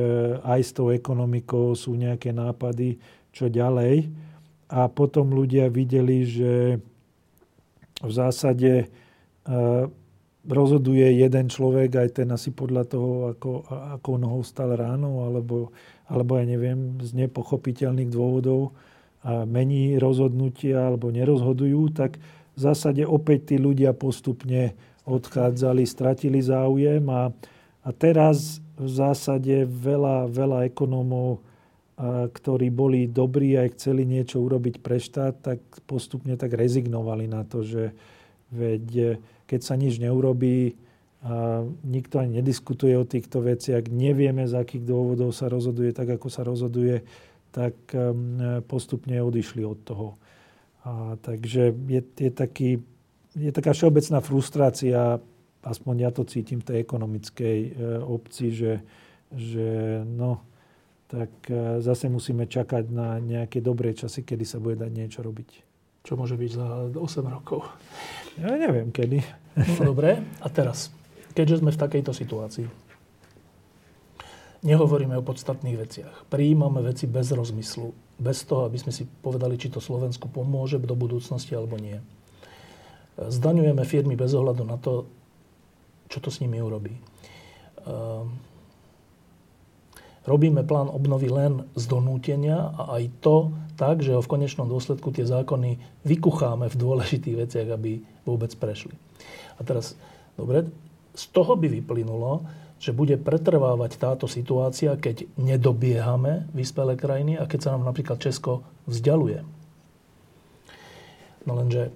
aj 0.42 0.62
s 0.62 0.72
tou 0.74 0.90
ekonomikou, 0.90 1.76
sú 1.78 1.94
nejaké 1.94 2.34
nápady, 2.34 2.98
čo 3.30 3.52
ďalej. 3.52 4.10
A 4.72 4.88
potom 4.88 5.36
ľudia 5.36 5.68
videli, 5.68 6.24
že 6.24 6.80
v 8.02 8.12
zásade 8.12 8.74
e, 8.82 8.86
rozhoduje 10.48 11.22
jeden 11.22 11.54
človek, 11.54 12.02
aj 12.02 12.10
ten 12.24 12.28
asi 12.34 12.50
podľa 12.50 12.84
toho, 12.90 13.12
ako, 13.38 13.52
ako 14.00 14.10
nohou 14.18 14.42
stal 14.42 14.74
ráno, 14.74 15.28
alebo, 15.28 15.70
alebo 16.10 16.40
ja 16.40 16.46
neviem, 16.50 16.98
z 17.04 17.13
nepochopiteľných 17.28 18.10
dôvodov 18.10 18.73
mení 19.26 20.02
rozhodnutia 20.02 20.90
alebo 20.90 21.13
nerozhodujú, 21.13 21.94
tak 21.94 22.17
v 22.58 22.60
zásade 22.60 23.06
opäť 23.06 23.54
tí 23.54 23.56
ľudia 23.62 23.94
postupne 23.94 24.74
odchádzali, 25.06 25.86
stratili 25.86 26.42
záujem 26.42 27.06
a, 27.10 27.30
a 27.86 27.90
teraz 27.94 28.62
v 28.78 28.90
zásade 28.90 29.65
veľa, 29.69 30.30
veľa 30.30 30.60
ekonómov, 30.74 31.42
ktorí 32.34 32.74
boli 32.74 33.06
dobrí 33.06 33.54
a 33.62 33.69
chceli 33.69 34.10
niečo 34.10 34.42
urobiť 34.42 34.82
pre 34.82 34.98
štát, 34.98 35.38
tak 35.38 35.60
postupne 35.86 36.34
tak 36.34 36.58
rezignovali 36.58 37.30
na 37.30 37.46
to, 37.46 37.62
že 37.62 37.94
veď, 38.50 39.22
keď 39.46 39.60
sa 39.62 39.78
nič 39.78 40.02
neurobí, 40.02 40.74
a 41.22 41.62
nikto 41.86 42.17
ani 42.17 42.42
nediskutuje 42.42 42.98
o 42.98 43.06
týchto 43.06 43.46
veciach, 43.46 43.86
nevieme, 43.94 44.50
z 44.50 44.58
akých 44.58 44.82
dôvodov 44.82 45.30
sa 45.38 45.54
rozhoduje 45.54 45.94
tak, 45.94 46.10
ako 46.17 46.34
sa 46.34 46.42
rozhoduje, 46.42 47.06
tak 47.52 47.75
postupne 48.65 49.19
odišli 49.19 49.67
od 49.67 49.79
toho. 49.83 50.08
A, 50.87 51.19
takže 51.19 51.75
je, 51.75 52.02
je, 52.15 52.31
taký, 52.31 52.79
je 53.35 53.52
taká 53.52 53.75
všeobecná 53.75 54.23
frustrácia 54.23 55.19
aspoň 55.63 55.95
ja 56.10 56.12
to 56.12 56.25
cítim 56.25 56.60
v 56.62 56.67
tej 56.73 56.77
ekonomickej 56.81 57.58
e, 57.62 57.69
obci, 58.02 58.49
že, 58.54 58.73
že 59.29 60.02
no, 60.06 60.41
tak 61.06 61.29
e, 61.47 61.81
zase 61.81 62.10
musíme 62.10 62.49
čakať 62.49 62.89
na 62.89 63.21
nejaké 63.21 63.62
dobré 63.62 63.93
časy, 63.93 64.25
kedy 64.25 64.45
sa 64.45 64.58
bude 64.58 64.81
dať 64.81 64.91
niečo 64.91 65.21
robiť. 65.21 65.49
Čo 66.02 66.17
môže 66.17 66.33
byť 66.33 66.52
za 66.52 66.67
8 66.97 66.97
rokov? 67.29 67.62
Ja 68.41 68.58
neviem, 68.58 68.89
kedy. 68.89 69.21
No, 69.77 69.93
dobre, 69.93 70.17
a 70.41 70.47
teraz, 70.49 70.89
keďže 71.37 71.62
sme 71.62 71.69
v 71.69 71.81
takejto 71.81 72.12
situácii, 72.15 72.65
nehovoríme 74.62 75.18
o 75.18 75.26
podstatných 75.26 75.78
veciach. 75.78 76.16
Prijímame 76.30 76.86
veci 76.86 77.10
bez 77.10 77.34
rozmyslu, 77.34 77.94
bez 78.22 78.46
toho, 78.46 78.70
aby 78.70 78.78
sme 78.78 78.94
si 78.94 79.06
povedali, 79.06 79.58
či 79.58 79.74
to 79.74 79.82
Slovensku 79.82 80.30
pomôže 80.30 80.78
do 80.78 80.94
budúcnosti 80.94 81.58
alebo 81.58 81.82
nie. 81.82 81.98
Zdaňujeme 83.18 83.84
firmy 83.86 84.14
bez 84.14 84.34
ohľadu 84.38 84.64
na 84.66 84.78
to, 84.78 85.10
čo 86.08 86.22
to 86.22 86.30
s 86.30 86.40
nimi 86.40 86.62
urobí. 86.62 86.94
Ehm, 87.86 88.38
robíme 90.30 90.62
plán 90.62 90.90
obnovy 90.94 91.34
len 91.34 91.66
z 91.74 91.84
donútenia 91.90 92.72
a 92.78 93.02
aj 93.02 93.04
to 93.26 93.50
tak, 93.76 94.06
že 94.06 94.14
ho 94.14 94.22
v 94.22 94.32
konečnom 94.38 94.70
dôsledku 94.70 95.10
tie 95.10 95.26
zákony 95.26 95.82
vykucháme 96.06 96.70
v 96.70 96.76
dôležitých 96.78 97.40
veciach, 97.48 97.68
aby 97.74 98.06
vôbec 98.22 98.54
prešli. 98.54 98.94
A 99.58 99.66
teraz, 99.66 99.98
dobre, 100.38 100.70
z 101.18 101.24
toho 101.34 101.58
by 101.58 101.68
vyplynulo, 101.68 102.46
že 102.82 102.98
bude 102.98 103.13
pretrvávať 103.21 104.02
táto 104.02 104.25
situácia, 104.25 104.98
keď 104.98 105.29
nedobiehame 105.38 106.50
vyspelé 106.50 106.98
krajiny 106.98 107.38
a 107.38 107.46
keď 107.46 107.60
sa 107.62 107.69
nám 107.77 107.86
napríklad 107.86 108.17
Česko 108.17 108.65
vzdialuje. 108.90 109.46
No 111.46 111.54
lenže 111.62 111.94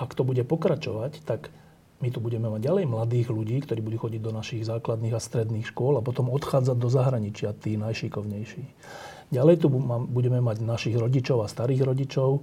ak 0.00 0.16
to 0.16 0.24
bude 0.24 0.40
pokračovať, 0.48 1.20
tak 1.28 1.52
my 2.00 2.08
tu 2.08 2.24
budeme 2.24 2.48
mať 2.48 2.64
ďalej 2.64 2.84
mladých 2.88 3.28
ľudí, 3.28 3.60
ktorí 3.60 3.84
budú 3.84 4.08
chodiť 4.08 4.20
do 4.24 4.32
našich 4.32 4.64
základných 4.64 5.12
a 5.12 5.20
stredných 5.20 5.68
škôl 5.68 6.00
a 6.00 6.04
potom 6.04 6.32
odchádzať 6.32 6.76
do 6.80 6.88
zahraničia, 6.88 7.52
tí 7.52 7.76
najšikovnejší. 7.76 8.64
Ďalej 9.28 9.56
tu 9.60 9.68
budeme 10.08 10.40
mať 10.40 10.64
našich 10.64 10.96
rodičov 10.96 11.44
a 11.44 11.52
starých 11.52 11.84
rodičov, 11.84 12.40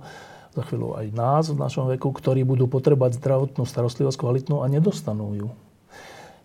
za 0.54 0.62
chvíľu 0.62 0.94
aj 0.94 1.06
nás 1.14 1.50
v 1.50 1.58
našom 1.58 1.90
veku, 1.90 2.14
ktorí 2.14 2.46
budú 2.46 2.70
potrebať 2.70 3.18
zdravotnú 3.18 3.66
starostlivosť 3.66 4.18
kvalitnú 4.18 4.62
a 4.62 4.70
nedostanú 4.70 5.34
ju. 5.34 5.50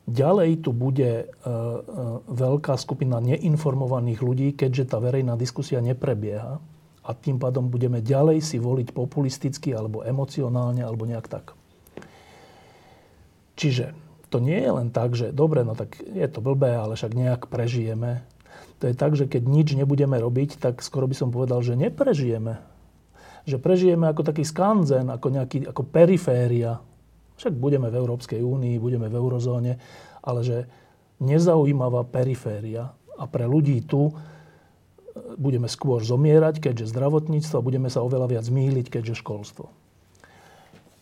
Ďalej 0.03 0.67
tu 0.67 0.75
bude 0.75 1.13
e, 1.15 1.25
e, 1.25 1.79
veľká 2.27 2.75
skupina 2.75 3.23
neinformovaných 3.23 4.19
ľudí, 4.19 4.49
keďže 4.59 4.95
tá 4.95 4.99
verejná 4.99 5.39
diskusia 5.39 5.79
neprebieha 5.79 6.59
a 7.03 7.11
tým 7.15 7.39
pádom 7.39 7.67
budeme 7.67 7.99
ďalej 8.03 8.43
si 8.43 8.59
voliť 8.63 8.95
populisticky 8.95 9.75
alebo 9.75 10.07
emocionálne 10.07 10.83
alebo 10.83 11.07
nejak 11.07 11.27
tak. 11.27 11.55
Čiže 13.59 13.95
to 14.31 14.41
nie 14.41 14.59
je 14.59 14.71
len 14.71 14.89
tak, 14.89 15.13
že 15.13 15.35
dobre, 15.35 15.63
no 15.67 15.77
tak 15.77 15.99
je 15.99 16.27
to 16.31 16.41
blbé, 16.41 16.73
ale 16.79 16.97
však 16.97 17.13
nejak 17.13 17.43
prežijeme. 17.53 18.25
To 18.81 18.91
je 18.91 18.95
tak, 18.99 19.15
že 19.15 19.31
keď 19.31 19.43
nič 19.47 19.79
nebudeme 19.79 20.19
robiť, 20.19 20.59
tak 20.59 20.83
skoro 20.83 21.07
by 21.07 21.15
som 21.15 21.31
povedal, 21.31 21.63
že 21.63 21.79
neprežijeme. 21.79 22.59
Že 23.47 23.63
prežijeme 23.63 24.11
ako 24.11 24.23
taký 24.27 24.43
skanzen, 24.43 25.11
ako, 25.11 25.29
nejaký, 25.31 25.71
ako 25.71 25.83
periféria. 25.87 26.83
Však 27.43 27.59
budeme 27.59 27.91
v 27.91 27.99
Európskej 27.99 28.39
únii, 28.39 28.79
budeme 28.79 29.11
v 29.11 29.19
eurozóne, 29.19 29.83
ale 30.23 30.41
že 30.47 30.71
nezaujímavá 31.19 32.07
periféria. 32.07 32.95
A 33.19 33.27
pre 33.27 33.51
ľudí 33.51 33.83
tu 33.83 34.15
budeme 35.37 35.67
skôr 35.67 36.01
zomierať, 36.07 36.63
keďže 36.63 36.95
zdravotníctvo, 36.95 37.59
a 37.59 37.67
budeme 37.67 37.89
sa 37.91 38.07
oveľa 38.07 38.39
viac 38.39 38.47
míliť, 38.47 38.87
keďže 38.89 39.21
školstvo. 39.21 39.67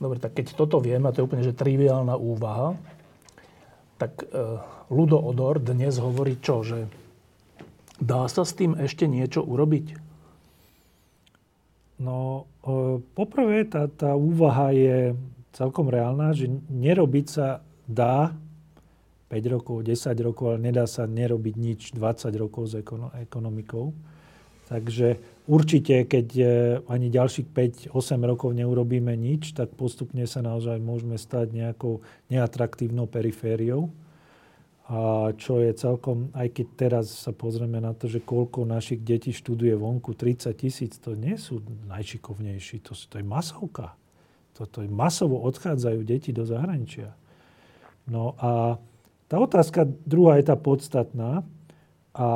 Dobre, 0.00 0.16
tak 0.16 0.32
keď 0.32 0.56
toto 0.56 0.80
vieme, 0.80 1.08
a 1.08 1.12
to 1.12 1.20
je 1.20 1.26
úplne 1.28 1.44
že 1.44 1.52
triviálna 1.52 2.16
úvaha, 2.16 2.72
tak 4.00 4.24
e, 4.24 4.26
Ludo 4.88 5.20
Odor 5.20 5.60
dnes 5.60 6.00
hovorí 6.00 6.40
čo? 6.40 6.64
Že 6.64 6.88
dá 8.00 8.24
sa 8.32 8.48
s 8.48 8.56
tým 8.56 8.80
ešte 8.80 9.04
niečo 9.04 9.44
urobiť? 9.44 9.92
No, 12.00 12.48
e, 12.64 13.04
poprvé 13.12 13.68
tá, 13.68 13.92
tá 13.92 14.16
úvaha 14.16 14.72
je 14.72 15.12
celkom 15.52 15.90
reálna, 15.90 16.34
že 16.34 16.50
nerobiť 16.70 17.26
sa 17.26 17.62
dá 17.86 18.34
5 19.30 19.54
rokov, 19.54 19.86
10 19.86 20.26
rokov, 20.26 20.44
ale 20.54 20.70
nedá 20.70 20.90
sa 20.90 21.06
nerobiť 21.06 21.54
nič 21.54 21.80
20 21.94 22.34
rokov 22.34 22.74
s 22.74 22.82
ekonomikou. 23.22 23.94
Takže 24.70 25.18
určite, 25.50 26.06
keď 26.06 26.28
e, 26.38 26.44
ani 26.86 27.10
ďalších 27.10 27.50
5-8 27.90 27.90
rokov 28.22 28.54
neurobíme 28.54 29.10
nič, 29.18 29.54
tak 29.54 29.74
postupne 29.74 30.22
sa 30.30 30.42
naozaj 30.46 30.78
môžeme 30.78 31.18
stať 31.18 31.50
nejakou 31.50 32.02
neatraktívnou 32.30 33.10
perifériou. 33.10 33.90
A 34.90 35.30
čo 35.38 35.62
je 35.62 35.70
celkom, 35.74 36.34
aj 36.34 36.50
keď 36.50 36.66
teraz 36.74 37.06
sa 37.10 37.30
pozrieme 37.30 37.78
na 37.78 37.94
to, 37.94 38.10
že 38.10 38.22
koľko 38.22 38.66
našich 38.66 39.02
detí 39.06 39.30
študuje 39.30 39.74
vonku, 39.78 40.18
30 40.18 40.50
tisíc, 40.54 40.98
to 40.98 41.14
nie 41.14 41.38
sú 41.38 41.62
najšikovnejší, 41.86 42.82
to, 42.82 42.94
to 42.94 43.18
je 43.18 43.26
masovka. 43.26 43.94
Toto 44.54 44.84
masovo 44.86 45.40
odchádzajú 45.46 46.00
deti 46.04 46.30
do 46.34 46.44
zahraničia. 46.44 47.14
No 48.10 48.34
a 48.40 48.76
tá 49.30 49.36
otázka 49.38 49.86
druhá 50.04 50.42
je 50.42 50.50
tá 50.50 50.56
podstatná. 50.58 51.46
A 52.12 52.28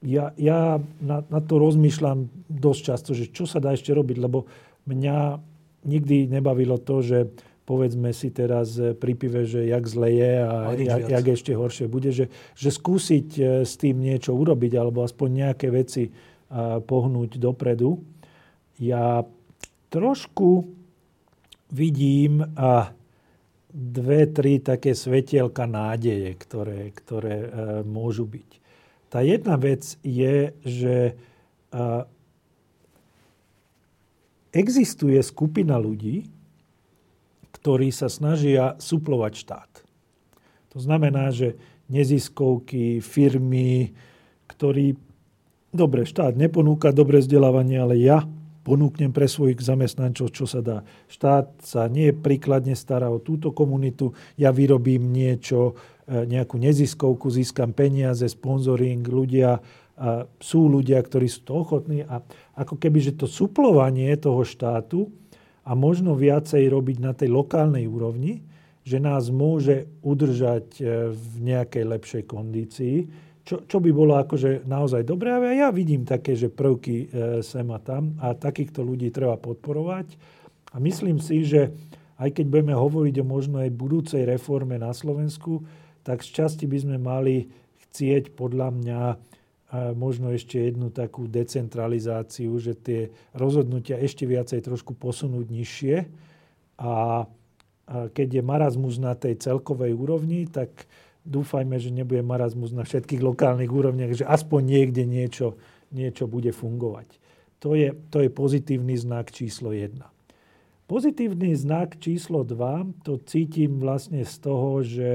ja, 0.00 0.32
ja 0.40 0.80
na, 1.02 1.20
na 1.28 1.40
to 1.44 1.60
rozmýšľam 1.60 2.32
dosť 2.48 2.80
často, 2.80 3.10
že 3.12 3.28
čo 3.28 3.44
sa 3.44 3.60
dá 3.60 3.76
ešte 3.76 3.92
robiť, 3.92 4.16
lebo 4.16 4.48
mňa 4.88 5.40
nikdy 5.84 6.30
nebavilo 6.30 6.80
to, 6.80 7.04
že 7.04 7.18
povedzme 7.66 8.14
si 8.14 8.30
teraz 8.30 8.78
pri 8.78 9.12
pive, 9.18 9.42
že 9.42 9.66
jak 9.66 9.84
zle 9.90 10.14
je 10.14 10.34
a, 10.38 10.54
a 10.70 10.78
jak, 10.78 11.02
jak 11.10 11.26
ešte 11.34 11.52
horšie 11.52 11.86
bude, 11.90 12.14
že, 12.14 12.30
že 12.54 12.70
skúsiť 12.70 13.28
e, 13.36 13.42
s 13.66 13.74
tým 13.74 13.98
niečo 13.98 14.30
urobiť 14.38 14.72
alebo 14.78 15.02
aspoň 15.02 15.28
nejaké 15.34 15.68
veci 15.74 16.08
pohnúť 16.86 17.42
dopredu. 17.42 18.06
Ja 18.78 19.26
trošku 19.96 20.68
vidím 21.72 22.44
a 22.52 22.92
dve, 23.72 24.28
tri 24.28 24.60
také 24.60 24.92
svetielka 24.92 25.64
nádeje, 25.64 26.36
ktoré, 26.36 26.92
ktoré 26.92 27.36
e, 27.40 27.48
môžu 27.88 28.28
byť. 28.28 28.50
Tá 29.08 29.24
jedna 29.24 29.56
vec 29.56 29.96
je, 30.04 30.52
že 30.60 30.96
e, 31.08 31.14
existuje 34.52 35.16
skupina 35.24 35.80
ľudí, 35.80 36.28
ktorí 37.56 37.88
sa 37.88 38.12
snažia 38.12 38.76
suplovať 38.76 39.32
štát. 39.32 39.72
To 40.76 40.78
znamená, 40.78 41.32
že 41.32 41.56
neziskovky, 41.88 43.00
firmy, 43.00 43.96
ktorí, 44.44 44.92
dobre, 45.72 46.04
štát 46.04 46.36
neponúka 46.36 46.92
dobre 46.92 47.24
vzdelávanie, 47.24 47.80
ale 47.80 47.96
ja 47.96 48.28
ponúknem 48.66 49.14
pre 49.14 49.30
svojich 49.30 49.62
zamestnancov, 49.62 50.34
čo 50.34 50.50
sa 50.50 50.58
dá. 50.58 50.82
Štát 51.06 51.62
sa 51.62 51.86
nie 51.86 52.10
príkladne 52.10 52.74
stará 52.74 53.06
o 53.06 53.22
túto 53.22 53.54
komunitu, 53.54 54.10
ja 54.34 54.50
vyrobím 54.50 55.14
niečo, 55.14 55.78
e, 56.10 56.26
nejakú 56.26 56.58
neziskovku, 56.58 57.30
získam 57.30 57.70
peniaze, 57.70 58.26
sponzoring, 58.26 59.06
ľudia, 59.06 59.62
a 59.96 60.28
sú 60.36 60.68
ľudia, 60.68 61.00
ktorí 61.00 61.24
sú 61.24 61.48
to 61.48 61.52
ochotní 61.64 62.04
a 62.04 62.20
ako 62.52 62.76
keby, 62.76 63.00
že 63.00 63.16
to 63.16 63.24
suplovanie 63.24 64.12
toho 64.20 64.44
štátu 64.44 65.08
a 65.64 65.72
možno 65.72 66.12
viacej 66.12 66.68
robiť 66.68 66.96
na 67.00 67.16
tej 67.16 67.32
lokálnej 67.32 67.88
úrovni, 67.88 68.44
že 68.84 69.00
nás 69.00 69.32
môže 69.32 69.88
udržať 70.04 70.66
e, 70.78 71.10
v 71.16 71.32
nejakej 71.42 71.84
lepšej 71.96 72.22
kondícii, 72.28 72.96
čo, 73.46 73.62
čo 73.62 73.78
by 73.78 73.90
bolo 73.94 74.18
akože 74.18 74.66
naozaj 74.66 75.06
dobré. 75.06 75.30
A 75.30 75.38
ja 75.54 75.68
vidím 75.70 76.02
také, 76.02 76.34
že 76.34 76.50
prvky 76.50 76.96
e, 76.98 77.06
sem 77.46 77.64
a 77.70 77.78
tam 77.78 78.18
a 78.18 78.34
takýchto 78.34 78.82
ľudí 78.82 79.14
treba 79.14 79.38
podporovať. 79.38 80.18
A 80.74 80.82
myslím 80.82 81.22
si, 81.22 81.46
že 81.46 81.70
aj 82.18 82.34
keď 82.34 82.44
budeme 82.50 82.74
hovoriť 82.74 83.22
o 83.22 83.24
možno 83.24 83.62
aj 83.62 83.70
budúcej 83.70 84.26
reforme 84.26 84.82
na 84.82 84.90
Slovensku, 84.90 85.62
tak 86.02 86.26
z 86.26 86.42
časti 86.42 86.66
by 86.66 86.78
sme 86.82 86.96
mali 86.98 87.46
chcieť 87.86 88.34
podľa 88.34 88.68
mňa 88.74 89.00
e, 89.14 89.16
možno 89.94 90.34
ešte 90.34 90.66
jednu 90.66 90.90
takú 90.90 91.30
decentralizáciu, 91.30 92.50
že 92.58 92.74
tie 92.74 93.14
rozhodnutia 93.30 94.02
ešte 94.02 94.26
viacej 94.26 94.58
trošku 94.66 94.98
posunúť 94.98 95.46
nižšie. 95.46 95.96
A 96.82 97.24
keď 97.86 98.28
je 98.28 98.42
marazmus 98.42 98.98
na 98.98 99.14
tej 99.14 99.38
celkovej 99.38 99.94
úrovni, 99.94 100.50
tak 100.50 100.90
dúfajme, 101.26 101.76
že 101.82 101.90
nebude 101.90 102.22
marazmus 102.22 102.70
na 102.70 102.86
všetkých 102.86 103.20
lokálnych 103.20 103.68
úrovniach, 103.68 104.14
že 104.14 104.24
aspoň 104.24 104.60
niekde 104.62 105.02
niečo, 105.04 105.58
niečo 105.90 106.30
bude 106.30 106.54
fungovať. 106.54 107.18
To 107.60 107.74
je, 107.74 107.92
to 108.14 108.22
je 108.22 108.30
pozitívny 108.30 108.94
znak 108.94 109.34
číslo 109.34 109.74
1. 109.74 109.98
Pozitívny 110.86 111.50
znak 111.58 111.98
číslo 111.98 112.46
2, 112.46 113.02
to 113.02 113.18
cítim 113.26 113.82
vlastne 113.82 114.22
z 114.22 114.34
toho, 114.38 114.70
že 114.86 115.10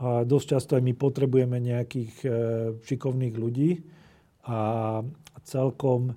dosť 0.00 0.46
často 0.46 0.72
aj 0.78 0.82
my 0.84 0.94
potrebujeme 0.94 1.56
nejakých 1.56 2.14
e, 2.22 2.28
šikovných 2.84 3.34
ľudí 3.34 3.80
a 4.44 5.00
celkom 5.40 6.12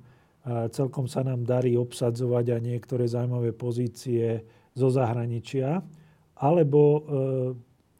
celkom 0.71 1.05
sa 1.05 1.21
nám 1.21 1.43
darí 1.45 1.75
obsadzovať 1.75 2.45
aj 2.57 2.61
niektoré 2.63 3.05
zaujímavé 3.05 3.51
pozície 3.53 4.43
zo 4.73 4.89
zahraničia, 4.89 5.83
alebo 6.39 6.81
e, 6.81 7.01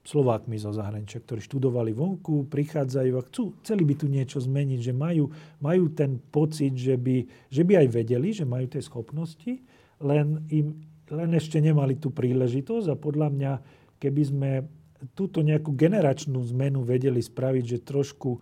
Slovákmi 0.09 0.57
zo 0.57 0.73
zahraničia, 0.73 1.21
ktorí 1.21 1.37
študovali 1.45 1.93
vonku, 1.93 2.49
prichádzajú 2.49 3.13
a 3.13 3.25
chcú, 3.29 3.53
chceli 3.61 3.85
by 3.85 3.93
tu 3.93 4.09
niečo 4.09 4.41
zmeniť, 4.41 4.79
že 4.81 4.93
majú, 4.93 5.29
majú 5.61 5.85
ten 5.93 6.17
pocit, 6.17 6.73
že 6.73 6.97
by, 6.97 7.29
že 7.53 7.61
by 7.61 7.85
aj 7.85 7.87
vedeli, 7.93 8.33
že 8.33 8.49
majú 8.49 8.65
tie 8.65 8.81
schopnosti, 8.81 9.61
len, 10.01 10.41
im, 10.49 10.81
len 11.13 11.29
ešte 11.37 11.61
nemali 11.61 12.01
tú 12.01 12.09
príležitosť 12.09 12.89
a 12.89 12.97
podľa 12.97 13.27
mňa, 13.29 13.51
keby 14.01 14.21
sme 14.25 14.51
túto 15.13 15.45
nejakú 15.45 15.77
generačnú 15.77 16.41
zmenu 16.57 16.81
vedeli 16.81 17.21
spraviť, 17.21 17.63
že 17.77 17.85
trošku 17.85 18.41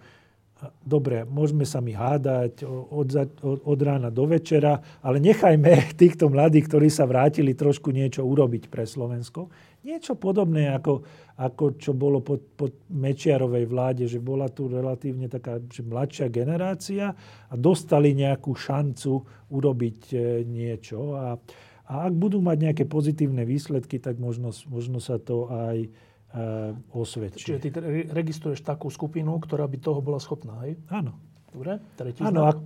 dobre, 0.81 1.25
môžeme 1.27 1.65
sa 1.67 1.83
mi 1.83 1.93
hádať 1.93 2.65
od, 2.65 3.07
od, 3.43 3.79
rána 3.79 4.09
do 4.09 4.25
večera, 4.25 4.81
ale 5.05 5.21
nechajme 5.21 5.69
týchto 6.01 6.29
mladých, 6.31 6.69
ktorí 6.69 6.89
sa 6.89 7.05
vrátili, 7.05 7.53
trošku 7.53 7.93
niečo 7.93 8.25
urobiť 8.25 8.69
pre 8.71 8.89
Slovensko. 8.89 9.49
Niečo 9.87 10.19
podobné, 10.19 10.67
ako, 10.75 10.99
ako 11.39 11.79
čo 11.79 11.95
bolo 11.95 12.19
pod, 12.19 12.43
pod 12.59 12.75
Mečiarovej 12.91 13.65
vláde, 13.71 14.03
že 14.03 14.19
bola 14.19 14.51
tu 14.51 14.67
relatívne 14.67 15.31
taká 15.31 15.63
že 15.63 15.79
mladšia 15.79 16.27
generácia 16.27 17.15
a 17.47 17.53
dostali 17.55 18.11
nejakú 18.11 18.51
šancu 18.51 19.23
urobiť 19.47 19.99
e, 20.11 20.17
niečo. 20.43 21.15
A, 21.15 21.39
a 21.87 21.93
ak 22.03 22.13
budú 22.19 22.43
mať 22.43 22.57
nejaké 22.67 22.83
pozitívne 22.83 23.47
výsledky, 23.47 23.95
tak 24.03 24.19
možno, 24.19 24.51
možno 24.67 24.99
sa 24.99 25.23
to 25.23 25.47
aj, 25.47 25.87
uh, 26.35 26.75
osvedčí. 26.91 27.55
Čiže 27.55 27.63
ty 27.63 27.69
registruješ 28.11 28.59
takú 28.59 28.91
skupinu, 28.91 29.39
ktorá 29.39 29.63
by 29.71 29.77
toho 29.79 30.03
bola 30.03 30.19
schopná, 30.19 30.67
hej? 30.67 30.75
Áno. 30.91 31.15
Dobre, 31.47 31.79
tretí 31.95 32.19
Áno, 32.27 32.43
znak? 32.43 32.59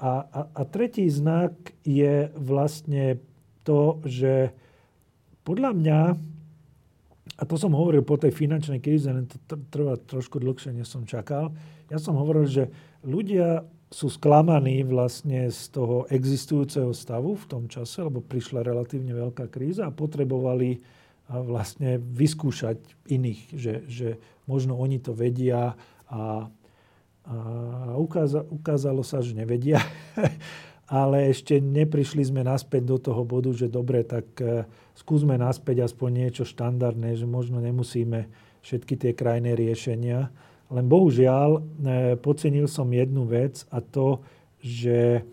A, 0.00 0.10
a, 0.32 0.40
a 0.48 0.62
tretí 0.64 1.04
znak 1.12 1.52
je 1.84 2.32
vlastne 2.40 3.20
to, 3.68 4.00
že 4.08 4.56
podľa 5.44 5.70
mňa, 5.76 6.00
a 7.38 7.42
to 7.46 7.54
som 7.54 7.70
hovoril 7.70 8.02
po 8.02 8.18
tej 8.18 8.34
finančnej 8.34 8.82
kríze, 8.82 9.06
len 9.06 9.30
to 9.30 9.38
trvá 9.70 9.94
trošku 9.94 10.42
dlhšie, 10.42 10.74
než 10.74 10.90
som 10.90 11.06
čakal, 11.06 11.54
ja 11.88 11.96
som 12.02 12.18
hovoril, 12.18 12.50
že 12.50 12.68
ľudia 13.06 13.62
sú 13.88 14.12
sklamaní 14.12 14.84
vlastne 14.84 15.48
z 15.48 15.72
toho 15.72 16.04
existujúceho 16.12 16.92
stavu 16.92 17.40
v 17.40 17.46
tom 17.48 17.64
čase, 17.72 18.04
lebo 18.04 18.20
prišla 18.20 18.60
relatívne 18.60 19.16
veľká 19.16 19.48
kríza 19.48 19.88
a 19.88 19.94
potrebovali 19.94 20.84
vlastne 21.28 22.00
vyskúšať 22.00 22.80
iných, 23.08 23.40
že, 23.52 23.74
že 23.88 24.08
možno 24.48 24.76
oni 24.76 25.00
to 25.00 25.12
vedia 25.12 25.76
a, 26.08 26.48
a 27.28 27.36
ukáza, 27.96 28.44
ukázalo 28.48 29.04
sa, 29.04 29.20
že 29.20 29.36
nevedia. 29.36 29.80
Ale 30.88 31.28
ešte 31.28 31.60
neprišli 31.60 32.32
sme 32.32 32.40
naspäť 32.40 32.82
do 32.88 32.96
toho 32.96 33.20
bodu, 33.20 33.52
že 33.52 33.68
dobre, 33.68 34.00
tak 34.08 34.24
e, 34.40 34.64
skúsme 34.96 35.36
naspäť 35.36 35.84
aspoň 35.84 36.10
niečo 36.24 36.48
štandardné, 36.48 37.12
že 37.12 37.28
možno 37.28 37.60
nemusíme 37.60 38.24
všetky 38.64 38.96
tie 38.96 39.12
krajné 39.12 39.52
riešenia. 39.52 40.32
Len 40.72 40.86
bohužiaľ, 40.88 41.50
e, 41.52 41.60
pocenil 42.16 42.64
som 42.72 42.88
jednu 42.88 43.28
vec 43.28 43.68
a 43.68 43.84
to, 43.84 44.24
že 44.64 45.28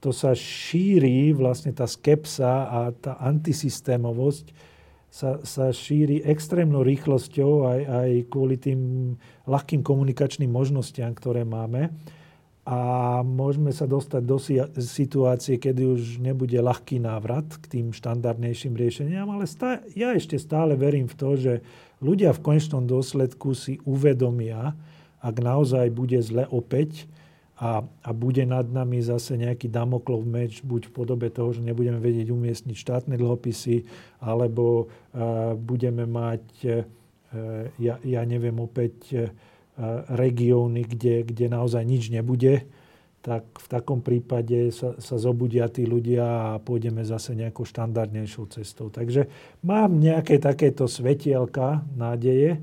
to 0.00 0.14
sa 0.14 0.32
šíri 0.32 1.34
vlastne 1.36 1.74
tá 1.76 1.84
skepsa 1.84 2.70
a 2.70 2.80
tá 2.94 3.20
antisystémovosť 3.20 4.70
sa, 5.10 5.42
sa 5.42 5.74
šíri 5.74 6.22
extrémnou 6.22 6.86
rýchlosťou 6.86 7.66
aj, 7.66 7.80
aj 7.82 8.10
kvôli 8.30 8.56
tým 8.56 8.80
ľahkým 9.44 9.82
komunikačným 9.82 10.48
možnostiam, 10.48 11.10
ktoré 11.12 11.42
máme. 11.42 11.90
A 12.68 12.78
môžeme 13.24 13.72
sa 13.72 13.88
dostať 13.88 14.22
do 14.22 14.36
situácie, 14.76 15.56
kedy 15.56 15.82
už 15.96 16.02
nebude 16.20 16.54
ľahký 16.60 17.00
návrat 17.00 17.48
k 17.56 17.80
tým 17.80 17.86
štandardnejším 17.96 18.76
riešeniam, 18.76 19.32
ale 19.32 19.48
stá, 19.48 19.80
ja 19.96 20.12
ešte 20.12 20.36
stále 20.36 20.76
verím 20.76 21.08
v 21.08 21.16
to, 21.16 21.30
že 21.40 21.52
ľudia 22.04 22.36
v 22.36 22.44
konečnom 22.44 22.84
dôsledku 22.84 23.56
si 23.56 23.80
uvedomia, 23.88 24.76
ak 25.24 25.36
naozaj 25.40 25.88
bude 25.88 26.20
zle 26.20 26.44
opäť, 26.52 27.08
a, 27.60 27.84
a 27.84 28.10
bude 28.16 28.40
nad 28.48 28.64
nami 28.72 29.04
zase 29.04 29.36
nejaký 29.36 29.68
damoklov 29.68 30.24
meč, 30.24 30.64
buď 30.64 30.88
v 30.88 30.92
podobe 30.96 31.28
toho, 31.28 31.52
že 31.52 31.60
nebudeme 31.60 32.00
vedieť 32.00 32.32
umiestniť 32.32 32.72
štátne 32.72 33.20
dlhopisy, 33.20 33.84
alebo 34.24 34.88
uh, 34.88 35.52
budeme 35.60 36.08
mať, 36.08 36.44
uh, 36.64 37.68
ja, 37.76 38.00
ja 38.00 38.22
neviem, 38.24 38.56
opäť 38.56 38.96
uh, 39.12 39.28
regióny, 40.10 40.84
kde, 40.84 41.24
kde 41.24 41.46
naozaj 41.48 41.82
nič 41.86 42.10
nebude, 42.12 42.66
tak 43.20 43.44
v 43.60 43.66
takom 43.68 44.00
prípade 44.00 44.72
sa, 44.72 44.96
sa 44.96 45.20
zobudia 45.20 45.68
tí 45.68 45.84
ľudia 45.84 46.56
a 46.56 46.60
pôjdeme 46.60 47.04
zase 47.04 47.36
nejakou 47.36 47.68
štandardnejšou 47.68 48.48
cestou. 48.48 48.88
Takže 48.88 49.28
mám 49.60 50.00
nejaké 50.00 50.40
takéto 50.40 50.88
svetielka 50.88 51.84
nádeje, 52.00 52.56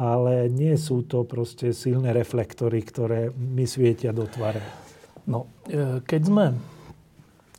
ale 0.00 0.48
nie 0.48 0.72
sú 0.80 1.04
to 1.04 1.28
proste 1.28 1.76
silné 1.76 2.16
reflektory, 2.16 2.80
ktoré 2.80 3.28
mi 3.36 3.68
svietia 3.68 4.16
do 4.16 4.24
tvare. 4.24 4.64
No, 5.28 5.52
e, 5.68 6.00
keď 6.00 6.20
sme 6.24 6.44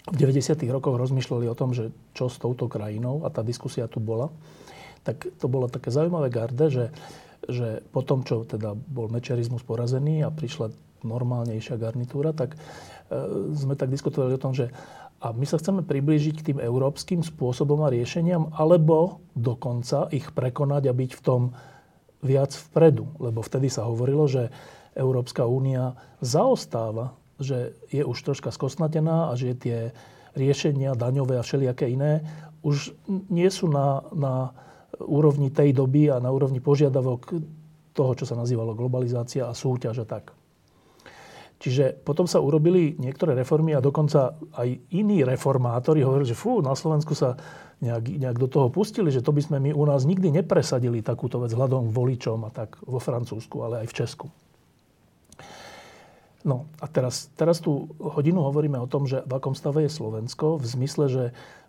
v 0.09 0.15
90. 0.17 0.65
rokoch 0.73 0.97
rozmýšľali 0.97 1.45
o 1.45 1.53
tom, 1.53 1.77
že 1.77 1.93
čo 2.17 2.25
s 2.25 2.41
touto 2.41 2.65
krajinou, 2.65 3.21
a 3.21 3.29
tá 3.29 3.45
diskusia 3.45 3.85
tu 3.85 4.01
bola, 4.01 4.33
tak 5.05 5.29
to 5.37 5.45
bolo 5.45 5.69
také 5.69 5.93
zaujímavé 5.93 6.33
garde, 6.33 6.65
že, 6.73 6.85
že 7.49 7.81
po 7.89 8.05
tom, 8.05 8.21
čo 8.21 8.45
teda 8.45 8.77
bol 8.77 9.09
mečerizmus 9.09 9.65
porazený 9.65 10.21
a 10.25 10.33
prišla 10.33 10.69
normálnejšia 11.01 11.81
garnitúra, 11.81 12.33
tak 12.33 12.53
e, 12.53 12.57
sme 13.57 13.73
tak 13.73 13.89
diskutovali 13.89 14.37
o 14.37 14.41
tom, 14.41 14.53
že 14.53 14.69
a 15.21 15.37
my 15.37 15.45
sa 15.45 15.61
chceme 15.61 15.85
priblížiť 15.85 16.35
k 16.41 16.45
tým 16.53 16.59
európskym 16.61 17.21
spôsobom 17.21 17.85
a 17.85 17.93
riešeniam, 17.93 18.49
alebo 18.57 19.21
dokonca 19.37 20.09
ich 20.09 20.33
prekonať 20.33 20.89
a 20.89 20.97
byť 20.97 21.11
v 21.13 21.21
tom 21.21 21.41
viac 22.25 22.57
vpredu. 22.57 23.05
Lebo 23.21 23.45
vtedy 23.45 23.69
sa 23.69 23.85
hovorilo, 23.85 24.25
že 24.25 24.49
Európska 24.97 25.45
únia 25.45 25.93
zaostáva, 26.25 27.13
že 27.37 27.77
je 27.93 28.01
už 28.01 28.17
troška 28.17 28.49
skosnatená 28.49 29.29
a 29.29 29.37
že 29.37 29.53
tie 29.53 29.79
riešenia 30.33 30.97
daňové 30.97 31.37
a 31.37 31.45
všelijaké 31.45 31.93
iné 31.93 32.25
už 32.61 32.93
nie 33.29 33.49
sú 33.49 33.69
na, 33.69 34.05
na 34.13 34.53
úrovni 34.99 35.53
tej 35.53 35.71
doby 35.71 36.11
a 36.11 36.19
na 36.19 36.33
úrovni 36.33 36.59
požiadavok 36.59 37.21
toho, 37.91 38.11
čo 38.15 38.25
sa 38.27 38.35
nazývalo 38.35 38.75
globalizácia 38.75 39.47
a 39.47 39.55
súťaž 39.55 40.03
a 40.03 40.07
tak. 40.07 40.35
Čiže 41.61 41.93
potom 42.01 42.25
sa 42.25 42.41
urobili 42.41 42.97
niektoré 42.97 43.37
reformy 43.37 43.77
a 43.77 43.85
dokonca 43.85 44.33
aj 44.57 44.69
iní 44.97 45.21
reformátori 45.21 46.01
hovorili, 46.01 46.33
že 46.33 46.39
fú, 46.39 46.57
na 46.57 46.73
Slovensku 46.73 47.13
sa 47.13 47.37
nejak, 47.85 48.17
nejak 48.17 48.37
do 48.41 48.49
toho 48.49 48.73
pustili, 48.73 49.13
že 49.13 49.21
to 49.21 49.29
by 49.29 49.45
sme 49.45 49.57
my 49.61 49.69
u 49.69 49.85
nás 49.85 50.01
nikdy 50.01 50.33
nepresadili 50.33 51.05
takúto 51.05 51.37
vec 51.37 51.53
hľadom 51.53 51.93
voličom 51.93 52.41
a 52.45 52.49
tak 52.49 52.81
vo 52.81 52.97
Francúzsku, 52.97 53.61
ale 53.61 53.85
aj 53.85 53.87
v 53.93 53.97
Česku. 54.01 54.27
No 56.41 56.65
a 56.81 56.89
teraz, 56.89 57.29
teraz 57.37 57.61
tú 57.61 57.93
hodinu 58.01 58.41
hovoríme 58.41 58.81
o 58.81 58.89
tom, 58.89 59.05
že 59.05 59.21
v 59.21 59.37
akom 59.37 59.53
stave 59.53 59.85
je 59.85 59.93
Slovensko, 59.93 60.57
v 60.57 60.65
zmysle, 60.65 61.05
že 61.05 61.23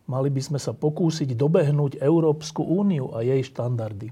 mali 0.07 0.29
by 0.29 0.43
sme 0.43 0.59
sa 0.59 0.75
pokúsiť 0.75 1.35
dobehnúť 1.35 2.03
Európsku 2.03 2.63
úniu 2.63 3.15
a 3.15 3.23
jej 3.23 3.43
štandardy. 3.43 4.11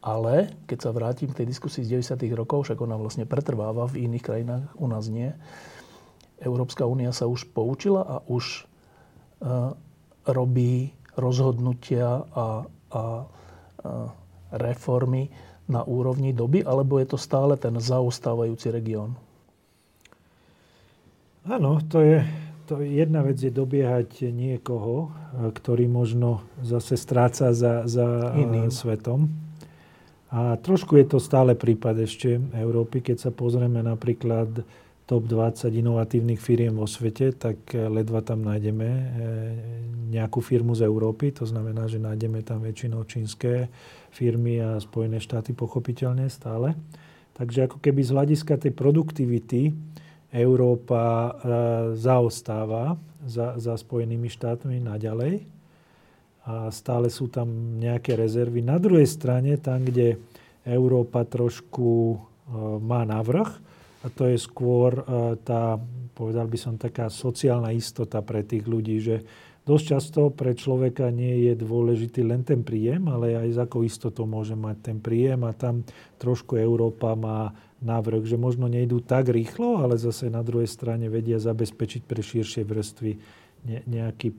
Ale 0.00 0.56
keď 0.64 0.78
sa 0.80 0.90
vrátim 0.96 1.28
k 1.28 1.44
tej 1.44 1.46
diskusii 1.52 1.84
z 1.84 2.00
90. 2.00 2.24
rokov, 2.32 2.64
však 2.64 2.80
ona 2.80 2.96
vlastne 2.96 3.28
pretrváva 3.28 3.84
v 3.84 4.08
iných 4.08 4.24
krajinách, 4.24 4.64
u 4.80 4.86
nás 4.88 5.12
nie, 5.12 5.28
Európska 6.40 6.88
únia 6.88 7.12
sa 7.12 7.28
už 7.28 7.52
poučila 7.52 8.00
a 8.00 8.16
už 8.24 8.64
uh, 9.44 9.76
robí 10.24 10.96
rozhodnutia 11.20 12.24
a, 12.32 12.64
a, 12.64 12.64
a 12.96 13.02
reformy 14.56 15.28
na 15.68 15.84
úrovni 15.84 16.32
doby, 16.32 16.64
alebo 16.64 16.96
je 16.98 17.12
to 17.12 17.18
stále 17.20 17.54
ten 17.60 17.76
zaostávajúci 17.76 18.72
región? 18.72 19.14
Áno, 21.44 21.80
to 21.86 22.00
je, 22.00 22.24
to 22.70 22.78
jedna 22.86 23.26
vec 23.26 23.42
je 23.42 23.50
dobiehať 23.50 24.30
niekoho, 24.30 25.10
ktorý 25.58 25.90
možno 25.90 26.46
zase 26.62 26.94
stráca 26.94 27.50
za, 27.50 27.82
za 27.90 28.30
Iným. 28.38 28.70
svetom. 28.70 29.26
A 30.30 30.54
trošku 30.54 30.94
je 30.94 31.10
to 31.10 31.18
stále 31.18 31.58
prípad 31.58 32.06
ešte 32.06 32.38
Európy, 32.54 33.02
keď 33.02 33.26
sa 33.26 33.30
pozrieme 33.34 33.82
napríklad 33.82 34.62
top 35.10 35.26
20 35.26 35.74
inovatívnych 35.74 36.38
firiem 36.38 36.78
vo 36.78 36.86
svete, 36.86 37.34
tak 37.34 37.74
eh, 37.74 37.90
ledva 37.90 38.22
tam 38.22 38.46
nájdeme 38.46 38.88
nejakú 40.14 40.38
firmu 40.38 40.78
z 40.78 40.86
Európy. 40.86 41.34
To 41.42 41.50
znamená, 41.50 41.90
že 41.90 41.98
nájdeme 41.98 42.46
tam 42.46 42.62
väčšinou 42.62 43.02
čínske 43.10 43.66
firmy 44.14 44.62
a 44.62 44.78
Spojené 44.78 45.18
štáty 45.18 45.50
pochopiteľne 45.50 46.30
stále. 46.30 46.78
Takže 47.34 47.66
ako 47.66 47.82
keby 47.82 48.06
z 48.06 48.14
hľadiska 48.14 48.54
tej 48.62 48.70
produktivity 48.70 49.74
Európa 50.30 51.04
eh, 51.04 51.32
zaostáva 51.98 52.96
za, 53.26 53.58
za 53.58 53.74
Spojenými 53.76 54.30
štátmi 54.30 54.80
naďalej. 54.80 55.44
A 56.48 56.72
stále 56.72 57.12
sú 57.12 57.28
tam 57.28 57.76
nejaké 57.76 58.16
rezervy. 58.16 58.64
Na 58.64 58.80
druhej 58.80 59.06
strane, 59.06 59.60
tam, 59.60 59.84
kde 59.84 60.16
Európa 60.64 61.22
trošku 61.28 62.16
má 62.80 63.04
navrh, 63.04 63.60
a 64.00 64.06
to 64.08 64.24
je 64.28 64.40
skôr 64.40 64.96
e, 64.96 65.02
tá, 65.44 65.76
povedal 66.16 66.48
by 66.48 66.58
som, 66.58 66.80
taká 66.80 67.12
sociálna 67.12 67.72
istota 67.76 68.24
pre 68.24 68.40
tých 68.40 68.64
ľudí, 68.64 68.96
že 68.96 69.20
dosť 69.68 69.84
často 69.84 70.20
pre 70.32 70.56
človeka 70.56 71.12
nie 71.12 71.48
je 71.48 71.52
dôležitý 71.60 72.24
len 72.24 72.40
ten 72.40 72.64
príjem, 72.64 73.12
ale 73.12 73.36
aj 73.36 73.48
s 73.52 73.58
akou 73.60 73.84
istotou 73.84 74.24
môže 74.24 74.56
mať 74.56 74.76
ten 74.80 74.98
príjem 74.98 75.44
a 75.44 75.52
tam 75.52 75.84
trošku 76.16 76.56
Európa 76.56 77.12
má 77.12 77.52
návrh, 77.80 78.28
že 78.28 78.36
možno 78.36 78.68
nejdú 78.68 79.00
tak 79.00 79.32
rýchlo, 79.32 79.80
ale 79.80 79.96
zase 79.96 80.28
na 80.28 80.44
druhej 80.44 80.68
strane 80.68 81.08
vedia 81.08 81.40
zabezpečiť 81.40 82.02
pre 82.04 82.20
širšie 82.20 82.62
vrstvy 82.64 83.12
nejaký, 83.88 84.28
e, 84.32 84.36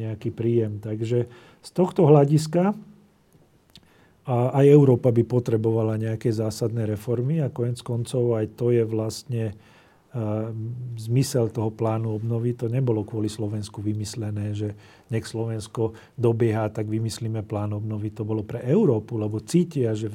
nejaký 0.00 0.32
príjem. 0.32 0.80
Takže 0.80 1.28
z 1.60 1.70
tohto 1.72 2.08
hľadiska 2.08 2.76
a 4.28 4.36
aj 4.60 4.66
Európa 4.68 5.08
by 5.08 5.24
potrebovala 5.24 5.96
nejaké 5.96 6.28
zásadné 6.28 6.84
reformy 6.84 7.40
a 7.40 7.48
konec 7.48 7.80
koncov 7.80 8.36
aj 8.36 8.60
to 8.60 8.68
je 8.68 8.84
vlastne 8.84 9.56
uh, 9.56 10.52
zmysel 11.00 11.48
toho 11.48 11.72
plánu 11.72 12.20
obnovy. 12.20 12.52
To 12.60 12.68
nebolo 12.68 13.08
kvôli 13.08 13.32
Slovensku 13.32 13.80
vymyslené, 13.80 14.52
že 14.52 14.76
nech 15.08 15.24
Slovensko 15.24 15.96
dobieha, 16.20 16.68
tak 16.68 16.92
vymyslíme 16.92 17.40
plán 17.40 17.72
obnovy. 17.72 18.12
To 18.12 18.28
bolo 18.28 18.44
pre 18.44 18.60
Európu, 18.68 19.16
lebo 19.16 19.40
cítia, 19.40 19.96
že 19.96 20.12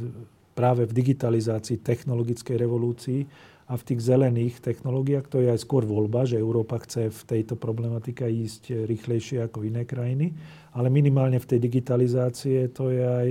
práve 0.53 0.85
v 0.85 0.95
digitalizácii, 0.95 1.81
technologickej 1.81 2.55
revolúcii 2.55 3.21
a 3.67 3.73
v 3.73 3.83
tých 3.83 3.99
zelených 4.05 4.61
technológiách, 4.61 5.27
to 5.27 5.41
je 5.41 5.49
aj 5.49 5.59
skôr 5.61 5.83
voľba, 5.87 6.29
že 6.29 6.37
Európa 6.37 6.77
chce 6.81 7.09
v 7.09 7.21
tejto 7.25 7.57
problematike 7.57 8.25
ísť 8.27 8.85
rýchlejšie 8.85 9.43
ako 9.43 9.65
iné 9.65 9.87
krajiny, 9.87 10.35
ale 10.77 10.93
minimálne 10.93 11.39
v 11.41 11.49
tej 11.49 11.59
digitalizácie 11.59 12.69
to 12.69 12.93
je 12.93 13.03
aj 13.03 13.29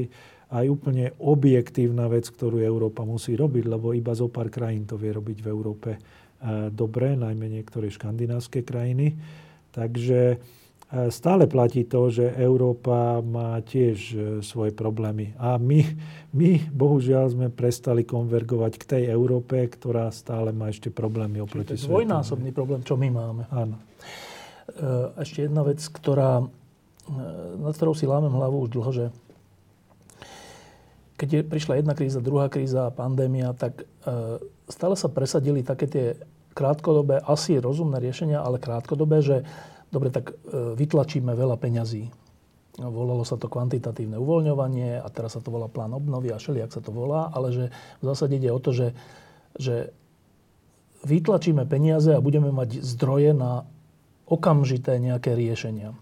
aj 0.52 0.68
úplne 0.68 1.16
objektívna 1.16 2.12
vec, 2.12 2.28
ktorú 2.28 2.60
Európa 2.60 3.08
musí 3.08 3.32
robiť, 3.32 3.64
lebo 3.72 3.96
iba 3.96 4.12
zo 4.12 4.28
pár 4.28 4.52
krajín 4.52 4.84
to 4.84 5.00
vie 5.00 5.08
robiť 5.08 5.40
v 5.40 5.48
Európe 5.48 5.90
e, 5.96 6.00
dobre, 6.68 7.16
najmä 7.16 7.48
niektoré 7.48 7.88
škandinávske 7.88 8.60
krajiny. 8.60 9.16
Takže 9.72 10.36
stále 11.08 11.48
platí 11.48 11.88
to, 11.88 12.12
že 12.12 12.36
Európa 12.36 13.24
má 13.24 13.56
tiež 13.64 13.98
e, 14.12 14.16
svoje 14.44 14.76
problémy. 14.76 15.32
A 15.40 15.56
my, 15.56 15.80
my 16.36 16.68
bohužiaľ 16.68 17.32
sme 17.32 17.48
prestali 17.48 18.04
konvergovať 18.04 18.72
k 18.76 18.84
tej 18.84 19.02
Európe, 19.08 19.56
ktorá 19.72 20.12
stále 20.12 20.52
má 20.52 20.68
ešte 20.68 20.92
problémy 20.92 21.40
oproti 21.40 21.80
svetu. 21.80 21.96
dvojnásobný 21.96 22.50
problém, 22.52 22.84
čo 22.84 23.00
my 23.00 23.08
máme. 23.08 23.42
Áno. 23.48 23.76
Ešte 25.18 25.50
jedna 25.50 25.66
vec, 25.66 25.82
ktorá, 25.84 26.44
nad 27.60 27.74
ktorou 27.74 27.92
si 27.92 28.06
lámem 28.06 28.30
hlavu 28.30 28.64
už 28.64 28.70
dlho, 28.72 28.90
že 28.94 29.04
keď 31.22 31.28
je, 31.30 31.40
prišla 31.46 31.78
jedna 31.78 31.94
kríza, 31.94 32.18
druhá 32.18 32.50
kríza, 32.50 32.90
pandémia, 32.90 33.54
tak 33.54 33.86
e, 33.86 33.86
stále 34.66 34.98
sa 34.98 35.06
presadili 35.06 35.62
také 35.62 35.86
tie 35.86 36.06
krátkodobé, 36.50 37.22
asi 37.22 37.62
rozumné 37.62 38.02
riešenia, 38.02 38.42
ale 38.42 38.58
krátkodobé, 38.58 39.22
že 39.22 39.46
dobre, 39.92 40.08
tak 40.08 40.32
e, 40.32 40.34
vytlačíme 40.74 41.36
veľa 41.36 41.60
peňazí. 41.60 42.08
Volalo 42.80 43.20
sa 43.28 43.36
to 43.36 43.52
kvantitatívne 43.52 44.16
uvoľňovanie 44.16 45.04
a 45.04 45.08
teraz 45.12 45.36
sa 45.36 45.44
to 45.44 45.52
volá 45.52 45.68
plán 45.68 45.92
obnovy 45.92 46.32
a 46.32 46.40
ak 46.40 46.72
sa 46.72 46.80
to 46.80 46.88
volá, 46.88 47.28
ale 47.28 47.52
že 47.52 47.64
v 48.00 48.04
zásade 48.08 48.40
ide 48.40 48.48
o 48.48 48.56
to, 48.56 48.72
že, 48.72 48.96
že 49.60 49.92
vytlačíme 51.04 51.68
peniaze 51.68 52.16
a 52.16 52.24
budeme 52.24 52.48
mať 52.48 52.80
zdroje 52.80 53.36
na 53.36 53.68
okamžité 54.24 54.96
nejaké 54.96 55.36
riešenia 55.36 55.92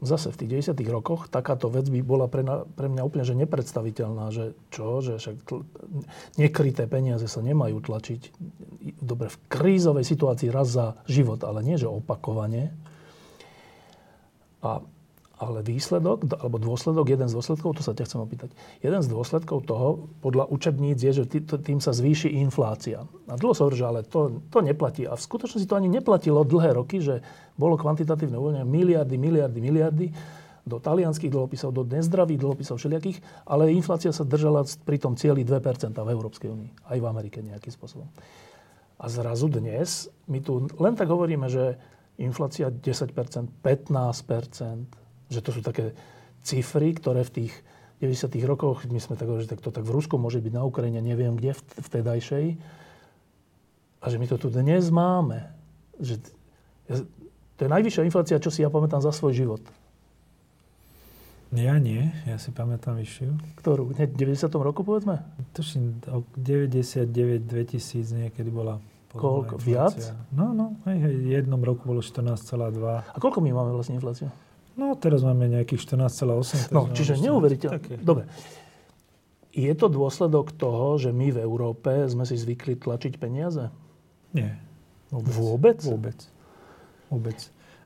zase 0.00 0.32
v 0.32 0.38
tých 0.44 0.72
90. 0.72 0.80
rokoch 0.88 1.28
takáto 1.28 1.68
vec 1.68 1.86
by 1.92 2.00
bola 2.00 2.26
pre, 2.26 2.40
na, 2.40 2.64
pre 2.64 2.88
mňa 2.88 3.02
úplne 3.04 3.24
že 3.24 3.36
nepredstaviteľná, 3.36 4.32
že 4.32 4.56
čo, 4.72 5.04
že 5.04 5.20
však 5.20 5.36
tl- 5.44 5.64
nekryté 6.40 6.88
peniaze 6.88 7.28
sa 7.28 7.40
nemajú 7.44 7.84
tlačiť. 7.84 8.32
Dobre, 9.00 9.28
v 9.28 9.38
krízovej 9.52 10.08
situácii 10.08 10.48
raz 10.48 10.72
za 10.72 10.96
život, 11.04 11.44
ale 11.44 11.60
nie, 11.60 11.76
že 11.76 11.88
opakovane. 11.88 12.72
A 14.64 14.80
ale 15.40 15.64
výsledok, 15.64 16.36
alebo 16.36 16.60
dôsledok, 16.60 17.16
jeden 17.16 17.24
z 17.24 17.32
dôsledkov, 17.32 17.80
to 17.80 17.82
sa 17.82 17.96
ťa 17.96 18.04
chcem 18.04 18.20
opýtať, 18.20 18.52
jeden 18.84 19.00
z 19.00 19.08
dôsledkov 19.08 19.64
toho, 19.64 20.12
podľa 20.20 20.44
učebníc, 20.52 21.00
je, 21.00 21.24
že 21.24 21.40
tým 21.64 21.80
sa 21.80 21.96
zvýši 21.96 22.36
inflácia. 22.44 23.08
A 23.24 23.40
dlho 23.40 23.56
sa 23.56 23.64
hovorí, 23.64 23.80
ale 23.80 24.04
to, 24.04 24.44
to 24.52 24.60
neplatí. 24.60 25.08
A 25.08 25.16
v 25.16 25.24
skutočnosti 25.24 25.64
to 25.64 25.80
ani 25.80 25.88
neplatilo 25.88 26.44
dlhé 26.44 26.76
roky, 26.76 27.00
že 27.00 27.24
bolo 27.56 27.80
kvantitatívne 27.80 28.36
uvoľnenie 28.36 28.68
miliardy, 28.68 29.16
miliardy, 29.16 29.58
miliardy 29.64 30.06
do 30.68 30.76
talianských 30.76 31.32
dlhopisov, 31.32 31.72
do 31.72 31.88
nezdravých 31.88 32.36
dlhopisov 32.36 32.76
všelijakých, 32.76 33.48
ale 33.48 33.72
inflácia 33.72 34.12
sa 34.12 34.28
držala 34.28 34.68
pri 34.84 35.00
tom 35.00 35.16
cieli 35.16 35.40
2% 35.40 35.56
v 35.96 36.08
Európskej 36.12 36.52
únii, 36.52 36.70
aj 36.84 36.98
v 37.00 37.06
Amerike 37.08 37.40
nejakým 37.40 37.72
spôsobom. 37.72 38.12
A 39.00 39.08
zrazu 39.08 39.48
dnes 39.48 40.12
my 40.28 40.44
tu 40.44 40.68
len 40.76 40.92
tak 40.92 41.08
hovoríme, 41.08 41.48
že 41.48 41.80
inflácia 42.20 42.68
10%, 42.68 43.16
15%, 43.64 44.99
že 45.30 45.40
to 45.40 45.54
sú 45.54 45.62
také 45.62 45.94
cifry, 46.42 46.92
ktoré 46.92 47.22
v 47.22 47.46
tých 47.46 47.52
90. 48.02 48.32
rokoch, 48.48 48.88
my 48.88 48.98
sme 48.98 49.14
tak 49.14 49.28
hovorili, 49.28 49.46
že 49.46 49.60
to 49.60 49.70
tak 49.70 49.84
v 49.84 49.92
Rusku 49.92 50.16
môže 50.16 50.40
byť 50.40 50.52
na 50.56 50.64
Ukrajine, 50.64 51.04
neviem 51.04 51.36
kde, 51.36 51.52
v, 51.54 51.60
vtedajšej. 51.84 52.46
A 54.00 54.04
že 54.08 54.16
my 54.16 54.26
to 54.26 54.40
tu 54.40 54.48
dnes 54.48 54.88
máme. 54.88 55.52
Že, 56.00 56.16
to 57.60 57.60
je 57.60 57.70
najvyššia 57.70 58.08
inflácia, 58.08 58.40
čo 58.40 58.48
si 58.48 58.64
ja 58.64 58.72
pamätám 58.72 59.04
za 59.04 59.12
svoj 59.12 59.36
život. 59.36 59.62
Ja 61.52 61.76
nie, 61.82 62.08
ja 62.24 62.38
si 62.40 62.54
pamätám 62.54 62.96
vyššiu. 62.96 63.58
Ktorú? 63.60 63.90
V 63.92 63.98
90. 63.98 64.48
roku 64.54 64.80
povedzme? 64.80 65.20
Tuším, 65.52 66.00
99-2000 66.40 68.30
niekedy 68.30 68.48
bola 68.48 68.80
Koľko? 69.10 69.58
Viac? 69.58 69.98
No, 70.30 70.54
no, 70.54 70.78
hej, 70.86 71.02
hej, 71.02 71.14
v 71.18 71.28
jednom 71.34 71.58
roku 71.58 71.82
bolo 71.82 71.98
14,2. 71.98 72.46
A 73.10 73.16
koľko 73.18 73.42
my 73.42 73.50
máme 73.50 73.74
vlastne 73.74 73.98
infláciu? 73.98 74.30
No, 74.80 74.96
teraz 74.96 75.20
máme 75.20 75.44
nejakých 75.52 75.84
14,8. 75.92 76.72
No, 76.72 76.88
čiže 76.96 77.20
neuveriteľné. 77.20 78.00
Dobre. 78.00 78.24
Je 79.52 79.68
to 79.76 79.92
dôsledok 79.92 80.56
toho, 80.56 80.96
že 80.96 81.12
my 81.12 81.36
v 81.36 81.38
Európe 81.44 82.08
sme 82.08 82.24
si 82.24 82.40
zvykli 82.40 82.80
tlačiť 82.80 83.20
peniaze? 83.20 83.68
Nie. 84.32 84.56
Vôbec? 85.12 85.36
Vôbec? 85.36 85.78
Vôbec. 85.84 86.18
Vôbec. 87.12 87.38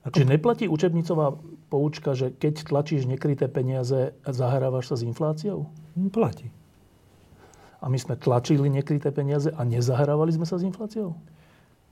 Ako... 0.05 0.21
Čiže 0.21 0.29
neplatí 0.29 0.65
učebnicová 0.69 1.35
poučka, 1.73 2.13
že 2.13 2.31
keď 2.31 2.69
tlačíš 2.69 3.09
nekryté 3.09 3.49
peniaze, 3.49 4.13
zahrávaš 4.29 4.93
sa 4.93 4.97
s 5.01 5.03
infláciou? 5.03 5.67
Hm, 5.97 6.13
platí. 6.13 6.53
A 7.81 7.89
my 7.89 7.97
sme 7.97 8.15
tlačili 8.21 8.69
nekryté 8.69 9.09
peniaze 9.11 9.49
a 9.49 9.61
nezahrávali 9.65 10.31
sme 10.37 10.45
sa 10.45 10.61
s 10.61 10.65
infláciou? 10.69 11.17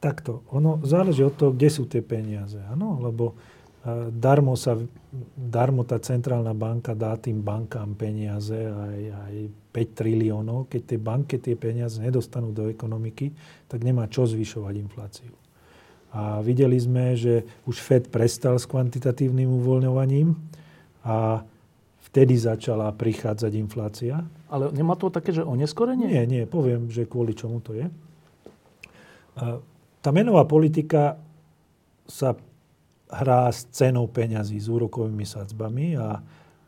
Takto. 0.05 0.45
Ono 0.53 0.85
záleží 0.85 1.25
od 1.25 1.33
toho, 1.33 1.51
kde 1.57 1.69
sú 1.73 1.89
tie 1.89 2.05
peniaze. 2.05 2.61
Áno, 2.69 3.01
lebo 3.01 3.41
darmo, 4.15 4.55
sa, 4.55 4.79
darmo 5.35 5.83
tá 5.83 5.99
centrálna 5.99 6.55
banka 6.55 6.95
dá 6.95 7.19
tým 7.19 7.43
bankám 7.43 7.99
peniaze, 7.99 8.55
aj, 8.55 9.01
aj 9.11 9.35
5 9.75 9.99
triliónov. 9.99 10.71
Keď 10.71 10.83
tie 10.87 10.99
banky 11.03 11.37
tie 11.43 11.55
peniaze 11.59 11.99
nedostanú 11.99 12.55
do 12.55 12.71
ekonomiky, 12.71 13.35
tak 13.67 13.83
nemá 13.83 14.07
čo 14.07 14.23
zvyšovať 14.23 14.75
infláciu. 14.79 15.33
A 16.13 16.45
videli 16.45 16.77
sme, 16.77 17.17
že 17.17 17.43
už 17.65 17.81
Fed 17.81 18.13
prestal 18.13 18.61
s 18.61 18.69
kvantitatívnym 18.69 19.49
uvoľňovaním 19.49 20.37
a 21.03 21.41
vtedy 22.13 22.37
začala 22.37 22.93
prichádzať 22.93 23.53
inflácia. 23.57 24.21
Ale 24.53 24.69
nemá 24.77 24.95
to 24.95 25.09
také, 25.09 25.33
že 25.33 25.41
oneskorenie? 25.41 26.07
Nie, 26.13 26.29
nie, 26.29 26.45
poviem, 26.45 26.93
že 26.93 27.09
kvôli 27.09 27.33
čomu 27.33 27.65
to 27.65 27.73
je. 27.73 27.89
Tá 30.05 30.11
menová 30.13 30.45
politika 30.45 31.17
sa 32.05 32.37
hrá 33.13 33.53
s 33.53 33.69
cenou 33.71 34.09
peňazí, 34.09 34.57
s 34.57 34.73
úrokovými 34.73 35.29
sadzbami 35.29 36.01
a 36.01 36.19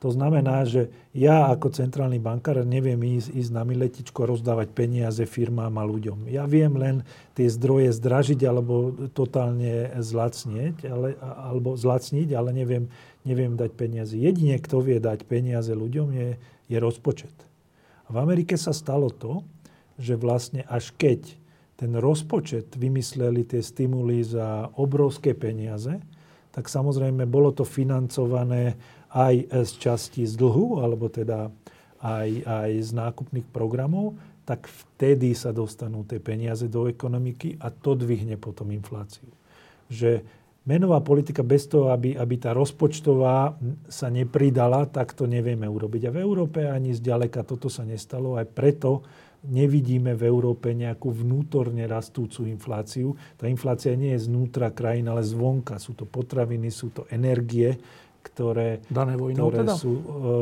to 0.04 0.12
znamená, 0.12 0.68
že 0.68 0.92
ja 1.16 1.48
ako 1.48 1.72
centrálny 1.72 2.20
bankár 2.20 2.60
neviem 2.60 3.00
ísť, 3.16 3.32
ísť 3.40 3.50
na 3.56 3.64
miletičko 3.64 4.28
rozdávať 4.28 4.76
peniaze 4.76 5.24
firmám 5.24 5.80
a 5.80 5.88
ľuďom. 5.88 6.28
Ja 6.28 6.44
viem 6.44 6.76
len 6.76 7.08
tie 7.32 7.48
zdroje 7.48 7.88
zdražiť 7.96 8.44
alebo 8.44 8.92
totálne 9.16 9.96
zlacniť, 9.96 10.84
ale, 10.84 11.16
alebo 11.16 11.72
zlacniť, 11.80 12.36
ale 12.36 12.52
neviem, 12.52 12.84
neviem 13.24 13.56
dať 13.56 13.72
peniaze. 13.72 14.12
Jedine, 14.12 14.60
kto 14.60 14.84
vie 14.84 15.00
dať 15.00 15.24
peniaze 15.24 15.72
ľuďom, 15.72 16.12
je, 16.12 16.36
je 16.68 16.76
rozpočet. 16.76 17.32
A 18.04 18.12
v 18.12 18.20
Amerike 18.20 18.60
sa 18.60 18.76
stalo 18.76 19.08
to, 19.08 19.40
že 19.96 20.20
vlastne 20.20 20.68
až 20.68 20.92
keď 21.00 21.32
ten 21.80 21.96
rozpočet 21.96 22.76
vymysleli 22.76 23.48
tie 23.48 23.64
stimuly 23.64 24.20
za 24.20 24.68
obrovské 24.76 25.32
peniaze, 25.32 25.96
tak 26.54 26.70
samozrejme 26.70 27.26
bolo 27.26 27.50
to 27.50 27.66
financované 27.66 28.78
aj 29.10 29.50
z 29.66 29.72
časti 29.82 30.22
z 30.22 30.38
dlhu, 30.38 30.78
alebo 30.78 31.10
teda 31.10 31.50
aj, 31.98 32.30
aj 32.46 32.70
z 32.78 32.90
nákupných 32.94 33.48
programov, 33.50 34.14
tak 34.44 34.68
vtedy 34.68 35.32
sa 35.34 35.50
dostanú 35.50 36.04
tie 36.06 36.20
peniaze 36.20 36.68
do 36.70 36.86
ekonomiky 36.86 37.58
a 37.58 37.72
to 37.72 37.96
dvihne 37.98 38.36
potom 38.36 38.70
infláciu. 38.70 39.26
Že 39.88 40.20
menová 40.68 41.00
politika 41.00 41.40
bez 41.40 41.64
toho, 41.64 41.88
aby, 41.90 42.14
aby 42.14 42.34
tá 42.36 42.52
rozpočtová 42.52 43.56
sa 43.88 44.08
nepridala, 44.12 44.84
tak 44.86 45.16
to 45.16 45.24
nevieme 45.24 45.64
urobiť. 45.64 46.08
A 46.08 46.14
v 46.14 46.22
Európe 46.22 46.68
ani 46.68 46.92
zďaleka 46.92 47.42
toto 47.42 47.72
sa 47.72 47.88
nestalo. 47.88 48.36
Aj 48.36 48.44
preto 48.44 49.04
nevidíme 49.44 50.16
v 50.16 50.22
Európe 50.24 50.72
nejakú 50.72 51.12
vnútorne 51.12 51.84
rastúcu 51.84 52.48
infláciu. 52.48 53.12
Tá 53.36 53.44
inflácia 53.48 53.92
nie 53.92 54.16
je 54.16 54.26
znútra 54.28 54.72
krajín, 54.72 55.08
ale 55.12 55.20
zvonka. 55.20 55.76
Sú 55.76 55.92
to 55.92 56.08
potraviny, 56.08 56.72
sú 56.72 56.92
to 56.92 57.04
energie, 57.12 57.76
ktoré, 58.24 58.80
dané 58.88 59.20
vojnou 59.20 59.52
ktoré 59.52 59.60
teda? 59.68 59.74
sú 59.76 59.92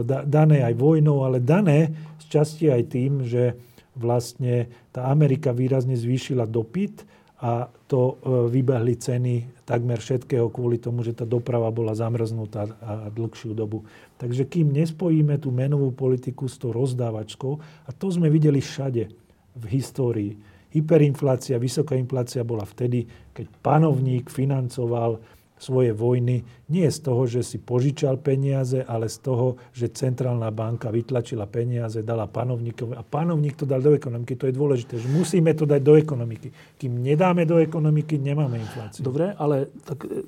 da, 0.06 0.22
dané 0.22 0.62
aj 0.62 0.74
vojnou, 0.78 1.26
ale 1.26 1.42
dané 1.42 1.90
z 2.22 2.24
časti 2.30 2.70
aj 2.70 2.82
tým, 2.86 3.26
že 3.26 3.58
vlastne 3.98 4.70
tá 4.94 5.10
Amerika 5.10 5.50
výrazne 5.52 5.98
zvýšila 5.98 6.46
dopyt 6.48 7.04
a 7.42 7.66
to 7.90 8.00
e, 8.00 8.14
vybehli 8.54 8.94
ceny 8.94 9.66
takmer 9.66 9.98
všetkého 9.98 10.46
kvôli 10.46 10.78
tomu, 10.78 11.02
že 11.02 11.10
tá 11.10 11.26
doprava 11.26 11.74
bola 11.74 11.90
zamrznutá 11.90 12.70
a 12.78 13.10
dlhšiu 13.10 13.50
dobu. 13.50 13.82
Takže 14.22 14.46
kým 14.46 14.70
nespojíme 14.70 15.42
tú 15.42 15.50
menovú 15.50 15.90
politiku 15.90 16.46
s 16.46 16.54
tou 16.62 16.70
rozdávačkou, 16.70 17.52
a 17.58 17.90
to 17.90 18.06
sme 18.14 18.30
videli 18.30 18.62
všade 18.62 19.10
v 19.58 19.64
histórii, 19.74 20.38
hyperinflácia, 20.72 21.60
vysoká 21.60 21.98
inflácia 21.98 22.46
bola 22.46 22.64
vtedy, 22.64 23.04
keď 23.34 23.46
panovník 23.60 24.32
financoval 24.32 25.20
svoje 25.62 25.94
vojny 25.94 26.42
nie 26.74 26.88
z 26.90 26.98
toho, 27.06 27.22
že 27.30 27.46
si 27.46 27.62
požičal 27.62 28.18
peniaze, 28.18 28.82
ale 28.82 29.06
z 29.06 29.22
toho, 29.22 29.54
že 29.70 29.94
centrálna 29.94 30.50
banka 30.50 30.90
vytlačila 30.90 31.46
peniaze, 31.46 32.02
dala 32.02 32.26
panovníkovi 32.26 32.98
a 32.98 33.06
panovník 33.06 33.54
to 33.54 33.62
dal 33.62 33.78
do 33.78 33.94
ekonomiky. 33.94 34.34
To 34.34 34.50
je 34.50 34.58
dôležité, 34.58 34.98
že 34.98 35.06
musíme 35.06 35.54
to 35.54 35.62
dať 35.62 35.78
do 35.78 35.94
ekonomiky. 35.94 36.50
Kým 36.74 36.98
nedáme 36.98 37.46
do 37.46 37.62
ekonomiky, 37.62 38.18
nemáme 38.18 38.58
infláciu. 38.58 39.06
Dobre, 39.06 39.30
ale 39.38 39.70
tak, 39.86 40.02
e, 40.10 40.26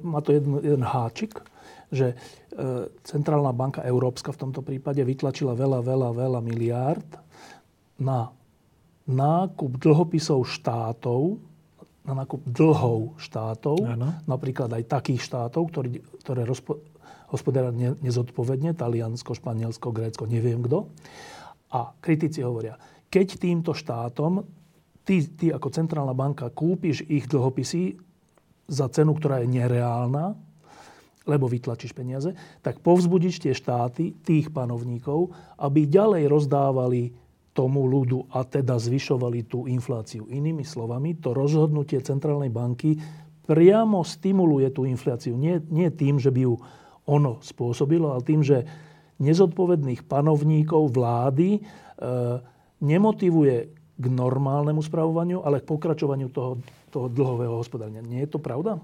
má 0.00 0.24
to 0.24 0.32
jeden, 0.32 0.56
jeden 0.64 0.80
háčik, 0.80 1.36
že 1.92 2.16
e, 2.16 2.88
Centrálna 3.04 3.52
banka 3.52 3.84
Európska 3.84 4.32
v 4.32 4.48
tomto 4.48 4.64
prípade 4.64 5.04
vytlačila 5.04 5.52
veľa, 5.52 5.84
veľa, 5.84 6.08
veľa 6.16 6.40
miliárd 6.40 7.10
na 8.00 8.32
nákup 9.04 9.76
dlhopisov 9.76 10.46
štátov, 10.46 11.49
na 12.04 12.12
nákup 12.16 12.48
dlhov 12.48 13.20
štátov, 13.20 13.76
ano. 13.84 14.16
napríklad 14.24 14.72
aj 14.72 14.88
takých 14.88 15.20
štátov, 15.20 15.68
ktorý, 15.68 16.00
ktoré 16.24 16.48
rozpo, 16.48 16.80
hospodária 17.28 17.70
ne, 17.70 17.94
nezodpovedne, 18.00 18.72
Taliansko, 18.72 19.36
Španielsko, 19.36 19.92
Grécko, 19.92 20.24
neviem 20.24 20.64
kto. 20.64 20.88
A 21.70 21.94
kritici 22.02 22.42
hovoria, 22.42 22.80
keď 23.12 23.38
týmto 23.38 23.76
štátom 23.76 24.42
ty, 25.04 25.22
ty 25.28 25.46
ako 25.52 25.68
centrálna 25.70 26.16
banka 26.16 26.48
kúpiš 26.50 27.04
ich 27.06 27.28
dlhopisy 27.30 28.00
za 28.70 28.86
cenu, 28.90 29.14
ktorá 29.18 29.42
je 29.44 29.50
nereálna, 29.50 30.34
lebo 31.28 31.46
vytlačíš 31.46 31.92
peniaze, 31.92 32.32
tak 32.64 32.80
povzbudiš 32.80 33.44
tie 33.44 33.52
štáty, 33.52 34.16
tých 34.24 34.48
panovníkov, 34.50 35.30
aby 35.60 35.84
ďalej 35.84 36.24
rozdávali 36.26 37.12
tomu 37.50 37.86
ľudu 37.86 38.30
a 38.30 38.46
teda 38.46 38.78
zvyšovali 38.78 39.50
tú 39.50 39.66
infláciu. 39.66 40.30
Inými 40.30 40.62
slovami, 40.62 41.18
to 41.18 41.34
rozhodnutie 41.34 41.98
centrálnej 41.98 42.48
banky 42.50 42.94
priamo 43.44 44.06
stimuluje 44.06 44.70
tú 44.70 44.86
infláciu. 44.86 45.34
Nie, 45.34 45.58
nie 45.66 45.90
tým, 45.90 46.22
že 46.22 46.30
by 46.30 46.40
ju 46.46 46.54
ono 47.10 47.42
spôsobilo, 47.42 48.14
ale 48.14 48.22
tým, 48.22 48.46
že 48.46 48.62
nezodpovedných 49.18 50.06
panovníkov 50.06 50.94
vlády 50.94 51.58
e, 51.58 51.60
nemotivuje 52.78 53.56
k 54.00 54.04
normálnemu 54.08 54.80
spravovaniu, 54.80 55.42
ale 55.42 55.60
k 55.60 55.68
pokračovaniu 55.68 56.30
toho, 56.30 56.62
toho 56.88 57.10
dlhového 57.10 57.58
hospodárenia. 57.58 58.06
Nie 58.06 58.24
je 58.24 58.38
to 58.38 58.40
pravda? 58.40 58.78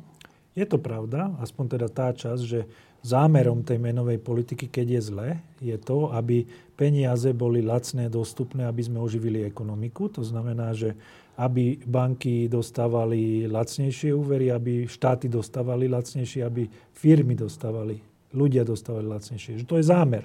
Je 0.53 0.67
to 0.67 0.77
pravda, 0.81 1.37
aspoň 1.41 1.65
teda 1.79 1.89
tá 1.89 2.09
časť, 2.13 2.43
že 2.43 2.65
zámerom 3.07 3.63
tej 3.63 3.79
menovej 3.79 4.19
politiky, 4.19 4.67
keď 4.67 4.87
je 4.99 5.01
zle, 5.01 5.29
je 5.63 5.77
to, 5.79 6.11
aby 6.11 6.43
peniaze 6.75 7.31
boli 7.31 7.63
lacné, 7.63 8.11
dostupné, 8.11 8.67
aby 8.67 8.83
sme 8.83 8.99
oživili 8.99 9.47
ekonomiku. 9.47 10.11
To 10.19 10.27
znamená, 10.27 10.75
že 10.75 10.99
aby 11.37 11.79
banky 11.85 12.49
dostávali 12.49 13.45
lacnejšie 13.47 14.11
úvery, 14.11 14.51
aby 14.51 14.89
štáty 14.89 15.29
dostávali 15.29 15.87
lacnejšie, 15.87 16.41
aby 16.43 16.67
firmy 16.97 17.37
dostávali, 17.37 18.01
ľudia 18.33 18.65
dostávali 18.65 19.07
lacnejšie. 19.07 19.63
Že 19.63 19.69
to 19.69 19.77
je 19.79 19.85
zámer. 19.87 20.25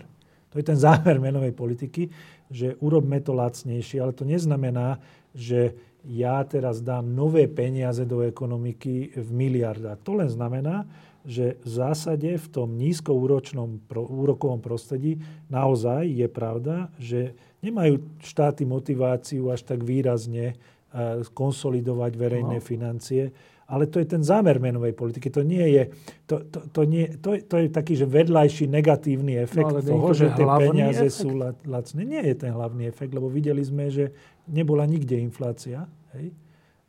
To 0.52 0.60
je 0.60 0.66
ten 0.66 0.80
zámer 0.80 1.20
menovej 1.20 1.56
politiky, 1.56 2.12
že 2.52 2.76
urobme 2.84 3.20
to 3.24 3.36
lacnejšie, 3.36 4.04
ale 4.04 4.16
to 4.16 4.28
neznamená, 4.28 5.00
že 5.32 5.76
ja 6.08 6.42
teraz 6.44 6.82
dám 6.82 7.14
nové 7.14 7.46
peniaze 7.46 8.04
do 8.10 8.26
ekonomiky 8.26 9.16
v 9.16 9.30
miliardách. 9.32 10.02
To 10.02 10.18
len 10.18 10.28
znamená, 10.28 10.84
že 11.26 11.62
v 11.62 11.68
zásade 11.70 12.30
v 12.38 12.48
tom 12.50 12.74
nízkoúročnom 12.78 13.86
úrokovom 13.90 14.58
prostredí 14.58 15.22
naozaj 15.54 16.10
je 16.10 16.28
pravda, 16.28 16.90
že 16.98 17.38
nemajú 17.62 18.02
štáty 18.26 18.66
motiváciu 18.66 19.54
až 19.54 19.62
tak 19.62 19.86
výrazne 19.86 20.54
eh, 20.54 21.22
konsolidovať 21.34 22.12
verejné 22.18 22.58
no. 22.58 22.64
financie, 22.64 23.30
ale 23.72 23.88
to 23.88 24.04
je 24.04 24.08
ten 24.12 24.20
zámer 24.20 24.60
menovej 24.60 24.92
politiky. 24.92 25.32
To 25.32 25.48
nie 25.48 25.64
je, 25.64 25.84
to, 26.28 26.44
to, 26.44 26.60
to, 26.76 26.82
nie, 26.84 27.08
to, 27.24 27.40
to 27.40 27.56
je 27.56 27.68
taký, 27.72 27.96
že 27.96 28.04
vedľajší 28.04 28.68
negatívny 28.68 29.40
efekt 29.40 29.72
no, 29.72 29.80
toho, 29.80 30.12
že 30.12 30.28
tie 30.36 30.44
peniaze 30.44 31.08
efekt. 31.08 31.24
sú 31.24 31.40
lacné. 31.64 32.02
Nie 32.04 32.20
je 32.28 32.36
ten 32.36 32.52
hlavný 32.52 32.92
efekt, 32.92 33.16
lebo 33.16 33.32
videli 33.32 33.64
sme, 33.64 33.88
že 33.88 34.12
nebola 34.44 34.84
nikde 34.84 35.16
inflácia. 35.16 35.88
Hej? 36.12 36.36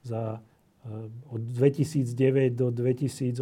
Za 0.02 0.42
od 1.30 1.42
2009 1.54 2.58
do 2.58 2.74
2018 2.74 3.38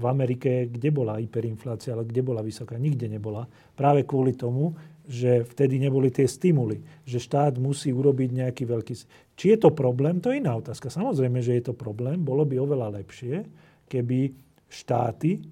v 0.00 0.04
Amerike, 0.08 0.70
kde 0.70 0.88
bola 0.88 1.20
hyperinflácia, 1.20 1.92
ale 1.92 2.08
kde 2.08 2.24
bola 2.24 2.40
vysoká? 2.40 2.80
Nikde 2.80 3.04
nebola. 3.04 3.44
Práve 3.76 4.08
kvôli 4.08 4.32
tomu, 4.32 4.72
že 5.04 5.44
vtedy 5.44 5.76
neboli 5.76 6.08
tie 6.08 6.24
stimuly. 6.24 6.80
Že 7.04 7.18
štát 7.20 7.54
musí 7.60 7.92
urobiť 7.92 8.30
nejaký 8.32 8.64
veľký... 8.64 8.94
Či 9.36 9.44
je 9.56 9.58
to 9.58 9.74
problém, 9.74 10.22
to 10.22 10.30
je 10.32 10.40
iná 10.40 10.56
otázka. 10.56 10.88
Samozrejme, 10.88 11.42
že 11.44 11.58
je 11.58 11.68
to 11.68 11.74
problém. 11.76 12.22
Bolo 12.22 12.46
by 12.46 12.56
oveľa 12.56 13.02
lepšie, 13.02 13.44
keby 13.90 14.32
štáty 14.70 15.42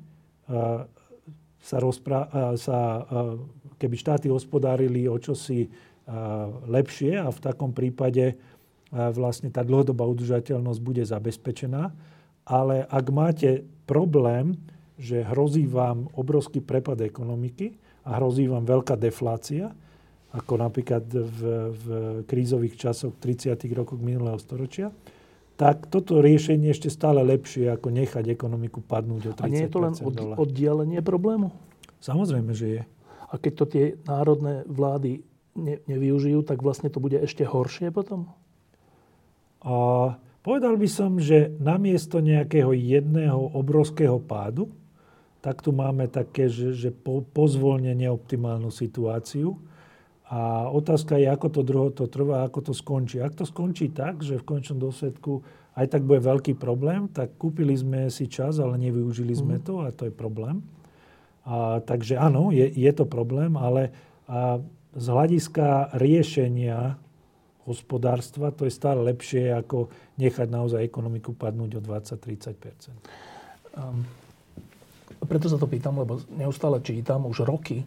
sa, 1.58 1.76
rozpra- 1.82 2.30
sa 2.56 3.04
keby 3.76 3.96
štáty 3.98 4.30
hospodárili 4.30 5.10
o 5.10 5.18
čosi 5.18 5.66
lepšie 6.70 7.20
a 7.20 7.28
v 7.28 7.40
takom 7.42 7.76
prípade 7.76 8.38
vlastne 8.92 9.52
tá 9.52 9.60
dlhodobá 9.64 10.04
udržateľnosť 10.08 10.80
bude 10.80 11.04
zabezpečená. 11.04 11.92
Ale 12.48 12.88
ak 12.88 13.06
máte 13.12 13.68
problém, 13.84 14.56
že 14.96 15.22
hrozí 15.22 15.68
vám 15.68 16.10
obrovský 16.16 16.64
prepad 16.64 16.98
ekonomiky 17.04 17.76
a 18.08 18.18
hrozí 18.18 18.48
vám 18.48 18.64
veľká 18.64 18.96
deflácia, 18.96 19.70
ako 20.32 20.60
napríklad 20.60 21.04
v, 21.08 21.40
v 21.72 21.84
krízových 22.28 22.76
časoch 22.76 23.16
30. 23.16 23.56
rokoch 23.72 24.00
minulého 24.00 24.36
storočia, 24.36 24.92
tak 25.58 25.90
toto 25.90 26.22
riešenie 26.22 26.70
ešte 26.70 26.86
stále 26.86 27.18
lepšie, 27.24 27.66
ako 27.72 27.90
nechať 27.90 28.30
ekonomiku 28.30 28.78
padnúť 28.84 29.22
o 29.28 29.32
30 29.34 29.42
A 29.42 29.48
nie 29.50 29.64
je 29.66 29.72
to 29.72 29.80
len 29.82 29.94
od, 29.96 30.16
oddialenie 30.38 31.00
problému? 31.02 31.50
Samozrejme, 31.98 32.54
že 32.54 32.66
je. 32.78 32.82
A 33.28 33.34
keď 33.36 33.52
to 33.58 33.64
tie 33.66 33.84
národné 34.06 34.62
vlády 34.70 35.26
ne, 35.58 35.82
nevyužijú, 35.90 36.46
tak 36.46 36.62
vlastne 36.62 36.88
to 36.88 37.02
bude 37.02 37.18
ešte 37.18 37.42
horšie 37.42 37.90
potom? 37.90 38.30
A 39.64 40.14
povedal 40.42 40.78
by 40.78 40.88
som, 40.90 41.18
že 41.18 41.50
namiesto 41.58 42.22
nejakého 42.22 42.74
jedného 42.74 43.54
obrovského 43.54 44.18
pádu, 44.22 44.70
tak 45.38 45.62
tu 45.62 45.70
máme 45.70 46.10
také, 46.10 46.50
že, 46.50 46.74
že 46.74 46.90
po, 46.90 47.22
pozvolne 47.22 47.94
neoptimálnu 47.94 48.74
situáciu. 48.74 49.54
A 50.28 50.68
otázka 50.68 51.16
je, 51.16 51.30
ako 51.30 51.48
to 51.48 51.60
druho 51.64 51.88
to 51.88 52.04
trvá, 52.04 52.44
ako 52.44 52.70
to 52.70 52.72
skončí. 52.76 53.16
Ak 53.22 53.38
to 53.38 53.48
skončí 53.48 53.88
tak, 53.88 54.20
že 54.20 54.36
v 54.36 54.44
končnom 54.44 54.76
dôsledku 54.76 55.40
aj 55.78 55.86
tak 55.94 56.02
bude 56.04 56.20
veľký 56.20 56.58
problém, 56.58 57.06
tak 57.08 57.38
kúpili 57.38 57.72
sme 57.72 58.10
si 58.10 58.26
čas, 58.26 58.58
ale 58.58 58.76
nevyužili 58.76 59.32
sme 59.32 59.56
mhm. 59.56 59.64
to 59.64 59.74
a 59.86 59.88
to 59.94 60.10
je 60.10 60.14
problém. 60.14 60.60
A, 61.48 61.80
takže 61.80 62.20
áno, 62.20 62.52
je, 62.52 62.66
je 62.68 62.92
to 62.92 63.08
problém, 63.08 63.56
ale 63.56 63.94
a 64.28 64.60
z 64.92 65.06
hľadiska 65.08 65.96
riešenia 65.96 67.00
hospodárstva, 67.68 68.50
to 68.50 68.64
je 68.64 68.72
stále 68.72 69.04
lepšie, 69.04 69.52
ako 69.52 69.92
nechať 70.16 70.48
naozaj 70.48 70.80
ekonomiku 70.80 71.36
padnúť 71.36 71.78
o 71.78 71.80
20-30 71.84 72.56
um, 73.76 74.02
Preto 75.28 75.46
sa 75.50 75.60
to 75.60 75.68
pýtam, 75.68 76.00
lebo 76.00 76.24
neustále 76.32 76.80
čítam 76.80 77.28
už 77.28 77.44
roky, 77.44 77.84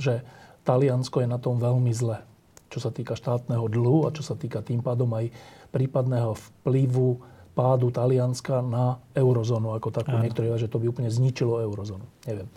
že 0.00 0.24
Taliansko 0.66 1.22
je 1.22 1.28
na 1.30 1.38
tom 1.38 1.62
veľmi 1.62 1.94
zle, 1.94 2.24
čo 2.72 2.82
sa 2.82 2.90
týka 2.90 3.14
štátneho 3.14 3.70
dlhu 3.70 4.08
a 4.08 4.14
čo 4.14 4.26
sa 4.26 4.34
týka 4.34 4.64
tým 4.66 4.82
pádom 4.82 5.08
aj 5.14 5.30
prípadného 5.70 6.34
vplyvu 6.34 7.22
pádu 7.56 7.88
Talianska 7.88 8.60
na 8.60 9.00
eurozónu 9.16 9.72
ako 9.72 9.88
takú. 9.88 10.12
Niektorí 10.16 10.52
že 10.60 10.68
to 10.68 10.82
by 10.82 10.92
úplne 10.92 11.08
zničilo 11.08 11.62
eurozónu. 11.64 12.04
Neviem. 12.28 12.48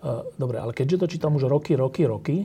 Uh, 0.00 0.24
dobre, 0.38 0.56
ale 0.62 0.72
keďže 0.72 0.96
to 1.04 1.10
čítam 1.16 1.36
už 1.36 1.44
roky, 1.50 1.76
roky, 1.76 2.08
roky, 2.08 2.36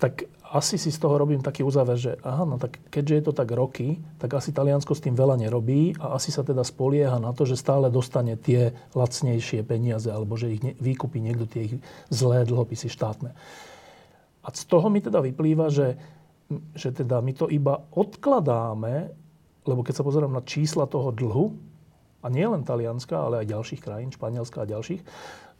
tak 0.00 0.28
asi 0.52 0.78
si 0.78 0.94
z 0.94 0.98
toho 1.02 1.18
robím 1.18 1.42
taký 1.42 1.66
uzáver, 1.66 1.98
že 1.98 2.12
aha, 2.22 2.46
no 2.46 2.56
tak 2.60 2.78
keďže 2.90 3.14
je 3.14 3.24
to 3.26 3.32
tak 3.34 3.50
roky, 3.50 3.98
tak 4.22 4.30
asi 4.38 4.54
Taliansko 4.54 4.94
s 4.94 5.02
tým 5.02 5.18
veľa 5.18 5.42
nerobí 5.42 5.98
a 5.98 6.14
asi 6.14 6.30
sa 6.30 6.46
teda 6.46 6.62
spolieha 6.62 7.18
na 7.18 7.34
to, 7.34 7.42
že 7.42 7.58
stále 7.58 7.90
dostane 7.90 8.38
tie 8.38 8.70
lacnejšie 8.94 9.66
peniaze 9.66 10.06
alebo 10.06 10.38
že 10.38 10.54
ich 10.54 10.62
ne, 10.62 10.72
vykupí 10.78 11.18
niekto 11.18 11.50
tie 11.50 11.66
ich 11.66 11.74
zlé 12.14 12.46
dlhopisy 12.46 12.86
štátne. 12.86 13.34
A 14.46 14.48
z 14.54 14.62
toho 14.70 14.86
mi 14.86 15.02
teda 15.02 15.18
vyplýva, 15.18 15.66
že, 15.66 15.98
že 16.78 16.94
teda 16.94 17.18
my 17.18 17.32
to 17.34 17.50
iba 17.50 17.82
odkladáme, 17.90 19.10
lebo 19.66 19.80
keď 19.82 19.94
sa 19.98 20.06
pozerám 20.06 20.30
na 20.30 20.46
čísla 20.46 20.86
toho 20.86 21.10
dlhu, 21.10 21.58
a 22.24 22.26
nie 22.26 22.42
len 22.42 22.66
Talianska, 22.66 23.22
ale 23.22 23.46
aj 23.46 23.54
ďalších 23.54 23.80
krajín, 23.86 24.10
Španielska 24.10 24.66
a 24.66 24.70
ďalších, 24.70 24.98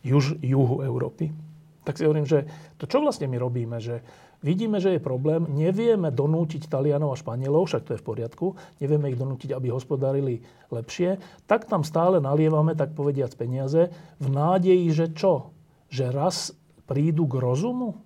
juž, 0.03 0.35
juhu 0.43 0.83
Európy, 0.83 1.31
tak 1.87 1.95
si 1.95 2.03
hovorím, 2.03 2.27
že 2.27 2.43
to 2.83 2.91
čo 2.91 2.99
vlastne 2.99 3.31
my 3.31 3.39
robíme, 3.39 3.79
že 3.79 4.03
vidíme, 4.47 4.79
že 4.79 4.95
je 4.95 5.03
problém, 5.03 5.43
nevieme 5.51 6.15
donútiť 6.15 6.71
Talianov 6.71 7.19
a 7.19 7.21
Španielov, 7.21 7.67
však 7.67 7.83
to 7.83 7.91
je 7.99 8.01
v 8.01 8.07
poriadku, 8.07 8.47
nevieme 8.79 9.11
ich 9.11 9.19
donútiť, 9.19 9.51
aby 9.51 9.75
hospodárili 9.75 10.47
lepšie, 10.71 11.19
tak 11.51 11.67
tam 11.67 11.83
stále 11.83 12.23
nalievame, 12.23 12.79
tak 12.79 12.95
povediac, 12.95 13.35
peniaze 13.35 13.91
v 14.23 14.27
nádeji, 14.31 14.87
že 14.95 15.07
čo? 15.11 15.51
Že 15.91 16.15
raz 16.15 16.55
prídu 16.87 17.27
k 17.27 17.43
rozumu? 17.43 17.99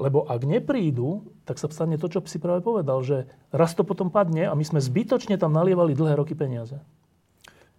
Lebo 0.00 0.24
ak 0.28 0.44
neprídu, 0.44 1.24
tak 1.48 1.60
sa 1.60 1.68
stane 1.68 1.96
to, 2.00 2.08
čo 2.08 2.24
si 2.24 2.40
práve 2.40 2.64
povedal, 2.64 3.00
že 3.04 3.28
raz 3.52 3.76
to 3.76 3.84
potom 3.84 4.08
padne 4.08 4.48
a 4.48 4.56
my 4.56 4.64
sme 4.64 4.80
zbytočne 4.80 5.36
tam 5.36 5.52
nalievali 5.52 5.96
dlhé 5.96 6.16
roky 6.16 6.36
peniaze. 6.36 6.76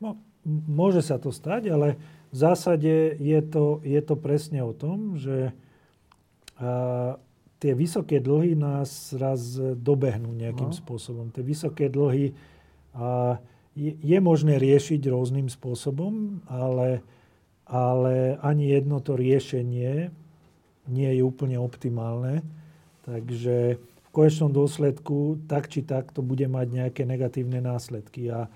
No, 0.01 0.17
môže 0.45 1.05
sa 1.05 1.21
to 1.21 1.29
stať, 1.29 1.69
ale 1.69 1.97
v 2.33 2.37
zásade 2.37 3.17
je 3.21 3.39
to, 3.45 3.81
je 3.85 4.01
to 4.01 4.15
presne 4.17 4.65
o 4.65 4.73
tom, 4.73 5.17
že 5.17 5.53
tie 7.57 7.73
vysoké 7.73 8.21
dlhy 8.21 8.53
nás 8.57 9.13
raz 9.17 9.57
dobehnú 9.77 10.33
nejakým 10.33 10.73
no. 10.73 10.77
spôsobom. 10.77 11.33
Tie 11.33 11.41
vysoké 11.41 11.89
dlhy 11.89 12.33
a, 12.93 13.37
je, 13.77 13.93
je 13.97 14.17
možné 14.21 14.57
riešiť 14.57 15.01
rôznym 15.09 15.49
spôsobom, 15.49 16.41
ale, 16.49 17.01
ale 17.69 18.41
ani 18.41 18.73
jedno 18.73 19.01
to 19.01 19.17
riešenie 19.17 20.09
nie 20.87 21.09
je 21.13 21.21
úplne 21.21 21.59
optimálne. 21.61 22.41
Takže 23.05 23.77
v 23.77 24.09
konečnom 24.09 24.51
dôsledku 24.51 25.45
tak 25.45 25.69
či 25.69 25.85
tak 25.85 26.09
to 26.11 26.25
bude 26.25 26.45
mať 26.49 26.67
nejaké 26.73 27.03
negatívne 27.05 27.61
následky. 27.61 28.33
A, 28.33 28.49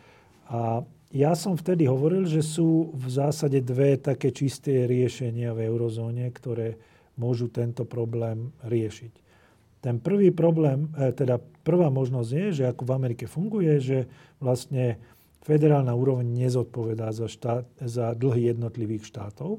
a 0.50 0.82
ja 1.12 1.36
som 1.36 1.60
vtedy 1.60 1.86
hovoril, 1.92 2.24
že 2.24 2.40
sú 2.40 2.96
v 2.96 3.06
zásade 3.12 3.60
dve 3.60 4.00
také 4.00 4.32
čisté 4.32 4.88
riešenia 4.88 5.52
v 5.52 5.68
eurozóne, 5.68 6.32
ktoré 6.32 6.80
môžu 7.20 7.52
tento 7.52 7.84
problém 7.84 8.52
riešiť. 8.64 9.14
Ten 9.82 9.98
prvý 9.98 10.30
problém, 10.30 10.94
e, 10.94 11.10
teda 11.12 11.42
prvá 11.66 11.90
možnosť 11.90 12.30
je, 12.30 12.48
že 12.62 12.64
ako 12.70 12.86
v 12.86 12.96
Amerike 12.96 13.26
funguje, 13.26 13.82
že 13.82 14.00
vlastne 14.38 15.02
federálna 15.42 15.98
úroveň 15.98 16.30
nezodpovedá 16.30 17.10
za, 17.10 17.26
štát, 17.26 17.66
za 17.82 18.14
dlhy 18.14 18.54
jednotlivých 18.54 19.10
štátov, 19.10 19.58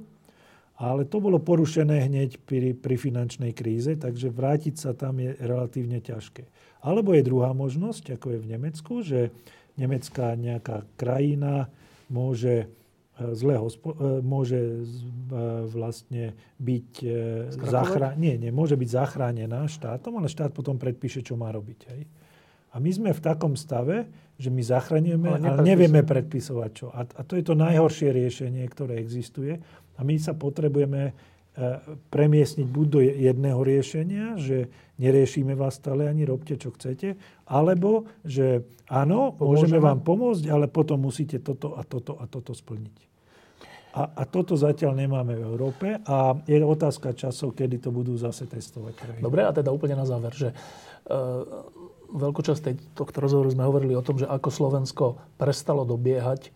ale 0.78 1.06
to 1.06 1.18
bolo 1.22 1.38
porušené 1.38 2.06
hneď 2.06 2.42
pri, 2.42 2.74
pri 2.74 2.96
finančnej 2.98 3.54
kríze, 3.54 3.94
takže 3.98 4.34
vrátiť 4.34 4.74
sa 4.78 4.90
tam 4.94 5.18
je 5.18 5.34
relatívne 5.42 5.98
ťažké. 6.02 6.46
Alebo 6.82 7.14
je 7.14 7.26
druhá 7.26 7.54
možnosť, 7.54 8.18
ako 8.18 8.34
je 8.34 8.38
v 8.42 8.50
Nemecku, 8.50 8.94
že 9.02 9.30
nemecká 9.78 10.34
nejaká 10.34 10.82
krajina 10.98 11.70
môže 12.10 12.66
e, 13.18 13.34
zle 13.36 13.56
hospo- 13.58 13.96
e, 13.96 14.20
môže 14.24 14.58
e, 14.58 14.82
vlastne 15.68 16.36
byť 16.60 16.90
zachra- 17.68 18.16
nie, 18.16 18.38
nie, 18.38 18.50
môže 18.54 18.78
byť 18.78 18.88
zachránená 18.88 19.66
štátom, 19.68 20.16
ale 20.20 20.30
štát 20.30 20.54
potom 20.54 20.78
predpíše, 20.78 21.20
čo 21.20 21.34
má 21.36 21.50
robiť. 21.50 21.80
Hej. 21.92 22.02
A 22.72 22.80
my 22.80 22.88
sme 22.88 23.10
v 23.12 23.20
takom 23.20 23.52
stave, 23.52 24.08
že 24.40 24.48
my 24.48 24.62
zachraňujeme, 24.64 25.28
ale, 25.28 25.44
ale 25.44 25.60
nevieme 25.60 26.00
predpisovať 26.00 26.70
čo. 26.72 26.88
A, 26.88 27.04
a 27.04 27.20
to 27.22 27.36
je 27.36 27.44
to 27.44 27.52
najhoršie 27.52 28.08
riešenie, 28.16 28.64
ktoré 28.72 28.96
existuje. 28.96 29.60
A 29.96 30.00
my 30.00 30.16
sa 30.16 30.32
potrebujeme 30.32 31.12
premiesniť 32.08 32.64
buď 32.64 32.86
do 32.88 33.00
jedného 33.04 33.60
riešenia, 33.60 34.40
že 34.40 34.72
neriešime 34.96 35.52
vás 35.52 35.76
stále 35.76 36.08
ani 36.08 36.24
robte, 36.24 36.56
čo 36.56 36.72
chcete, 36.72 37.20
alebo 37.44 38.08
že 38.24 38.64
áno, 38.88 39.36
môžeme 39.36 39.76
vám 39.76 40.00
pomôcť, 40.00 40.48
ale 40.48 40.64
potom 40.72 41.04
musíte 41.04 41.44
toto 41.44 41.76
a 41.76 41.84
toto 41.84 42.16
a 42.16 42.24
toto 42.24 42.56
splniť. 42.56 42.96
A, 43.92 44.08
a 44.16 44.22
toto 44.24 44.56
zatiaľ 44.56 44.96
nemáme 44.96 45.36
v 45.36 45.44
Európe 45.44 46.00
a 46.08 46.40
je 46.48 46.56
otázka 46.64 47.12
časov, 47.12 47.52
kedy 47.52 47.76
to 47.76 47.92
budú 47.92 48.16
zase 48.16 48.48
testovať. 48.48 49.20
Dobre, 49.20 49.44
a 49.44 49.52
teda 49.52 49.68
úplne 49.68 50.00
na 50.00 50.08
záver, 50.08 50.32
že 50.32 50.56
uh, 50.56 51.44
veľkú 52.08 52.40
časť 52.40 52.96
tohto 52.96 53.20
rozhovoru 53.20 53.52
sme 53.52 53.68
hovorili 53.68 53.92
o 53.92 54.00
tom, 54.00 54.16
že 54.16 54.24
ako 54.24 54.48
Slovensko 54.48 55.20
prestalo 55.36 55.84
dobiehať 55.84 56.48
E, 56.48 56.52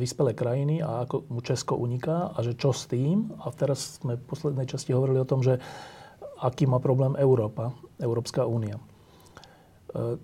vyspelé 0.00 0.32
krajiny 0.32 0.80
a 0.80 1.04
ako 1.04 1.28
mu 1.28 1.44
Česko 1.44 1.76
uniká 1.76 2.32
a 2.32 2.38
že 2.40 2.56
čo 2.56 2.72
s 2.72 2.88
tým. 2.88 3.28
A 3.44 3.52
teraz 3.52 4.00
sme 4.00 4.16
v 4.16 4.24
poslednej 4.24 4.64
časti 4.64 4.96
hovorili 4.96 5.20
o 5.20 5.28
tom, 5.28 5.44
že 5.44 5.60
aký 6.40 6.64
má 6.64 6.80
problém 6.80 7.12
Európa, 7.20 7.76
Európska 8.00 8.48
únia. 8.48 8.80
E, 9.92 10.16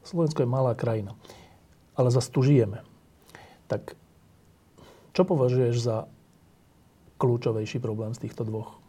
Slovensko 0.00 0.40
je 0.40 0.48
malá 0.48 0.72
krajina, 0.72 1.12
ale 1.92 2.08
zase 2.08 2.32
tu 2.32 2.40
žijeme. 2.40 2.80
Tak 3.68 3.92
čo 5.12 5.22
považuješ 5.28 5.76
za 5.76 6.08
kľúčovejší 7.20 7.80
problém 7.84 8.16
z 8.16 8.24
týchto 8.24 8.48
dvoch? 8.48 8.80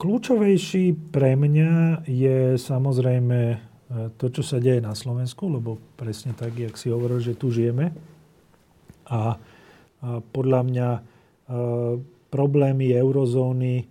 Kľúčovejší 0.00 1.12
pre 1.12 1.36
mňa 1.36 2.02
je 2.08 2.56
samozrejme 2.56 3.69
to, 3.90 4.26
čo 4.30 4.42
sa 4.46 4.62
deje 4.62 4.78
na 4.78 4.94
Slovensku, 4.94 5.50
lebo 5.50 5.82
presne 5.98 6.30
tak, 6.30 6.54
jak 6.54 6.78
si 6.78 6.94
hovoril, 6.94 7.18
že 7.18 7.34
tu 7.34 7.50
žijeme. 7.50 7.90
A, 9.10 9.34
podľa 10.32 10.60
mňa 10.64 10.88
problémy 12.32 12.88
eurozóny 12.94 13.84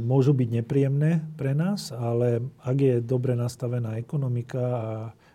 môžu 0.00 0.32
byť 0.32 0.48
nepríjemné 0.62 1.20
pre 1.36 1.52
nás, 1.52 1.92
ale 1.92 2.40
ak 2.64 2.76
je 2.78 2.94
dobre 3.04 3.36
nastavená 3.36 4.00
ekonomika 4.00 4.62
a 4.62 4.90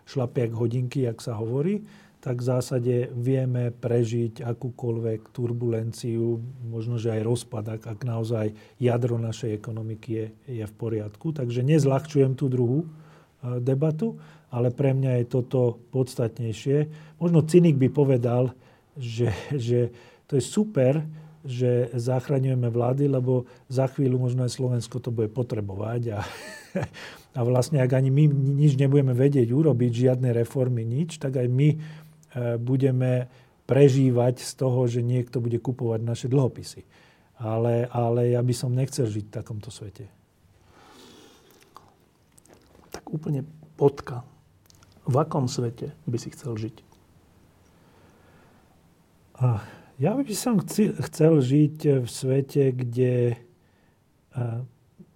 šlapie 0.08 0.50
jak 0.50 0.54
hodinky, 0.58 0.98
jak 1.06 1.22
sa 1.22 1.38
hovorí, 1.38 1.86
tak 2.22 2.38
v 2.38 2.48
zásade 2.54 2.96
vieme 3.18 3.74
prežiť 3.74 4.46
akúkoľvek 4.46 5.34
turbulenciu, 5.34 6.38
možno, 6.70 6.94
že 6.94 7.18
aj 7.18 7.22
rozpad, 7.26 7.64
ak, 7.78 7.82
ak 7.82 8.00
naozaj 8.06 8.54
jadro 8.78 9.18
našej 9.18 9.58
ekonomiky 9.58 10.10
je, 10.10 10.26
je 10.62 10.64
v 10.66 10.74
poriadku. 10.78 11.34
Takže 11.34 11.66
nezľahčujem 11.66 12.38
tú 12.38 12.46
druhú 12.46 12.86
debatu, 13.60 14.18
ale 14.52 14.70
pre 14.70 14.92
mňa 14.92 15.22
je 15.22 15.24
toto 15.26 15.80
podstatnejšie. 15.90 16.88
Možno 17.18 17.42
cynik 17.42 17.80
by 17.80 17.88
povedal, 17.88 18.52
že, 18.94 19.32
že 19.50 19.90
to 20.28 20.36
je 20.36 20.44
super, 20.44 21.02
že 21.42 21.90
zachraňujeme 21.96 22.70
vlády, 22.70 23.10
lebo 23.10 23.50
za 23.66 23.90
chvíľu 23.90 24.20
možno 24.20 24.46
aj 24.46 24.54
Slovensko 24.54 25.02
to 25.02 25.10
bude 25.10 25.34
potrebovať 25.34 26.14
a, 26.14 26.20
a 27.38 27.40
vlastne 27.42 27.82
ak 27.82 27.98
ani 27.98 28.14
my 28.14 28.30
nič 28.30 28.78
nebudeme 28.78 29.10
vedieť 29.10 29.50
urobiť, 29.50 29.90
žiadne 29.90 30.30
reformy, 30.30 30.86
nič, 30.86 31.18
tak 31.18 31.42
aj 31.42 31.48
my 31.50 31.68
e, 31.74 31.78
budeme 32.62 33.26
prežívať 33.66 34.38
z 34.38 34.52
toho, 34.54 34.86
že 34.86 35.02
niekto 35.02 35.42
bude 35.42 35.58
kupovať 35.58 36.00
naše 36.04 36.26
dlhopisy. 36.30 36.86
Ale, 37.42 37.90
ale 37.90 38.38
ja 38.38 38.40
by 38.44 38.54
som 38.54 38.70
nechcel 38.70 39.10
žiť 39.10 39.26
v 39.26 39.34
takomto 39.34 39.74
svete 39.74 40.21
úplne 43.12 43.44
potka. 43.76 44.24
V 45.04 45.14
akom 45.20 45.46
svete 45.46 45.92
by 46.08 46.16
si 46.16 46.32
chcel 46.32 46.56
žiť? 46.56 46.76
Ja 50.00 50.16
by 50.16 50.34
som 50.34 50.62
chcel 50.62 51.34
žiť 51.42 52.02
v 52.02 52.08
svete, 52.08 52.72
kde 52.72 53.36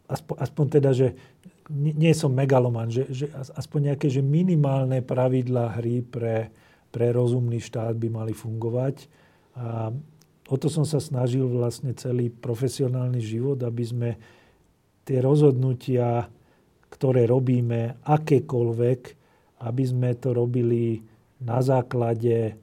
aspoň, 0.07 0.37
aspoň 0.39 0.65
teda, 0.69 0.91
že 0.93 1.09
nie 1.71 2.15
som 2.15 2.31
megaloman, 2.31 2.91
že, 2.91 3.11
že 3.11 3.27
aspoň 3.35 3.95
nejaké 3.95 4.07
že 4.07 4.23
minimálne 4.23 5.03
pravidlá 5.03 5.83
hry 5.83 6.03
pre, 6.03 6.55
pre 6.95 7.11
rozumný 7.11 7.59
štát 7.59 7.99
by 7.99 8.07
mali 8.07 8.31
fungovať. 8.31 9.11
A 9.59 9.91
o 10.47 10.57
to 10.59 10.71
som 10.71 10.87
sa 10.87 11.03
snažil 11.03 11.47
vlastne 11.51 11.91
celý 11.99 12.31
profesionálny 12.31 13.19
život, 13.19 13.59
aby 13.67 13.83
sme 13.83 14.11
tie 15.03 15.19
rozhodnutia 15.19 16.31
ktoré 16.91 17.27
robíme, 17.27 17.99
akékoľvek, 18.07 19.01
aby 19.67 19.85
sme 19.85 20.15
to 20.17 20.37
robili 20.37 21.01
na 21.41 21.61
základe 21.61 22.57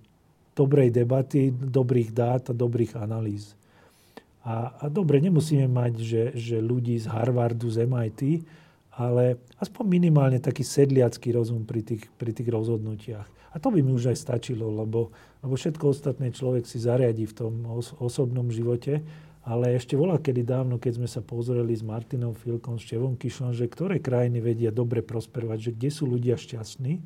dobrej 0.54 0.94
debaty, 0.94 1.50
dobrých 1.50 2.14
dát 2.14 2.50
a 2.50 2.54
dobrých 2.54 2.98
analýz. 2.98 3.58
A, 4.44 4.76
a 4.76 4.86
dobre, 4.92 5.24
nemusíme 5.24 5.66
mať, 5.72 5.94
že, 6.04 6.24
že 6.36 6.58
ľudí 6.60 7.00
z 7.00 7.08
Harvardu, 7.08 7.72
z 7.72 7.88
MIT, 7.88 8.22
ale 8.94 9.42
aspoň 9.58 9.86
minimálne 9.88 10.38
taký 10.38 10.62
sedliacký 10.62 11.34
rozum 11.34 11.66
pri 11.66 11.82
tých, 11.82 12.06
pri 12.20 12.36
tých 12.36 12.50
rozhodnutiach. 12.52 13.26
A 13.54 13.56
to 13.58 13.70
by 13.70 13.82
mi 13.82 13.94
už 13.94 14.14
aj 14.14 14.18
stačilo, 14.18 14.70
lebo, 14.70 15.14
lebo 15.42 15.54
všetko 15.54 15.90
ostatné 15.90 16.34
človek 16.34 16.66
si 16.66 16.82
zariadi 16.82 17.26
v 17.30 17.34
tom 17.34 17.54
os, 17.74 17.94
osobnom 17.98 18.50
živote 18.50 19.02
ale 19.44 19.76
ešte 19.76 20.00
volá 20.00 20.16
kedy 20.16 20.48
dávno, 20.48 20.80
keď 20.80 21.04
sme 21.04 21.10
sa 21.12 21.20
pozreli 21.20 21.76
s 21.76 21.84
Martinom 21.84 22.32
Filkom, 22.32 22.80
s 22.80 22.88
Čevom 22.88 23.20
Kišom, 23.20 23.52
že 23.52 23.68
ktoré 23.68 24.00
krajiny 24.00 24.40
vedia 24.40 24.72
dobre 24.72 25.04
prosperovať, 25.04 25.60
že 25.60 25.72
kde 25.76 25.90
sú 25.92 26.08
ľudia 26.08 26.40
šťastní, 26.40 27.04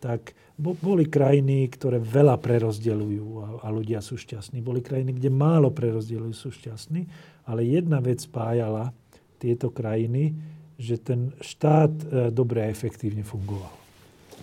tak 0.00 0.36
boli 0.56 1.08
krajiny, 1.08 1.68
ktoré 1.72 2.00
veľa 2.00 2.40
prerozdeľujú 2.40 3.26
a, 3.40 3.46
a 3.64 3.68
ľudia 3.72 4.00
sú 4.00 4.16
šťastní. 4.16 4.60
Boli 4.64 4.80
krajiny, 4.84 5.16
kde 5.16 5.32
málo 5.32 5.72
prerozdeľujú, 5.72 6.32
sú 6.36 6.48
šťastní. 6.52 7.04
Ale 7.48 7.64
jedna 7.64 8.00
vec 8.00 8.24
spájala 8.24 8.92
tieto 9.40 9.72
krajiny, 9.72 10.36
že 10.80 10.96
ten 10.96 11.36
štát 11.40 11.92
e, 11.92 12.04
dobre 12.32 12.64
a 12.64 12.72
efektívne 12.72 13.24
fungoval. 13.24 13.72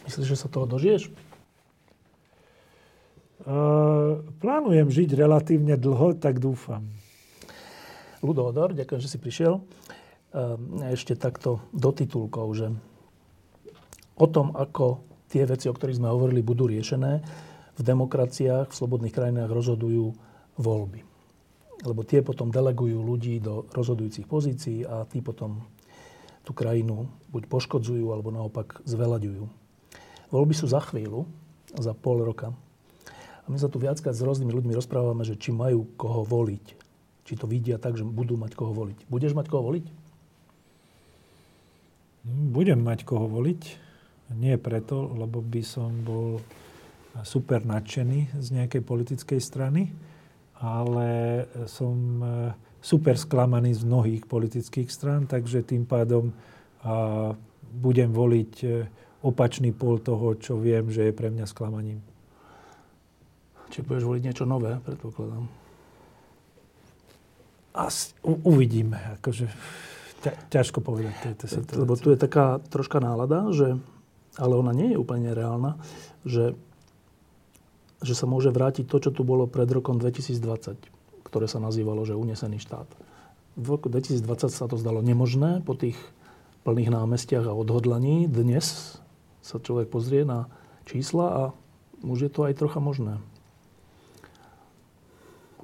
Myslíš, 0.06 0.30
že 0.30 0.38
sa 0.38 0.50
toho 0.50 0.70
dožiješ? 0.70 1.10
Uh, 3.48 4.28
plánujem 4.44 4.92
žiť 4.92 5.16
relatívne 5.16 5.80
dlho, 5.80 6.18
tak 6.20 6.42
dúfam. 6.42 6.84
Ludo 8.26 8.50
Odor, 8.50 8.74
ďakujem, 8.74 9.02
že 9.02 9.12
si 9.14 9.22
prišiel. 9.22 9.62
Uh, 9.62 10.58
ešte 10.90 11.14
takto 11.14 11.62
do 11.70 11.94
titulkov, 11.94 12.48
že 12.58 12.68
o 14.18 14.28
tom, 14.28 14.58
ako 14.58 15.06
tie 15.30 15.46
veci, 15.46 15.70
o 15.70 15.76
ktorých 15.76 16.02
sme 16.02 16.10
hovorili, 16.10 16.42
budú 16.42 16.66
riešené, 16.66 17.22
v 17.78 17.82
demokraciách, 17.86 18.74
v 18.74 18.78
slobodných 18.78 19.14
krajinách 19.14 19.54
rozhodujú 19.54 20.18
voľby. 20.58 21.06
Lebo 21.86 22.02
tie 22.02 22.26
potom 22.26 22.50
delegujú 22.50 22.98
ľudí 23.06 23.38
do 23.38 23.70
rozhodujúcich 23.70 24.26
pozícií 24.26 24.82
a 24.82 25.06
tí 25.06 25.22
potom 25.22 25.62
tú 26.42 26.58
krajinu 26.58 27.06
buď 27.30 27.46
poškodzujú, 27.46 28.10
alebo 28.10 28.34
naopak 28.34 28.82
zvelaďujú. 28.88 29.46
Voľby 30.34 30.54
sú 30.58 30.66
za 30.66 30.82
chvíľu, 30.82 31.30
za 31.78 31.94
pol 31.94 32.26
roka. 32.26 32.50
A 33.46 33.48
my 33.48 33.62
sa 33.62 33.70
tu 33.70 33.78
viackrát 33.78 34.18
s 34.18 34.26
rôznymi 34.26 34.50
ľuďmi 34.58 34.74
rozprávame, 34.74 35.22
že 35.22 35.38
či 35.38 35.54
majú 35.54 35.86
koho 36.02 36.26
voliť. 36.26 36.77
Či 37.28 37.36
to 37.36 37.46
vidia 37.46 37.76
tak, 37.76 38.00
že 38.00 38.08
budú 38.08 38.40
mať 38.40 38.56
koho 38.56 38.72
voliť. 38.72 39.12
Budeš 39.12 39.36
mať 39.36 39.52
koho 39.52 39.68
voliť? 39.68 39.86
Budem 42.28 42.80
mať 42.80 43.04
koho 43.04 43.28
voliť. 43.28 43.62
Nie 44.40 44.56
preto, 44.56 45.12
lebo 45.12 45.44
by 45.44 45.62
som 45.64 45.92
bol 46.08 46.40
super 47.28 47.68
nadšený 47.68 48.40
z 48.40 48.48
nejakej 48.56 48.84
politickej 48.84 49.40
strany, 49.44 49.92
ale 50.60 51.44
som 51.68 51.96
e, 52.22 52.28
super 52.84 53.16
sklamaný 53.18 53.74
z 53.76 53.84
mnohých 53.88 54.24
politických 54.28 54.90
strán, 54.92 55.26
takže 55.26 55.66
tým 55.66 55.88
pádom 55.88 56.32
budem 57.78 58.10
voliť 58.14 58.54
e, 58.64 58.68
opačný 59.26 59.74
pol 59.74 60.00
toho, 60.00 60.38
čo 60.38 60.56
viem, 60.58 60.88
že 60.88 61.10
je 61.10 61.14
pre 61.14 61.28
mňa 61.28 61.46
sklamaním. 61.50 62.00
Či 63.74 63.84
budeš 63.84 64.08
voliť 64.08 64.24
niečo 64.24 64.46
nové, 64.48 64.80
predpokladám. 64.82 65.57
Asi, 67.78 68.18
u, 68.26 68.42
uvidíme. 68.42 68.98
Akože, 69.22 69.46
ťa, 70.26 70.32
ťažko 70.50 70.82
povedať 70.82 71.14
tejto. 71.22 71.46
Lebo 71.78 71.94
tu 71.94 72.10
je 72.10 72.18
taká 72.18 72.58
troška 72.74 72.98
nálada, 72.98 73.54
že 73.54 73.78
ale 74.38 74.54
ona 74.54 74.74
nie 74.74 74.94
je 74.94 75.02
úplne 75.02 75.34
reálna, 75.34 75.82
že, 76.22 76.54
že 78.02 78.14
sa 78.14 78.30
môže 78.30 78.54
vrátiť 78.54 78.86
to, 78.86 78.98
čo 79.02 79.10
tu 79.10 79.26
bolo 79.26 79.50
pred 79.50 79.66
rokom 79.70 79.98
2020, 79.98 80.78
ktoré 81.26 81.46
sa 81.50 81.58
nazývalo, 81.58 82.06
že 82.06 82.14
unesený 82.14 82.62
štát. 82.62 82.86
V 83.58 83.66
roku 83.74 83.90
2020 83.90 84.54
sa 84.54 84.70
to 84.70 84.78
zdalo 84.78 85.02
nemožné 85.02 85.66
po 85.66 85.74
tých 85.74 85.98
plných 86.62 86.94
námestiach 86.94 87.50
a 87.50 87.58
odhodlaní. 87.58 88.30
Dnes 88.30 88.98
sa 89.42 89.58
človek 89.58 89.90
pozrie 89.90 90.22
na 90.22 90.46
čísla 90.86 91.26
a 91.26 91.44
už 92.06 92.30
je 92.30 92.32
to 92.32 92.46
aj 92.46 92.54
trocha 92.62 92.78
možné. 92.78 93.18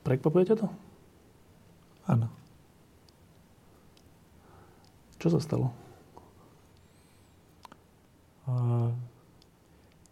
Prekvapuje 0.02 0.58
to? 0.58 0.68
Áno. 2.08 2.28
Čo 5.20 5.32
sa 5.32 5.40
stalo? 5.40 5.72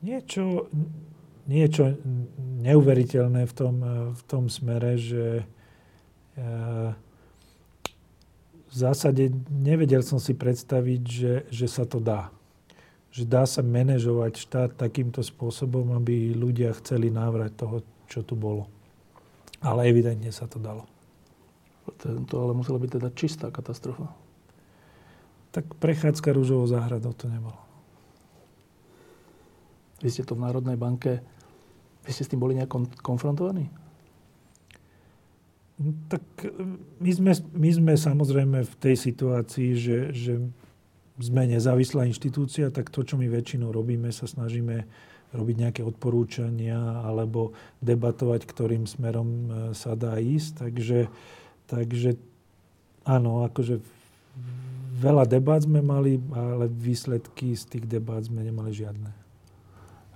niečo, 0.01 0.71
niečo 1.45 1.99
neuveriteľné 2.63 3.43
v 3.43 3.53
tom, 3.53 3.75
v 4.11 4.21
tom 4.23 4.47
smere, 4.47 4.95
že 4.95 5.43
e, 5.43 5.45
v 8.71 8.73
zásade 8.73 9.35
nevedel 9.51 9.99
som 9.99 10.17
si 10.17 10.31
predstaviť, 10.31 11.01
že, 11.03 11.33
že 11.51 11.67
sa 11.67 11.83
to 11.83 11.99
dá. 11.99 12.31
Že 13.11 13.23
dá 13.27 13.43
sa 13.43 13.59
manažovať 13.59 14.33
štát 14.39 14.69
takýmto 14.79 15.19
spôsobom, 15.19 15.91
aby 15.99 16.31
ľudia 16.31 16.71
chceli 16.79 17.11
návrať 17.11 17.51
toho, 17.59 17.77
čo 18.07 18.23
tu 18.23 18.39
bolo. 18.39 18.71
Ale 19.59 19.91
evidentne 19.91 20.31
sa 20.31 20.47
to 20.47 20.57
dalo. 20.57 20.90
To 22.01 22.35
ale 22.37 22.53
musela 22.53 22.77
byť 22.77 22.91
teda 23.01 23.09
čistá 23.13 23.47
katastrofa. 23.49 24.09
Tak 25.51 25.67
prechádzka 25.83 26.31
rúžovou 26.31 26.69
záhradou 26.69 27.11
to 27.11 27.27
nebolo. 27.27 27.57
Vy 30.01 30.09
ste 30.09 30.25
to 30.25 30.33
v 30.33 30.43
Národnej 30.45 30.77
banke, 30.79 31.21
vy 32.01 32.09
ste 32.09 32.25
s 32.25 32.31
tým 32.31 32.41
boli 32.41 32.57
nejak 32.57 32.73
konfrontovaní? 33.05 33.69
Tak 36.09 36.23
my 37.01 37.11
sme, 37.13 37.31
my 37.53 37.69
sme 37.73 37.93
samozrejme 37.97 38.65
v 38.65 38.73
tej 38.77 38.95
situácii, 38.97 39.69
že, 39.77 39.97
že 40.13 40.33
sme 41.21 41.45
nezávislá 41.49 42.09
inštitúcia, 42.09 42.73
tak 42.73 42.89
to, 42.89 43.05
čo 43.05 43.17
my 43.17 43.29
väčšinou 43.29 43.69
robíme, 43.69 44.09
sa 44.09 44.25
snažíme 44.25 44.85
robiť 45.31 45.55
nejaké 45.57 45.81
odporúčania 45.85 47.01
alebo 47.05 47.55
debatovať, 47.79 48.43
ktorým 48.43 48.83
smerom 48.83 49.29
e, 49.29 49.47
sa 49.71 49.95
dá 49.95 50.19
ísť. 50.19 50.67
Takže, 50.67 50.99
takže 51.71 52.19
áno, 53.07 53.47
akože 53.47 53.79
veľa 54.99 55.23
debát 55.23 55.63
sme 55.63 55.79
mali, 55.79 56.19
ale 56.35 56.67
výsledky 56.67 57.55
z 57.55 57.63
tých 57.71 57.85
debát 57.87 58.27
sme 58.27 58.43
nemali 58.43 58.75
žiadne. 58.75 59.11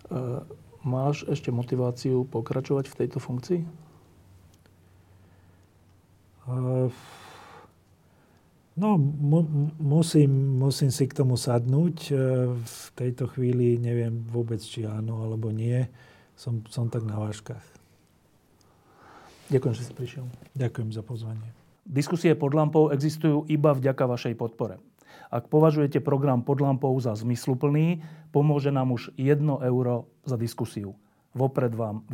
Eh, 0.05 0.39
máš 0.85 1.25
ešte 1.25 1.49
motiváciu 1.49 2.29
pokračovať 2.29 2.85
v 2.91 2.97
tejto 2.99 3.17
funkcii? 3.17 3.61
Uh, 6.45 6.93
no, 8.77 9.01
mu, 9.01 9.41
musím, 9.81 10.61
musím 10.61 10.93
si 10.93 11.09
k 11.09 11.17
tomu 11.17 11.41
sadnúť. 11.41 11.97
Uh, 12.13 12.53
v 12.53 12.85
tejto 12.93 13.25
chvíli 13.33 13.81
neviem 13.81 14.13
vôbec, 14.29 14.61
či 14.61 14.85
áno 14.85 15.25
alebo 15.25 15.49
nie. 15.49 15.89
Som, 16.37 16.61
som 16.69 16.85
tak 16.85 17.01
na 17.01 17.17
váškach. 17.17 17.65
Ďakujem, 19.49 19.73
že 19.73 19.83
si 19.85 19.93
prišiel. 19.93 20.25
Ďakujem 20.53 20.89
za 20.93 21.01
pozvanie. 21.01 21.49
Diskusie 21.85 22.33
pod 22.33 22.53
lampou 22.53 22.89
existujú 22.89 23.45
iba 23.49 23.73
vďaka 23.73 24.09
vašej 24.09 24.33
podpore. 24.37 24.81
Ak 25.29 25.49
považujete 25.49 26.01
program 26.01 26.45
pod 26.45 26.61
lampou 26.61 26.93
za 27.01 27.17
zmysluplný, 27.17 28.01
pomôže 28.29 28.69
nám 28.69 28.93
už 28.93 29.13
1 29.17 29.41
euro 29.65 30.05
za 30.25 30.37
diskusiu. 30.37 30.93
Vopred 31.35 31.73
vám 31.73 32.07
veľmi 32.07 32.13